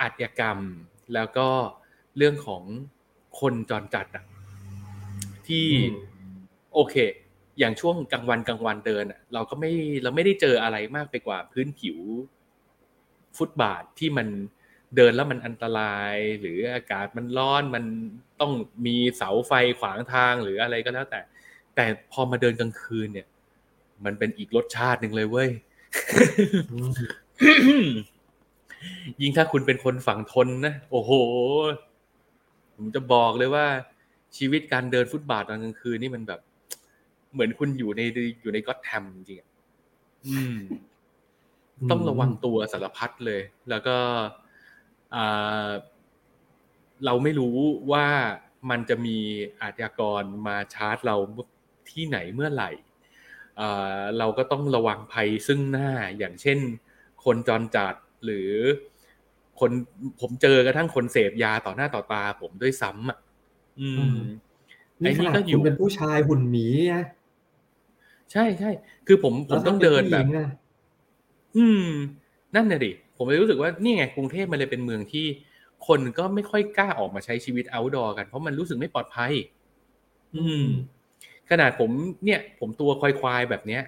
[0.00, 0.58] อาชญากรรม
[1.14, 1.48] แล้วก็
[2.16, 2.62] เรื่องของ
[3.40, 4.24] คนจรจัดอะ
[5.46, 6.36] ที่อืม
[6.74, 6.96] โอเค
[7.58, 9.72] อย่างช่วงกลางวันกลางวันเดินอะเราก็ไม่
[10.02, 11.98] เราไม่ได้เจออะไรมากไปกว่าพื้นผิว
[13.36, 14.28] ฟุตบาทที่มัน
[14.96, 17.84] เดินแล้วมันอันตราย หรืออากาศมันร้อนมัน
[18.40, 18.52] ต้อง
[18.86, 21.20] มีเสาไฟขวางทางหรืออะไรก็แล้วแต่
[21.74, 23.26] แต่พอมาเดินกลางคืนเนี่ย
[24.04, 25.50] มันเป็นอีกรสชาติหนึ่งเลยเว้ย
[26.72, 26.78] อื
[27.86, 27.88] ม
[29.22, 31.10] ยิ่งถ้าคุณเป็นคนฝั่งทนนะ โอ้โห
[32.74, 33.66] ผมจะบอกเลยว่า
[34.36, 36.40] ชีวิตการเดินฟุตบาทตอนกลางคืนนี่มันแบบ
[37.32, 38.00] เหมือนคุณอยู่ใน
[38.42, 39.48] อยู่ในก็อตแทมจริงๆอะ
[40.26, 40.56] อืม
[41.90, 43.96] ต้องระวังตัวสารพัดเลย แล้วก็
[45.14, 45.68] อ่า
[47.04, 47.56] เราไม่รู้
[47.92, 48.06] ว่า
[48.70, 49.18] มันจะมี
[49.60, 51.16] อาชญากรมาชาร์จเรา
[51.90, 52.70] ที่ไหนเมื่อไหร่
[53.60, 56.58] อ่าเราก็ต้องระวังภัยซึ่งหน้าอย่างเช่น
[57.24, 57.94] คนจรจัด
[58.24, 58.50] หรือ
[59.60, 59.70] คน
[60.20, 63.18] ผมเจอกระทั่งคนเสพยาต่อหน้าต่อตาผมด้วยซ้ำอะ
[63.80, 64.18] อืม
[65.02, 67.04] นี่ขนาดก็อคุยู่ณเป็นผู้ชายหุ่นหมีนะ
[68.32, 68.70] ใช่ใช่
[69.06, 70.48] คือผมผมต้องเดินแบบล้วถ้าป็ผู้หญิงอะ
[71.56, 71.88] อืม
[72.54, 75.26] นั่นน่ะดิผมเลยรู้สึกว่านี่ไงกรุงเทพมันเลยเป็นเมืองที่
[75.86, 79.32] คนก็ไม่ค่อยกล้าออกมาใช้ชีวิต outdoor กันเพราะมันรู้สึกไม่ปลอดภัย
[80.36, 80.66] อืม
[81.50, 81.90] ขนาดผม
[82.24, 83.82] เนี่ย ผมตัวควายๆแบบเนี้ย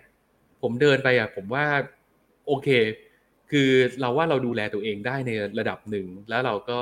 [0.63, 1.67] ผมเดินไปอะ ผมว่า
[2.47, 2.69] โอเค
[3.51, 3.69] คือ
[4.01, 6.81] เราว่าเราดูแลตัวเองได้ในระดับหนึ่ง แล้วเราก็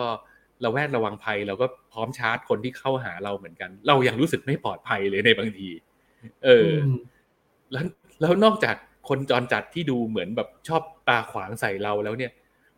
[0.65, 5.69] ระแวดระวังภัย เราก็พร้อมชาร์จคนที่เข้าหาเราเหมือนกัน เรายังรู้สึกไม่ปลอดภัยเลยในบางที
[6.45, 6.97] เอออม
[7.73, 7.85] แล้ว
[8.21, 8.77] แล้วนอกจาก
[9.09, 12.33] คนจรจัดที่ดูเหมือนแบบชอบตาขวางใส่เราแล้วเนี่ย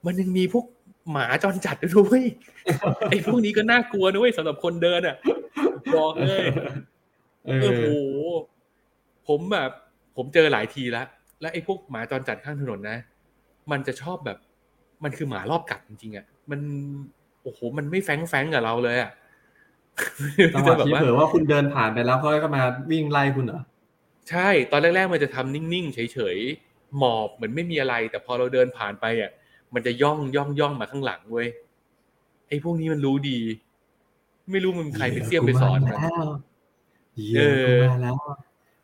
[0.07, 0.66] มันยังมีพวก
[1.12, 2.22] หมาจรจัดด้วย
[3.11, 5.16] ไอ้พวกนี้ก็น่ากลัวนะเว้ยสำหรับคนเดินอะ
[5.97, 6.47] บอกเลย
[7.47, 7.93] เอโอ้โหอ
[9.28, 9.70] ผมแบบ
[10.16, 11.07] ผมเจอหลายทีแล้ว
[11.41, 12.99] แล้วไอ้พวกหมาจรจัดข้างถนนนะ
[13.71, 14.39] มันจะชอบแบบ
[15.05, 16.61] มันคือหมารอบกัดจริงๆอะมัน
[17.43, 19.11] โอ้โหมันไม่แฟงแฟงกับเราเลยอะ
[20.55, 23.62] จังหวะที่เผื่อว่าคุณเดินผ่านไปแล้วเขาก็มาวิ่งไล่คุณเหรอ
[24.31, 29.31] ใช่ตอนแรกๆมันจะทำนิ่งๆเฉยๆหมอบเหมือนไม่มีอะไร แต่พอเราเดินผ่านไปอะ
[29.75, 31.49] มันจะย่องย่องย่องมาข้างหลังเว้ย
[32.49, 33.39] ไอ้พวกนี้มันรู้ดี
[34.53, 35.97] ไม่รู้มันใครไปเสี่ยมไปสอนมัน
[37.14, 38.14] เหี้ยกูมาแล้ว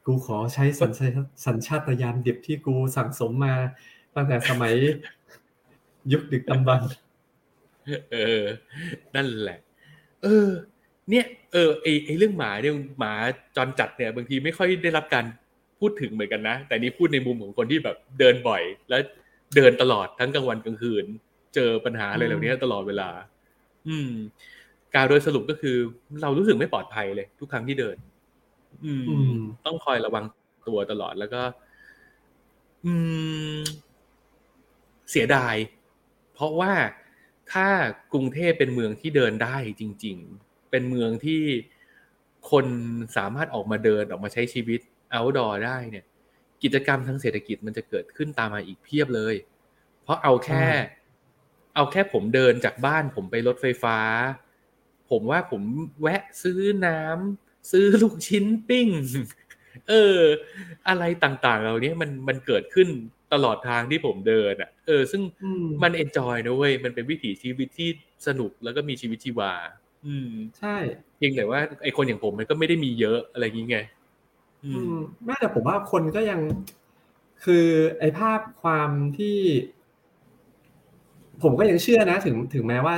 [0.07, 3.55] กูขอใช้สัญชาตสัญชาตญาณดิบที่กูสั่งสมมา
[4.16, 4.74] ตั้งแต่สมัย
[6.12, 6.90] ยุคดึกดำบรรพ์
[8.12, 8.42] เออ
[9.14, 9.58] นั่นแหละ
[10.22, 10.48] เออ
[11.10, 13.12] เนี่ย เออไอไอเรื่องหมาเนี่ยหมา
[13.56, 15.24] จรจัดเนี่ย บางทีไม่ค่อยได้รับการ
[15.80, 19.00] พูดถึงเหมือนกันนะ แต่นี่พูดในมุมของคนที่แบบเดินบ่อย แล้ว
[19.56, 21.04] เดินตลอดทั้งกลางวันกลางคืน
[21.54, 23.08] เจอปัญหาอะไรเหล่านี้ตลอดเวลา
[23.88, 24.10] อืม
[24.94, 25.76] การโดยสรุปก็คือ
[26.22, 27.96] เรารู้สึกไม่ปลอดภัยเลย ทุกครั้งที่เดิน
[28.84, 30.24] อืมอืมต้องคอยระวัง
[30.68, 31.42] ตัวตลอดแล้วก็
[32.84, 32.92] อื
[33.56, 33.58] ม
[35.14, 35.56] เสียดาย
[36.34, 36.72] เพราะว่า
[37.52, 37.66] ถ้า
[38.12, 41.42] กรุงเทพเป็นเมืองที่เดินได้จริง ๆ เป็นเมืองที่
[42.50, 42.66] คน
[43.16, 44.80] สามารถออกมาเดินออกมาใช้ชีวิต
[45.14, 46.04] outdoor ได้เนี่ย
[46.62, 49.34] กิจกรรมทางเศรษฐกิจมันจะเกิดขึ้นตามมาอีกเพียบเลย
[50.02, 50.64] เพราะเอาแค่
[51.74, 53.98] เอาแค่ผมเดินจากบ้านผมไปรถไฟฟ้า
[55.10, 55.62] ผมว่าผม
[56.00, 58.88] แวะซื้อน้ำซื้อลูกชิ้นปิ้ง
[59.89, 60.18] เออ
[60.89, 62.89] อะไรต่างๆเหล่านี้มันมันเกิดขึ้น
[63.33, 67.89] ตลอดทางที่ผมเดินอะ เออ ซึ่งอืมมันเอนจอยนะเว้ย มันเป็นวิถีชีวิตที่
[68.27, 69.53] สนุกแล้วก็มีชีวิตชีวา
[70.05, 70.77] อืม ใช่
[71.16, 73.87] เพียงแต่ว่าไอคนอย่างผมมันก็ไม่ได้มีเยอะอะไรอย่างเงี้ย
[74.64, 76.41] อือืมมแม้แต่ผมว่าคนก็ยัง
[77.45, 77.66] คือ
[77.99, 79.39] ไอ้ภาพความที่
[81.43, 82.95] ผมก็ยังเชื่อนะ ถึงถึงแม้ว่า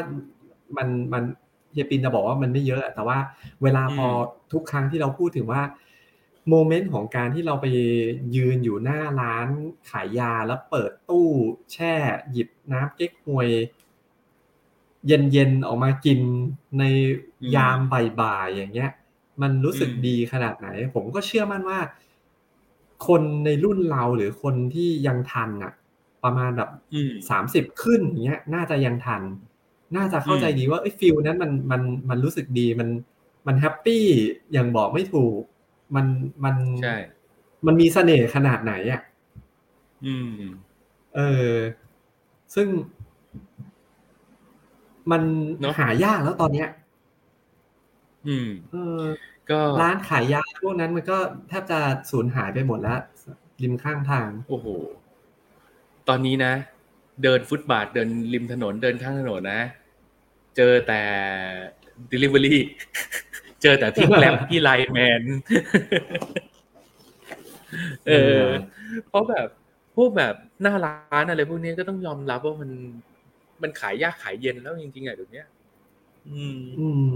[0.77, 1.22] มันมัน
[1.72, 3.18] เฮียปินจะบอกว่ามันไม่เยอะแต่ว่า
[3.62, 4.07] เวลาพอ
[4.53, 5.62] ทุกครั้งที่เราพูดถึงว่า
[6.49, 7.66] โมเมนต์ของการที่เราไป
[8.36, 9.49] ยืนอยู่หน้าร้าน
[9.90, 11.28] ขายยาแล้วเปิดตู้
[11.72, 11.94] แช่
[12.32, 13.49] หยิบน้ำเก๊กฮวย
[15.07, 16.20] เย็นๆออกมากิน
[16.78, 16.82] ใน
[17.57, 18.90] ยามบ่ายๆอย่างเงี้ย
[19.42, 21.80] มันรู้สึกดีขนาดไหน ผมก็เชื่อมั่นว่า
[23.07, 25.72] คนในรุ่นเราหรือคนที่ยังทันอะ
[26.24, 29.22] ประมาณแบบอืมสามสิบขึ้นอย่างเงี้ย น่าจะยังทัน
[29.97, 32.88] น่าจะเข้าใจดีว่าไอ้ฟิลนั้นมันมันมันรู้สึกดีมัน
[33.47, 34.05] มันแฮปปี้
[34.53, 35.40] อย่างบอกไม่ถูก
[35.95, 36.07] มัน
[36.45, 36.97] มันใช่
[37.66, 39.01] มันมีเสน่ห์ขนาดไหนอะ
[40.07, 40.41] อืม
[41.16, 41.20] เอ
[41.51, 41.55] อ
[42.55, 42.68] ซึ่ง
[45.11, 45.22] มัน
[45.61, 46.68] เนอะหายากแล้วตอนเนี้ย
[48.26, 49.03] อืม เออ
[49.51, 51.18] ก็ร้านขายยาพวกนั้นมันก็
[51.49, 51.78] แทบจะ
[52.11, 53.01] สูญหายไปหมดแล้ว
[53.62, 54.66] ริมข้างทาง โอ้โห
[56.09, 56.53] ตอนนี้นะ
[57.22, 59.62] เดินฟุตบาทเดินริมถนนเดินข้างถนนนะ
[60.57, 61.03] เจอแต่
[62.12, 62.57] Delivery
[63.62, 65.22] เจอแต่พี่แกร็บพี่ไลน์แมน
[68.07, 68.42] เออ
[69.09, 69.48] เพราะแบบ
[69.96, 72.70] พวกแบบหน้าร้านอะไรพวกนี้ก็ต้องยอมรับว่ามัน
[73.62, 75.42] มันขายยากขายเย็นแล้วจริงๆอะเดี๋ยวนี้
[76.30, 77.11] อืม อืม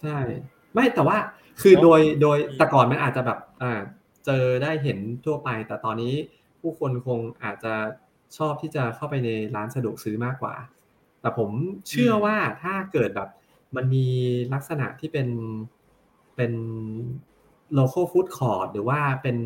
[0.00, 0.16] ใช่
[0.74, 1.16] ไม่แต่ว่า
[1.60, 3.72] คือเนอะโดยโดยอืมแต่ก่อนมันอาจจะแบบ อ่า
[4.26, 6.14] เจอได้เห็นทั่วไป แต่ตอนนี้
[6.60, 7.74] ผู้คนคงอาจจะ
[8.38, 10.54] ชอบที่จะเข้าไปในร้านสะดวกซื้อมากกว่า
[11.20, 11.50] แต่ผม
[11.88, 13.28] เชื่อว่าถ้าเกิดแบบ
[13.76, 14.06] มันมี
[14.54, 15.28] ลักษณะที่เป็น
[16.38, 16.52] เป็น
[17.78, 19.36] local food court หรือว่าเป็น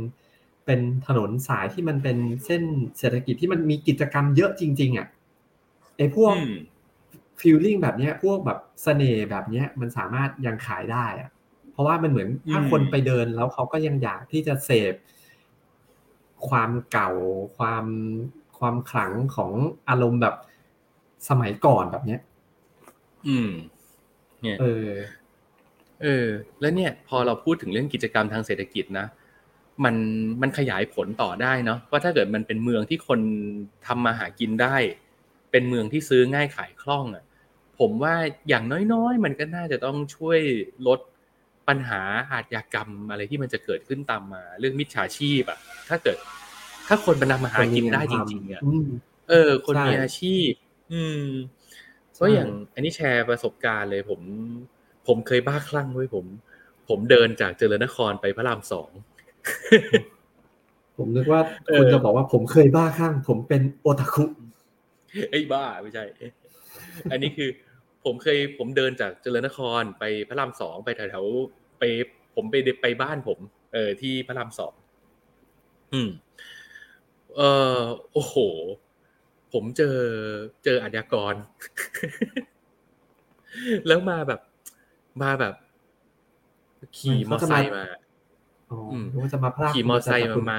[0.66, 2.62] เป็นถนนสายที่มันเป็นเส้น
[2.99, 5.09] เศรษฐกิจที่มันมีกิจกรรมเยอะจริง ๆ อะ
[5.97, 6.51] ไอ้พวกอืม
[7.40, 11.30] ฟีลลิ่งแบบเนี้ย พวกแบบเสน่ห์แบบเนี้ย มันสามารถยังขายได้อะ
[11.72, 14.95] เพราะว่ามันเหมือนถ้าอืมคนไปเดินแล้วเขาก็ยังอยากที่จะเสพ
[16.49, 17.11] ความเก่า
[17.57, 17.84] ความ
[18.59, 19.53] ความขลังของ
[19.88, 20.34] อารมณ์แบบ
[21.28, 22.20] สมัยก่อนแบบเนี้ย
[23.26, 23.51] อืม
[24.43, 24.88] เนี่ยเออ
[26.03, 26.28] เออ
[26.61, 29.07] แล้วเนี่ยพอเราพูดถึงเรื่องกิจกรรมทางเศรษฐกิจนะ
[29.84, 29.96] มัน
[30.42, 33.20] มันขยายผลต่อได้เนาะว่าถ้าเกิดมันเป็นเมืองที่คน
[33.86, 34.76] ทำมาหากินได้
[35.50, 37.24] เป็นเมืองที่ซื้อง่ายขายคล่องอะ
[37.78, 38.14] ผมว่า
[38.48, 40.40] อย่างน้อยๆ มันก็น่าจะต้องช่วย
[40.86, 41.00] ลด
[41.68, 46.16] ปัญหาอาชญากรรมอะไรที่มันจะเกิดขึ้นตามมา เรื่องมิจฉาชีพอะถ้าเกิด
[46.88, 48.86] ถ้าคนมันนำมาหากินได้จริงๆอะอืม
[49.28, 50.50] เออ คนใช่มีอาชีพ
[50.92, 51.24] อืม
[52.14, 54.20] เพราะอย่างอันนี้แชร์ประสบการณ์เลยผม
[55.07, 56.24] ผมเคยบ้าคลั่งไว้ยผม
[56.88, 58.90] ผมเดินจากเจริญนครไปพระรามสอง
[60.98, 64.24] ผมนึกว่าเออคุณจะบอกว่าผมเคยบ้าข้างผมเป็นโอตาคุ
[65.30, 66.05] ไอ้ยบ้าไม่ใช่
[67.11, 67.50] อันนี้คือ
[68.05, 71.82] ผมเคยผมเดินจากเจริญนครไปพระรามสองไปแถวๆไป
[72.34, 73.38] ผมไปไปบ้านผม
[73.74, 74.74] เออที่พระรามสอง
[75.92, 76.11] อืม
[77.36, 77.40] เอ
[77.78, 77.80] อ
[78.12, 78.36] โอ้โห
[79.53, 79.96] ผมเจอ
[80.64, 81.34] เจออาชญากร
[83.86, 84.40] แล้วมาแบบ
[85.23, 85.55] มาแบบ
[86.99, 87.85] ขี่มอไซค์มา
[88.71, 90.59] อ๋ออมนึกว่าจะมาพลาดขี่มอไซค์คุมาณมา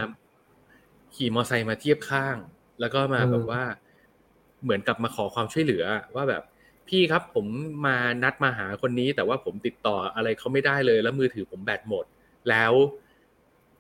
[1.16, 2.38] ขี่มอไซค์มาเทียบข้าง
[2.80, 3.64] แล้วก็มาเออแบบว่า
[4.64, 5.84] เหมือนกับมาขอความช่วยเหลือ
[6.16, 6.44] ว่าแบบ
[6.88, 7.46] พี่ครับผม
[7.88, 12.06] มานัดมาหาคนนี้ แต่ว่าผมติดต่ออะไรเขาไม่ได้เลย แล้วมือถือผมแบตหมด
[12.50, 12.74] แล้ว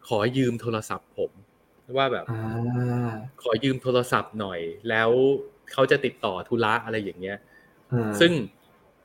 [0.08, 1.32] ขอยืมโทรศัพท์ผม
[1.98, 3.12] ว่าแบบอ่า
[3.44, 4.60] ขอยืมโทรศัพท์หน่อย
[4.90, 5.10] แล้ว
[5.72, 7.38] เขาจะติดต่อธุระอะไรอย่างเงี้ย
[7.92, 8.32] อ่าซึ่ง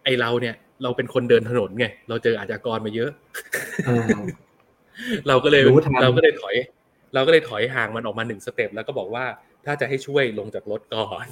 [0.04, 3.10] ไอเราเนี่ย เราเป็นคนเดินถนนไง เราเจออาชญากรมาเยอะ
[3.88, 4.20] อ่า
[5.28, 6.56] เราก็เลยรู้ทันเราก็เลยถอย
[7.14, 9.24] เราก็เลยถอยห่างมันออกมาหนึ่งสเต็ปแล้วก็บอกว่า
[9.66, 11.26] ถ้าจะให้ช่วยลงจากรถก่อน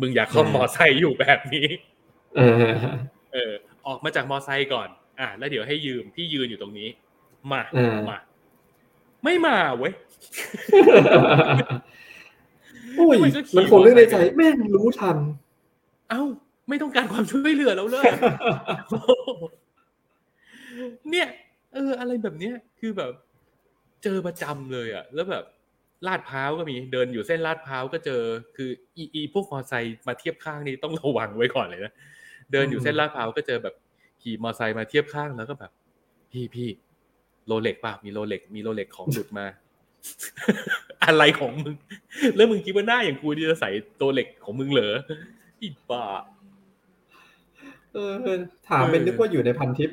[0.00, 1.68] มึงอย่าเข้ามอไซค์อยู่แบบนี้
[2.36, 2.54] เออ
[3.32, 3.52] เออ
[3.86, 4.88] ออกมาจากมอไซค์ก่อน
[5.20, 6.88] อะแล้วเดี๋ยวให้ยืมพี่ยืนอยู่ตรงนี้
[7.52, 8.18] มาเออมา
[9.24, 9.92] ไม่มาเว้ย
[12.96, 15.16] โอ้ยมันก็ขี่มันคงเรื่องในใจแม่งรู้ทัน
[16.10, 16.22] เอ้า
[16.68, 18.04] ไม่ต้องการความช่วยเหลือแล้วเลย
[21.10, 21.28] เนี่ย
[21.74, 23.12] เออ อะไรแบบเนี้ยคือแบบ
[24.02, 25.44] เจอประจำเลยอะ แล้วแบบ
[26.06, 28.22] ลาดพร้าวก็มีเดินอยู่เส้นลาดพร้าวก็เจอ
[28.56, 31.92] คืออีอีพวกมอไซค์มาเทียบข้างนี่ต้องระวังไว้ก่อนเลยนะ
[32.52, 33.74] เดินอยู่เส้นลาดพร้าวก็เจอแบบ
[34.22, 35.70] ขี่มอไซค์มาเทียบข้างแล้วก็แบบ
[36.32, 36.68] พี่พี่
[37.46, 39.46] โรเล็กป่ะมีโรเล็กมีโรเล็กของหลุดมา
[41.04, 41.74] อะไรของมึง
[42.36, 44.94] แล้วมึงคิดว่าหน้าอย่างกูที่จะใส่โรเล็กของมึงเหรอ
[45.62, 46.04] อีบ้า
[47.94, 48.12] เออ
[48.68, 49.90] ถามเป็นนึกว่าอยู่ในพันทิป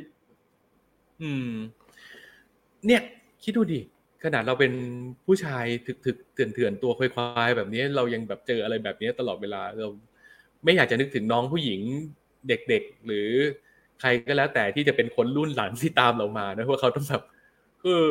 [1.21, 1.51] อืม
[2.85, 3.01] เนี่ย
[3.43, 3.81] คิดดูดิ
[4.23, 4.73] ขนาดเราเป็น
[5.25, 9.89] ผู้ชายถึกถึกเถื่อนเถื่อนๆตัวควายๆแบบนี้ เรายังแบบเจออะไรแบบนี้ตลอดเวลาเรา
[10.63, 11.81] ไม่อยากจะนึกถึงน้องผู้หญิง
[12.47, 13.29] เด็กๆ หรือ
[13.99, 17.23] ใครก็แล้วแต่ที่จะเป็นคนรุ่นหลังที่ตามเรามานะว่าเขาต้องแบบ
[17.83, 18.09] เออ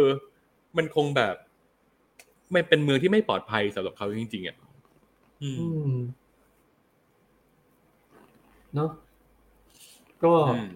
[0.76, 1.34] มันคงแบบ
[2.52, 4.56] ไม่เป็นเมืองที่ไม่ปลอดภัยสำหรับเขาจริงๆอะ
[5.42, 5.92] อืมอืม
[8.74, 8.90] เนาะ
[10.24, 10.70] ก็อืม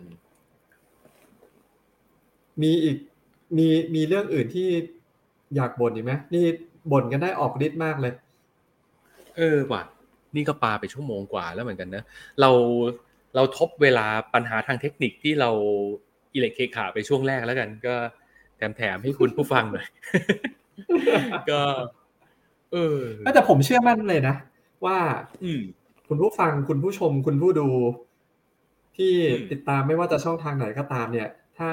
[2.62, 2.96] มีอีก
[3.56, 4.68] มีมีเรื่องอื่นที่
[5.56, 6.44] อยากบ่นอีกไหมนี่
[6.92, 8.12] บ่นกันได้ออกฤทธิ์มากเลย
[9.36, 9.82] เออว่ะ
[10.36, 12.04] นี่ก็ปาไปชั่วโมงกว่าแล้วเหมือนกันนะ
[12.40, 12.50] เรา
[13.34, 15.50] เราทบเวลาปัญหาทางเทคนิคที่เรา
[16.34, 17.94] อิเล็กเคขาไปช่วงแรกแล้วกัน ก็
[18.56, 19.86] แถมแถมๆให้คุณผู้ฟังหน่อย
[21.50, 21.60] ก็
[22.72, 22.98] เออ
[23.34, 24.34] แต่ผมเชื่อมั่นเลยนะ
[24.84, 24.98] ว่า
[25.42, 25.60] อืม
[26.08, 27.68] คุณผู้ฟังคุณผู้ชมคุณผู้ดู
[28.96, 31.28] ที่อืมติดตามไม่ว่าจะช่องทางไหนก็ตามเนี่ย
[31.58, 31.70] ถ้า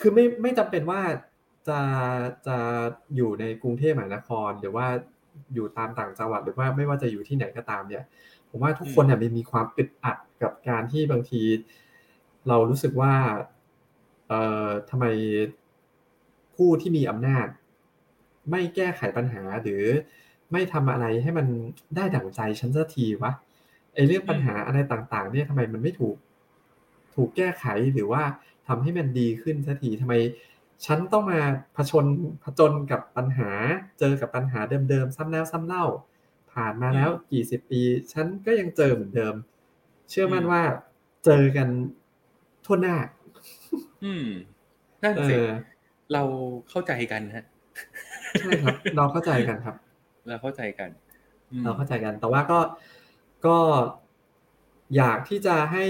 [0.00, 1.00] คือไม่ไม่จำเป็นว่า
[1.68, 1.80] จะ
[2.46, 2.58] จะ
[3.16, 4.86] อยู่ในกรุงเทพมหานคร หรือว่า
[5.54, 8.04] อยู่ตามต่างจังหวัดหรือว่าไม่ว่าจะอยู่ที่ไหนก็ตามเนี่ย
[8.50, 11.42] ผมว่าทุกคนเนี่ยมันมีความอึดอัดกับการที่บางที
[12.48, 13.14] เรารู้สึกว่า
[14.28, 15.06] เอ่อทำไม
[16.54, 17.46] ผู้ที่มีอำนาจ
[18.50, 19.82] ไม่แก้ไขปัญหาหรือ
[20.52, 21.46] ไม่ทำอะไรให้มัน
[21.96, 23.47] ได้ดั่งใจฉันสักทีวะไอ้
[24.06, 26.16] เรื่องปัญหาอะไรต่าง ๆ เนี่ยทำไมมันไม่ถูก
[27.14, 28.22] ถูกแก้ไขหรือว่า
[28.68, 30.14] ทำให้มันดีขึ้นสักทีทำไม
[30.86, 31.40] ฉันต้องมา
[31.76, 32.04] ผชน
[32.44, 33.50] ผจญกับปัญหา
[33.98, 35.84] เจอกับปัญหาเดิมๆซ้ำแล้วซ้ำเล่า
[36.52, 37.82] ผ่านมาแล้วกี่สิบปี
[38.12, 39.34] ฉันก็ยังเจอเหมือนเดิม
[40.10, 40.62] เชื่อมั่นอืมว่า
[41.24, 41.68] เจอกัน
[42.64, 42.96] ทั่วหน้า
[44.04, 44.26] อืม
[45.02, 45.46] นั่นเอสิอ
[46.12, 46.22] เรา
[46.70, 47.44] เข้าใจกันฮะ
[48.38, 49.76] ใช่ครับ เราเข้าใจกันครับ
[50.28, 50.90] เราเข้าใจกัน
[51.52, 52.58] อืมเราเข้าใจกัน แต่ว่าก็
[53.46, 53.58] ก็
[54.96, 55.84] อยากที่จะให้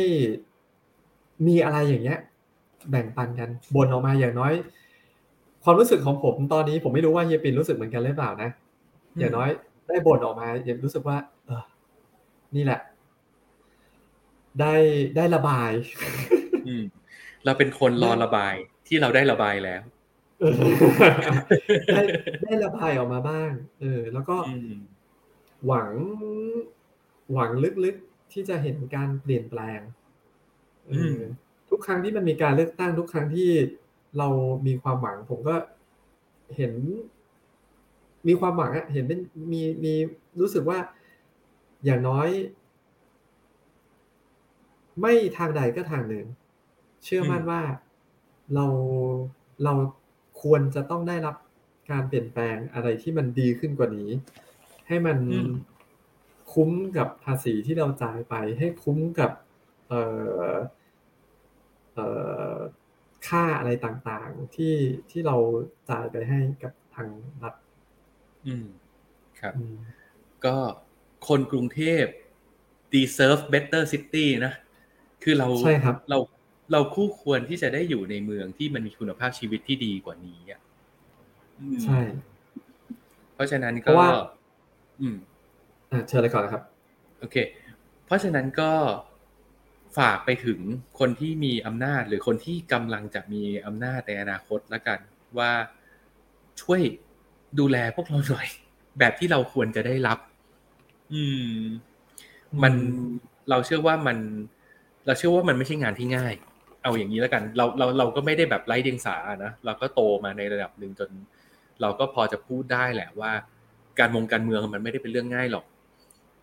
[1.47, 2.21] มีอะไรอย่างเงี้ย
[2.91, 4.53] แบ่งปันกันบนออกมาอย่างน้อย
[5.65, 8.51] ความรู้สึกของผมตอนนี้ผมไม่รู้ว่าเฮียปินรู้สึกเหมือนกันหรือเปล่านะ
[9.19, 9.49] อย่างน้อย
[9.89, 11.63] ได้บ่นออกมาอย่างรู้สึกว่า เออ
[12.57, 12.81] นี่แหละ
[14.61, 14.75] ได้
[15.17, 15.71] ได้ระบาย
[16.67, 16.83] อืม
[17.45, 18.55] เราเป็นคนรอระบาย
[18.87, 19.83] ที่เราได้ระบายแล้ว
[20.41, 20.55] เออ
[21.95, 22.03] ได้
[22.45, 24.73] ได้ระบายออกมาบ้าง เออ แล้วก็อืม
[25.67, 25.93] หวัง
[27.33, 27.51] หวัง
[27.85, 29.81] ลึกๆที่จะเห็นการเปลี่ยนแปลง
[30.89, 31.17] เอออม
[31.69, 33.51] ทุกครั้งที่มันมีการเลือกตั้งทุกครั้งที่
[34.19, 34.29] เรา
[34.67, 35.57] มีความหวัง ผมก็
[36.57, 36.73] เห็น
[38.29, 39.21] มีความหวังอะเห็นเป็น
[39.53, 39.95] มีมี
[40.41, 40.79] รู้สึกว่า
[41.85, 42.29] อย่างน้อย
[45.01, 46.27] ไม่ทางใดก็ทางหนึ่ง
[47.05, 47.63] เชื่อมั่นว่า
[48.55, 48.67] เรา
[49.65, 49.75] เรา
[50.43, 51.37] ควรจะต้องได้รับ
[51.91, 54.11] การเปลี่ยนแปลงอะไรที่มันดีขึ้นกว่านี้
[54.89, 55.49] ให้มันอืม
[56.53, 59.31] คุ้มกับภาษีที่เราจ่ายไป ให้คุ้มกับ
[59.89, 60.01] เอ่
[60.53, 60.55] อ
[61.95, 62.07] เอ่
[62.57, 62.59] อ
[63.29, 64.75] ค่าอะไรต่างๆ ที่
[65.11, 65.37] ที่เรา
[65.91, 67.09] จ่ายไปให้กับทาง
[67.43, 67.55] รัฐ
[68.47, 68.67] อืม
[69.41, 69.77] ครับอืม
[70.45, 70.57] ก็
[71.29, 72.05] คนกรุงเทพ
[72.95, 74.53] deserve better city นะ
[75.23, 76.19] คือเราใช่ครับเรา
[76.73, 80.61] เราคู่ควรที่จะได้อยู่ในเมืองที่มันมีคุณภาพชีวิตที่ดีกว่านี้อะ
[81.61, 81.99] อืมใช่
[83.35, 84.09] เพราะฉะนั้นเพก็ราะว่า
[85.01, 85.28] อืมอะ
[86.09, 86.63] เชิญเลยก่อนนะครับ
[87.21, 87.37] โอเค
[88.07, 88.73] เพราะฉะนั้นก็
[89.99, 90.59] ฝากไปถึง
[90.99, 94.99] คนที่มีอำนาจหรือคนที่กำลังจะมีอำนาจในอนาคตละกัน
[95.39, 95.51] ว่า
[96.63, 96.81] ช่วย
[97.59, 98.49] ดูแลพวกเราหน่อย
[98.99, 100.19] แบบที่เราควรจะได้รับ
[101.13, 101.23] อื
[101.53, 101.57] ม
[102.63, 102.75] มัน
[103.51, 104.19] เราเชื่อว่ามัน
[105.07, 106.35] เราเชื่อว่ามันไม่ใช่งานที่ง่าย
[106.83, 111.11] เอาอย่างนี้แล้วกัน เราเราเราก็ไม่ได้แบบไร้เดียงสานะเราก็โตมาในระดับหนึ่งจน
[111.81, 113.33] เราก็พอจะพูดได้แหละว่า
[113.99, 115.65] การมงการเมืองมันไม่ได้เป็นเรื่องง่ายหรอก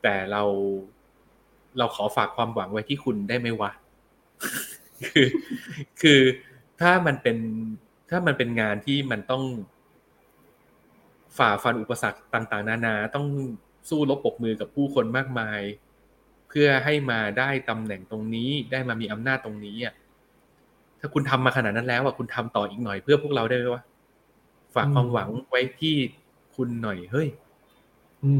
[0.04, 0.44] แต่เรา
[1.78, 3.72] เราขอฝากความหวังไว้ที่คุณได้ไหมวะ
[5.06, 5.28] คือ
[6.02, 6.22] คือ
[6.82, 7.38] ถ้ามันเป็น
[8.10, 9.44] ถ้ามันเป็นงานที่มันต้อง
[11.38, 13.28] ฝ่าฟันอุปสรรคต่าง ๆ นานาต้อง
[13.90, 15.62] สู้รบปกมือกับผู้คนมากมาย
[16.50, 19.94] เพื่อให้มาได้ตำแหน่งตรงนี้ ได้มามีอำนาจตรงนี้อะ
[21.00, 23.84] ถ้าคุณทำมาขนาดนั้นแล้วอะคุณทำต่ออีกหน่อยเพื่อพวกเราได้ไหมวะ
[24.76, 25.96] ฝากความหวังไว้ที่
[26.56, 27.28] คุณหน่อยเฮ้ย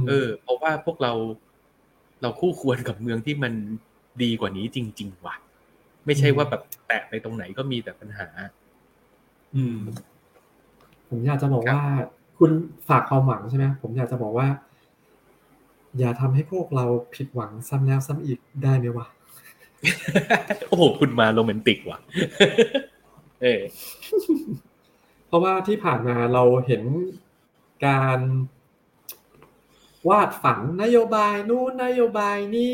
[0.08, 1.14] เออเพราะว่าพวกเรา
[2.22, 3.54] เราคู่ควรกับเมืองที่มัน
[4.24, 5.36] ดีกว่านี้จริง ๆ ว่ะ
[6.06, 8.28] ไม่ใช่ว่าแบบแตะไปตรงไหนก็มีแต่ปัญหา
[9.56, 9.78] อืม
[11.10, 11.82] ผมอยากจะบอกว่า
[12.38, 12.52] คุณ
[12.90, 14.48] ฝากความหวังใช่ไหมผมอยากจะบอกว่า
[16.00, 16.86] อย่าทำให้พวกเรา
[17.16, 19.08] ผิดหวังซ้ำแล้วซ้ำอีกได้ไหมวะ
[20.68, 22.00] โอ้โหคุณมาโรแมนติกว่ะ
[23.42, 23.62] เออ
[25.28, 26.84] เพราะว่าที่ผ่านมาเราเห็น
[27.88, 28.20] การ
[30.10, 32.74] วาดฝันนโยบายนู้นนโยบายนี้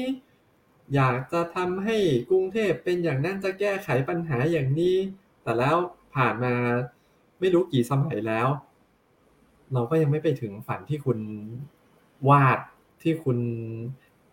[0.96, 1.98] อยากจะทำให้
[2.30, 4.96] กรุงเทพเป็นอย่างนั้นจะแก้ไขปัญหาอย่างนี้
[5.44, 5.76] แต่แล้ว
[6.16, 6.54] ผ่านมา
[7.40, 8.48] ไม่รู้กี่สมัยแล้ว
[9.74, 11.20] เราก็ยังไม่ไปถึงฝันที่คุณ
[12.30, 12.60] วาด
[13.02, 13.38] ที่คุณ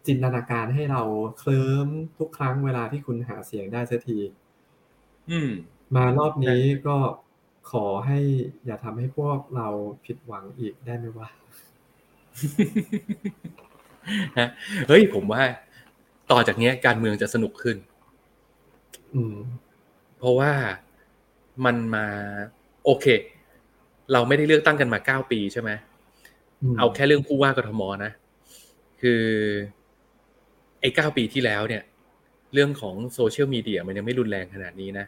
[0.06, 1.02] จินตนาการให้เรา
[1.38, 1.88] เคลิ้ม
[2.18, 4.18] ทุกครั้งเวลาที่คุณหาเสียงได้สักที
[5.30, 5.50] อืม
[5.96, 6.96] มารอบนี้ก็
[7.70, 8.18] ขอให้
[8.64, 9.68] อย่าทำให้พวกเรา
[10.04, 11.28] ผิดหวังอีกได้ไหมวะ
[14.38, 14.48] ฮะ
[14.88, 15.42] เฮ้ยผมว่า
[16.30, 17.76] ต่อจากเนี้ยการเมืองจะสนุกขึ้น
[19.14, 19.36] อืม
[20.18, 20.52] เพราะว่า
[21.64, 22.06] มันมา
[22.84, 23.06] โอเค
[24.12, 25.70] เราไม่ได้เลือกตั้งกันมาเก้าปีใช่ไหม
[26.72, 28.12] มเอาแค่เรื่องผู้ว่ากทมนะ
[29.00, 29.22] คือ
[30.80, 31.82] ไอ้เก้าปีที่แล้วเนี่ย
[32.54, 35.06] เรื่องของโซเชียลมีเดียมันยังไม่รุนแรงขนาดนี้นะ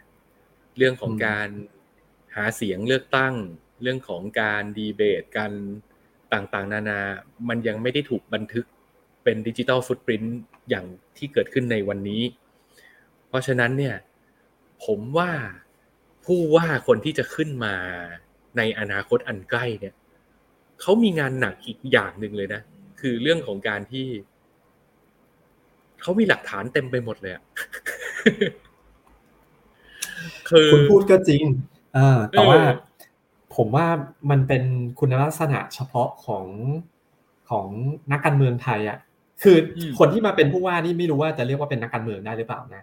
[0.77, 1.49] เรื่องของการ
[2.35, 3.35] หาเสียงเลือกตั้ง
[3.83, 5.53] เรื่องของการดีเบตกัน
[6.35, 6.99] ต่างๆ นานา
[7.49, 8.65] มันยังไม่ได้ถูกบันทึก
[9.25, 12.23] เป็นดิจิ t a ลฟุตปรินต์อย่างที่เกิดขึ้นในวันนี้
[13.29, 13.97] เพราะฉะนั้นเนี่ย
[14.85, 15.31] ผมว่า
[16.25, 17.75] ผู้ว่าคนที่จะขึ้นมา
[18.57, 19.95] ในอนาคตอันใกล้เนี่ย
[20.81, 22.61] เขามีงานหนักอีกอย่างหนึ่งเลยนะ
[23.01, 24.07] คือเรื่องของการที่
[26.03, 27.43] เขามีหลักฐานเต็มไปหมดเลยอะ
[30.49, 31.45] คือคุณพูดก็จริง
[31.95, 32.90] เออแต่ว่าเออ
[33.57, 33.87] ผมว่า
[34.31, 34.63] มันเป็น
[34.99, 36.47] คุณลักษณะเฉพาะของ
[37.51, 37.67] ของ
[38.13, 38.99] นักการเมืองไทยอะ
[39.43, 42.83] คืออคนที่มาเป็นผู้ว่านี่ไม่รู้ว่าจะเรียกว่าเป็นนักการเมืองได้หรือเปล่านะ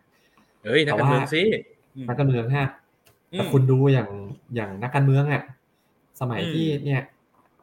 [0.64, 1.42] เฮ้ยนักการเมืองสิ
[1.96, 2.68] อืมนักการเมืองฮะ
[3.32, 4.10] อืมแต่คุณดูอย่าง
[4.56, 5.44] อย่างนักการเมืองอะ
[6.20, 7.04] สมัยอืมที่เนี่ย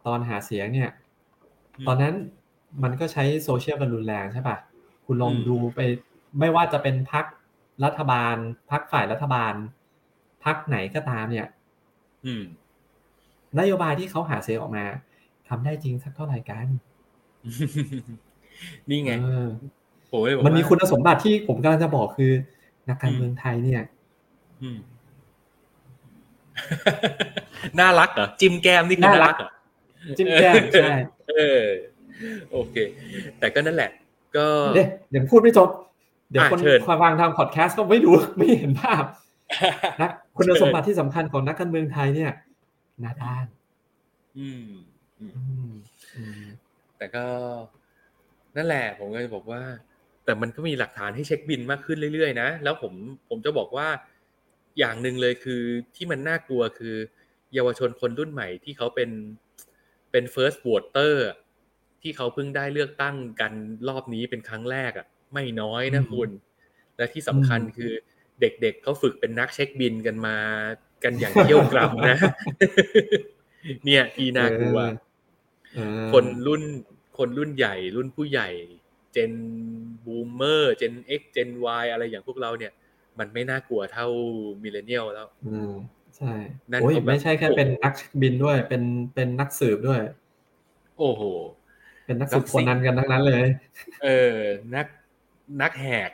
[0.06, 0.90] ตอนหาเสียงเนี่ย
[1.78, 2.14] อืมตอนนั้น
[2.82, 4.56] มันก็ใช้โซเชียลกันรุนแรงใช่ปะ
[5.06, 5.80] คุณลองอืมดูไป
[6.38, 7.24] ไม่ว่าจะเป็นพัก
[7.84, 8.36] รัฐบาล
[8.70, 9.54] พักฝ่ายรัฐบาล
[10.44, 11.48] พักไหนก็ตามเนี่ย
[12.26, 12.44] อืม
[13.58, 14.84] นโยบายที่เขาหาเสียงออกมา
[15.48, 16.66] ทำได้จริงสักเท่าไหร่กัน
[18.88, 19.48] นี่ไงเออ
[20.10, 22.32] ผมเลยบอกมันมีว่าคุณสมบัติที่ผมกำลังจะบอกคือ
[22.88, 23.82] นักการเมืองไทยเนี่ย
[24.62, 24.78] อืม
[27.80, 29.50] น่ารักเหรอจิ้มแก้มนี่คือน่าน่ารัรักกเหรอ
[30.18, 30.94] จิ้มแก้มใช่
[31.36, 31.64] เออ
[32.52, 32.76] โอเค
[33.38, 33.90] แต่ก็นั่นแหละ
[34.36, 35.68] ก็เดี๋ยวเดี๋ยวพูดไม่จบ
[36.30, 39.04] เดี๋ยวอะคนเชิญฟังทางพอดแคสต์ก็ไม่รู้ไม่เห็นภาพ
[40.00, 42.30] นะคุณสมบัติที่สำคัญของนักการเมืองไทยเนี่ย
[43.00, 43.46] หน้าด้าน
[44.38, 44.68] อืม
[45.18, 45.72] อืมอืม
[46.16, 46.44] อืม
[46.98, 47.24] แต่ก็
[48.56, 49.62] นั่นแหละ ผมก็จะบอกว่า
[50.24, 52.92] แต่มันก็มีหลักฐานให้เช็คบินมากขึ้นเรื่อยๆนะแล้วผม
[53.28, 53.88] ผมจะบอกว่า
[54.78, 55.62] อย่างหนึ่งเลยคือ
[55.96, 56.94] ที่มันน่ากลัวคือ
[57.54, 59.10] เยาวชนคนรุ่นใหม่ที่เขาเป็น
[60.10, 61.36] เป็น first voter อะ
[62.02, 63.52] ที่เขาเพิ่งได้เลือกตั้งกัน
[63.88, 66.30] รอบนี้เป็นครั้งแรกอะ ไม่น้อยนะคุณ
[66.96, 67.92] และที่สำคัญคือ
[68.40, 70.36] เด็กๆเขาฝึกเป็นนักเช็คบิลกันมา
[71.04, 72.16] กันอย่างเคี่ยวกรำนะ
[73.84, 74.78] เนี่ยที่น่ากลัว
[75.74, 76.62] เออคนรุ่น
[77.18, 78.48] คนรุ่นใหญ่ รุ่นผู้ใหญ่
[79.12, 79.32] Gen
[80.06, 81.50] Boomer Gen X Gen
[81.82, 82.72] Y อะไรอย่างพวกเราเนี่ย
[83.18, 84.06] มันไม่น่ากลัวเท่า
[84.62, 85.72] Millennial แล้ว อืม
[86.16, 86.32] ใช่
[86.70, 88.82] นั่นโอ้ยเขาแบบไม่ใช่แค่เป็นนักบิลด้วย เป็น
[89.14, 90.00] เป็นนักสืบด้วย
[90.98, 91.22] โอ้โห
[92.06, 93.44] เป็นนักสืบนักคสืนบนั้นกันทั้งนั้นเลย
[94.04, 94.38] เออ
[94.74, 94.86] นัก
[95.62, 96.10] นักแหก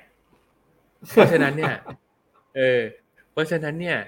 [1.09, 1.75] เพราะฉะนั้นเนี่ย
[2.57, 2.81] เออ
[3.33, 3.99] เพราะฉะนั้นเนี่ย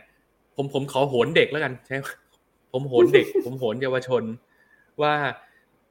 [0.56, 1.96] ผมผมขอโหนเด็กแล้วกันใช่
[2.72, 4.22] ผมโหนเด็ก ผมโหนเยาวชน
[5.02, 5.14] ว่า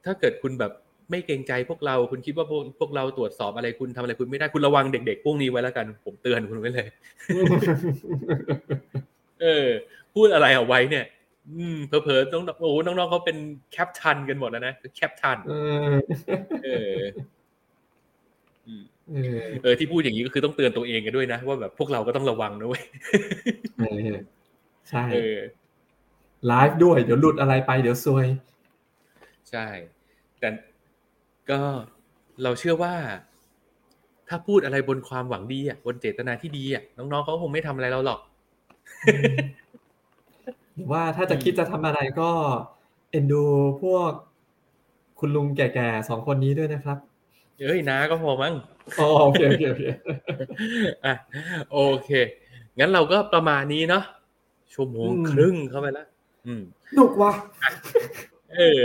[0.05, 0.71] ถ้าเกิดคุณแบบ
[1.11, 6.87] ไม่เกรงใจพวกเราคุณคิดว่าพวกพวกเราตรวจสอบอะไรคุณทำอะไรคุณไม่ได้คุณระวังเด็กๆพวกนี้ไว้แล้วกัน ผมเตือนคุณไว้เลย
[9.41, 9.67] เออ
[10.15, 11.05] พูดอะไรเอาไว้เนี่ย
[11.49, 13.37] อืมเผลอๆต้องโอ้โหน้องๆเขาเป็น
[13.71, 15.53] แคปทันกันหมดแล้วนะแคปทันเอ
[15.91, 15.93] อ
[16.65, 16.97] เออ
[18.67, 22.83] อืมเออเออที่พูดอย่างนี้ก็คือต้องเตือนตัวเองกันด้วยนะ ว่าแบบพวกเราก็ต้องระวังนะเว้ย
[23.79, 24.15] เออ
[24.89, 25.39] ใช่เออ
[26.47, 28.27] ไลฟ์ด้วย เดี๋ยวหลุดอะไรไปเดี๋ยวซวย
[29.49, 29.67] ใช่
[30.39, 30.49] แต่
[31.49, 31.59] ก็
[32.43, 32.93] เราเชื่อว่า
[34.29, 38.19] ถ้าพูดอะไรบนความหวังดีอะบนเจตนาที่ดีอะน้องๆเขาคงไม่ทำอะไรเราหรอก
[40.75, 42.29] หรือว่าถ้าจะคิดจะทำอะไรก็
[43.11, 43.43] เอ็นดู
[43.81, 44.11] พวก
[45.19, 46.97] คุณลุงแก่ๆสองคนนี้ด้วยนะครับ
[47.59, 48.53] เอ้ยนาก็พอมั้ง
[48.99, 49.83] อ๋อโอเคโอเคโอเค
[51.05, 51.13] อะ
[51.71, 52.09] โอเค
[52.79, 54.03] งั้นเราก็ประมาณนี้เนาะ
[54.73, 56.07] ชั่วโมงครึ่งเข้าไปแล้ว
[56.47, 56.63] อืม
[56.95, 57.31] หนุกว่ะ
[58.55, 58.81] เออ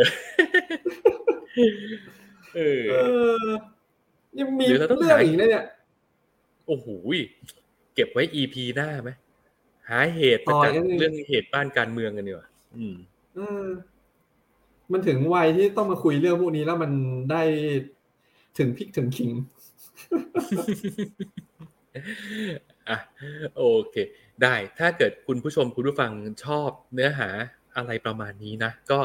[2.57, 2.97] เออเอ
[3.45, 3.47] อ
[4.39, 5.65] ยังมีหรือเราต้องเรื่องหาอีกนะเนี่ย
[6.67, 6.87] โอ้โห
[7.17, 7.19] ย
[7.95, 9.11] เก็บไว้ EP หน้าไหม
[9.91, 12.95] หาเหตุมาต่อจากยังไงเรื่องเหตุบ้านการเมืองกันดีกว่าอืม
[13.35, 13.65] เออ
[14.93, 16.93] มันถึงวัยที่ต้องมาคุยเรื่องพวกนี้แล้วมัน
[17.31, 17.43] ได้
[18.59, 19.33] ถึงพริกถึงขิง
[22.89, 22.97] อะ
[23.57, 23.97] โอเค
[24.43, 26.13] ได้ ถ้าเกิดคุณผู้ชมคุณผู้ฟัง
[26.45, 27.29] ชอบเนื้อหา
[27.77, 28.99] อะไรประมาณนี้นะ ก็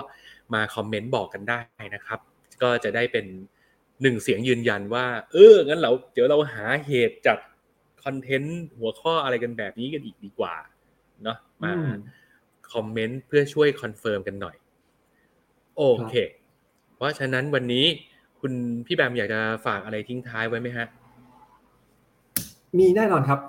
[0.53, 1.59] มาคอมเมนต์บอกกันได้
[1.95, 2.19] นะครับ
[2.61, 3.25] ก็จะได้เป็น
[4.01, 7.37] หนึ่งเสียงยืนยันว่า เออ งั้นเราเดี๋ยวเราหาเหตุจาก
[8.03, 10.55] content หัวข้ออะไรกันแบบนี้กันอีกดีกว่า
[11.23, 11.71] เนาะมา
[12.73, 14.55] คอมเมนต์เพื่อช่วย confirm กันหน่อย
[15.77, 16.13] โอเค
[16.95, 17.85] เพราะฉะนั้นวันนี้
[18.41, 18.53] คุณ
[18.85, 20.87] พี่แบมอยากจะฝากอะไรทิ้งท้ายไว้ไหมฮะ
[22.77, 23.39] มีแน่นอนครับ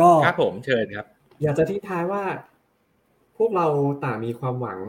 [0.00, 1.06] ก็ครับผมเชิญครับ
[1.42, 2.24] อยากจะทิ้งท้ายว่า
[3.36, 3.66] พวกเรา
[4.04, 4.80] ต่างมีความหวัง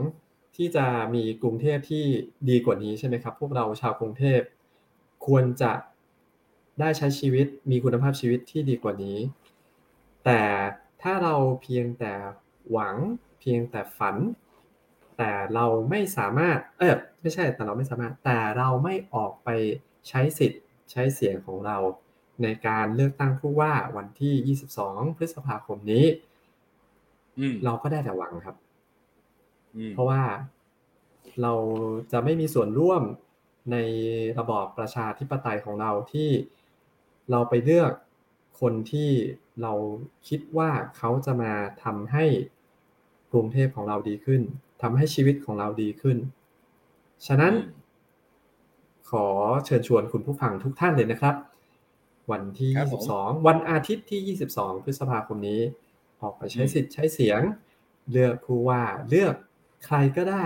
[0.55, 0.85] ที่จะ
[1.15, 2.05] มีกรุงเทพที่
[2.49, 4.41] ดีกว่านี้ใช่ไหมครับ พวกเราชาวกรุงเทพ
[5.25, 5.73] ควรจะ
[6.79, 9.17] ได้ใช้ชีวิตมีคุณภาพชีวิตที่ดีกว่านี้
[10.25, 10.41] แต่
[11.01, 12.13] ถ้าเราเพียงแต่
[12.71, 12.95] หวัง
[13.39, 14.15] เพียงแต่ฝัน
[15.17, 19.49] แต่เราไม่สามารถเออไม่ใช่แต่เราไม่สามารถ แต่เราไม่ออกไป
[20.09, 20.61] ใช้สิทธิ์
[20.91, 21.77] ใช้เสียงของเรา
[22.43, 26.05] ในการเลือกตั้งผู้ว่าวันที่ 22 พฤษภาคมนี้
[27.39, 28.55] อืมเราก็ได้แต่หวังครับ
[29.75, 30.21] อืมเพราะว่า
[31.41, 31.53] เรา
[32.11, 33.03] จะไม่มีส่วนร่วม
[33.71, 33.77] ใน
[34.39, 36.29] ระบอบประชาธิปไตยของเราที่
[37.31, 37.91] เราไปเลือก
[38.59, 39.09] คนที่
[39.61, 39.73] เรา
[40.27, 41.53] คิดว่าเขาจะมา
[41.83, 42.25] ทำให้
[43.31, 44.41] กรุงเทพของเราดีขึ้น
[44.81, 46.17] ทำให้ชีวิตของเราดีขึ้น
[47.27, 47.71] ฉะนั้นอืม
[49.09, 49.25] ขอ
[49.65, 51.35] เชิญชวนคุณผู้ฟังทุกท่านเลยนะครับ
[52.31, 55.61] วันที่ครับผม22 วันอาทิตย์ที่ 22 พฤษภาคมนี้
[56.21, 57.41] ออกไปใช้สิทธิ์ใช้เสียง
[58.11, 59.35] เลือกผู้ว่าเลือก
[59.85, 60.45] ใครก็ได้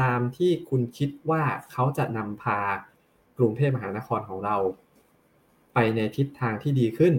[0.00, 1.42] ตามที่คุณคิดว่า
[1.72, 2.60] เขาจะนำพา
[3.38, 4.56] กรุงเทพมหานครของเรา
[5.74, 7.14] ไปในทิศทางที่ดีขึ้น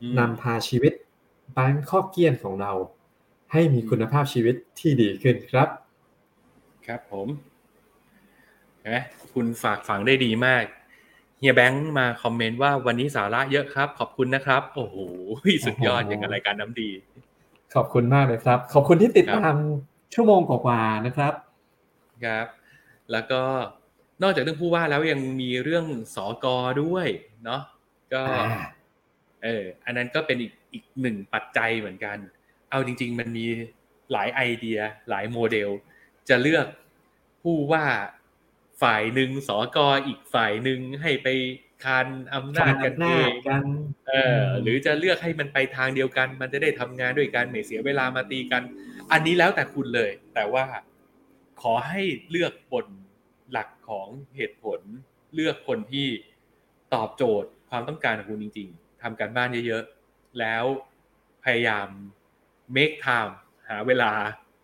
[0.00, 0.92] อืมนำพาชีวิต
[1.56, 2.72] บางข้อเกียนของเรา
[3.52, 5.68] ให้มีคุณภาพชีวิตที่ดีขึ้นครับ
[6.86, 7.28] ครับผม
[8.80, 8.96] เห็นไหม
[9.32, 10.64] คุณฝากฝังได้ดีมาก
[11.38, 14.96] เฮียแบงค์มาคอมเมนต์ว่าวันนี้สาระเยอะครับ ขอบคุณนะครับ โอ้โห
[15.66, 16.90] สุดยอดโอ้โหอย่างกับรายการน้ำดี
[17.74, 19.54] ขอบคุณมากเลยครับ ขอบคุณที่ติดตาม
[20.14, 21.32] ชั่วโมงกว่าๆนะครับ
[22.24, 22.46] ครับ
[23.12, 23.42] แล้วก็
[24.22, 27.06] นอกจากเรื่องผู้ว่าแล้วยังมีเรื่องสอกอด้วย
[27.44, 27.62] เนาะ
[28.12, 28.64] ก็อ่า
[29.44, 32.16] เอออันนั้นก็เป็นอีกอีกหนึ่งปัจจัยเหมือนกัน
[32.70, 33.46] เอาจริง ๆ มันมี
[34.12, 34.78] หลายไอเดีย
[35.10, 35.68] หลายโมเดล
[36.28, 36.66] จะเลือก
[37.42, 37.84] ผู้ว่า
[38.82, 41.28] ฝ่ายหนึ่งสอกออีกฝ่ายหนึ่งให้ไป
[41.84, 43.64] คานอำนาจกันหเอน้างกัน
[44.08, 48.62] เออหรือจะเลือกให้มันไปทางเดียวกัน มันจะได้ทำงานด้วยกันไม่เสียเวลามาตีกัน
[49.12, 50.64] อันนี้แล้วแต่คุณเลย แต่ว่า
[51.62, 52.86] ขอให้เลือกบน
[53.52, 54.80] หลักของเหตุผล
[55.34, 56.08] เลือกคนที่
[56.94, 60.64] ตอบโจทย์ความต้องการของคุณจริง ๆทำการบ้านเยอะๆ แล้ว
[61.44, 61.88] พยายาม
[62.76, 63.32] make time
[63.68, 64.12] หาเวลา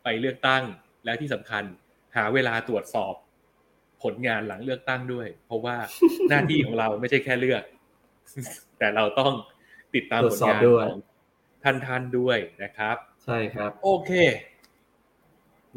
[0.03, 0.65] ไปเลือกตั้ง
[1.05, 1.65] แล้วที่สำคัญ
[2.17, 3.15] หาเวลาตรวจสอบ
[4.03, 5.77] ผลงานหลังเลือกตั้งด้วย เพราะว่า
[6.29, 7.63] หน้าที่ของเราไม่ใช่แค่เลือก
[8.79, 9.33] แต่เราต้อง
[9.95, 11.01] ติดตามตรวผจลสอบงานด้วยของ
[11.65, 14.11] ท่านท่านๆด้วยนะครับ ใช่ครับ โอเค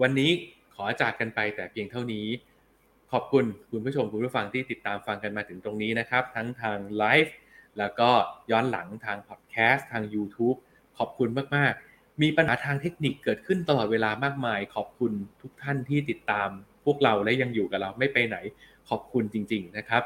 [0.02, 0.32] วันนี้
[0.76, 2.28] ขอจากกันไปแต่เพียงเท่านี้
[3.12, 7.36] ขอบคุณคุณผู้ชมคุณผู้ฟังที่ติดตามฟังกันมาถึงตรงนี้นะครับ ทั้งทางไลฟ์
[7.80, 8.10] แล้วก็
[8.52, 10.58] ย้อนหลังทางพอดแคสต์ทาง YouTube
[10.98, 15.12] ขอบคุณมาก ๆ มีปัญหาทางเทคนิคเกิดขึ้นตลอดเวลามากมาย ขอบคุณ
[15.42, 16.50] ทุกท่านที่ติดตาม
[16.86, 18.38] พวกเราและยังอยู่กับเราไม่ไปไหน
[18.90, 20.04] ขอบคุณจริง ๆนะครับ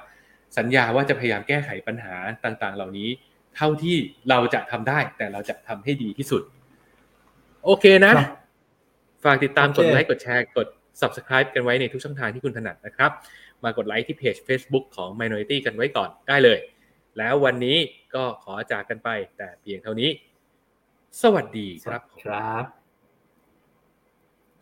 [0.58, 3.10] สัญญาว่าจะพยายามแก้ไขปัญหาต่างๆ เหล่านี้
[3.56, 3.96] เท่าที่
[4.30, 6.42] เราจะทำได้ แต่เราจะทำให้ดีที่สุด
[7.66, 8.30] โอเคนะครับ
[9.24, 10.68] ฝากติดตามโอเคกดไลค์กดแชร์กด
[11.02, 13.12] subscribe กันไว้ในทุกช่องทางที่คุณถนัดนะครับ
[13.64, 16.60] มากดไลค์ที่เพจ Facebook ของ Minority กันไว้ก่อนได้เลย
[17.18, 17.78] แล้ววันนี้
[18.16, 20.10] ก็ขอจากกันไปแต่เพียงเท่านี้
[21.22, 22.66] สวัสดีครับผมครับ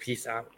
[0.02, 0.57] Peace out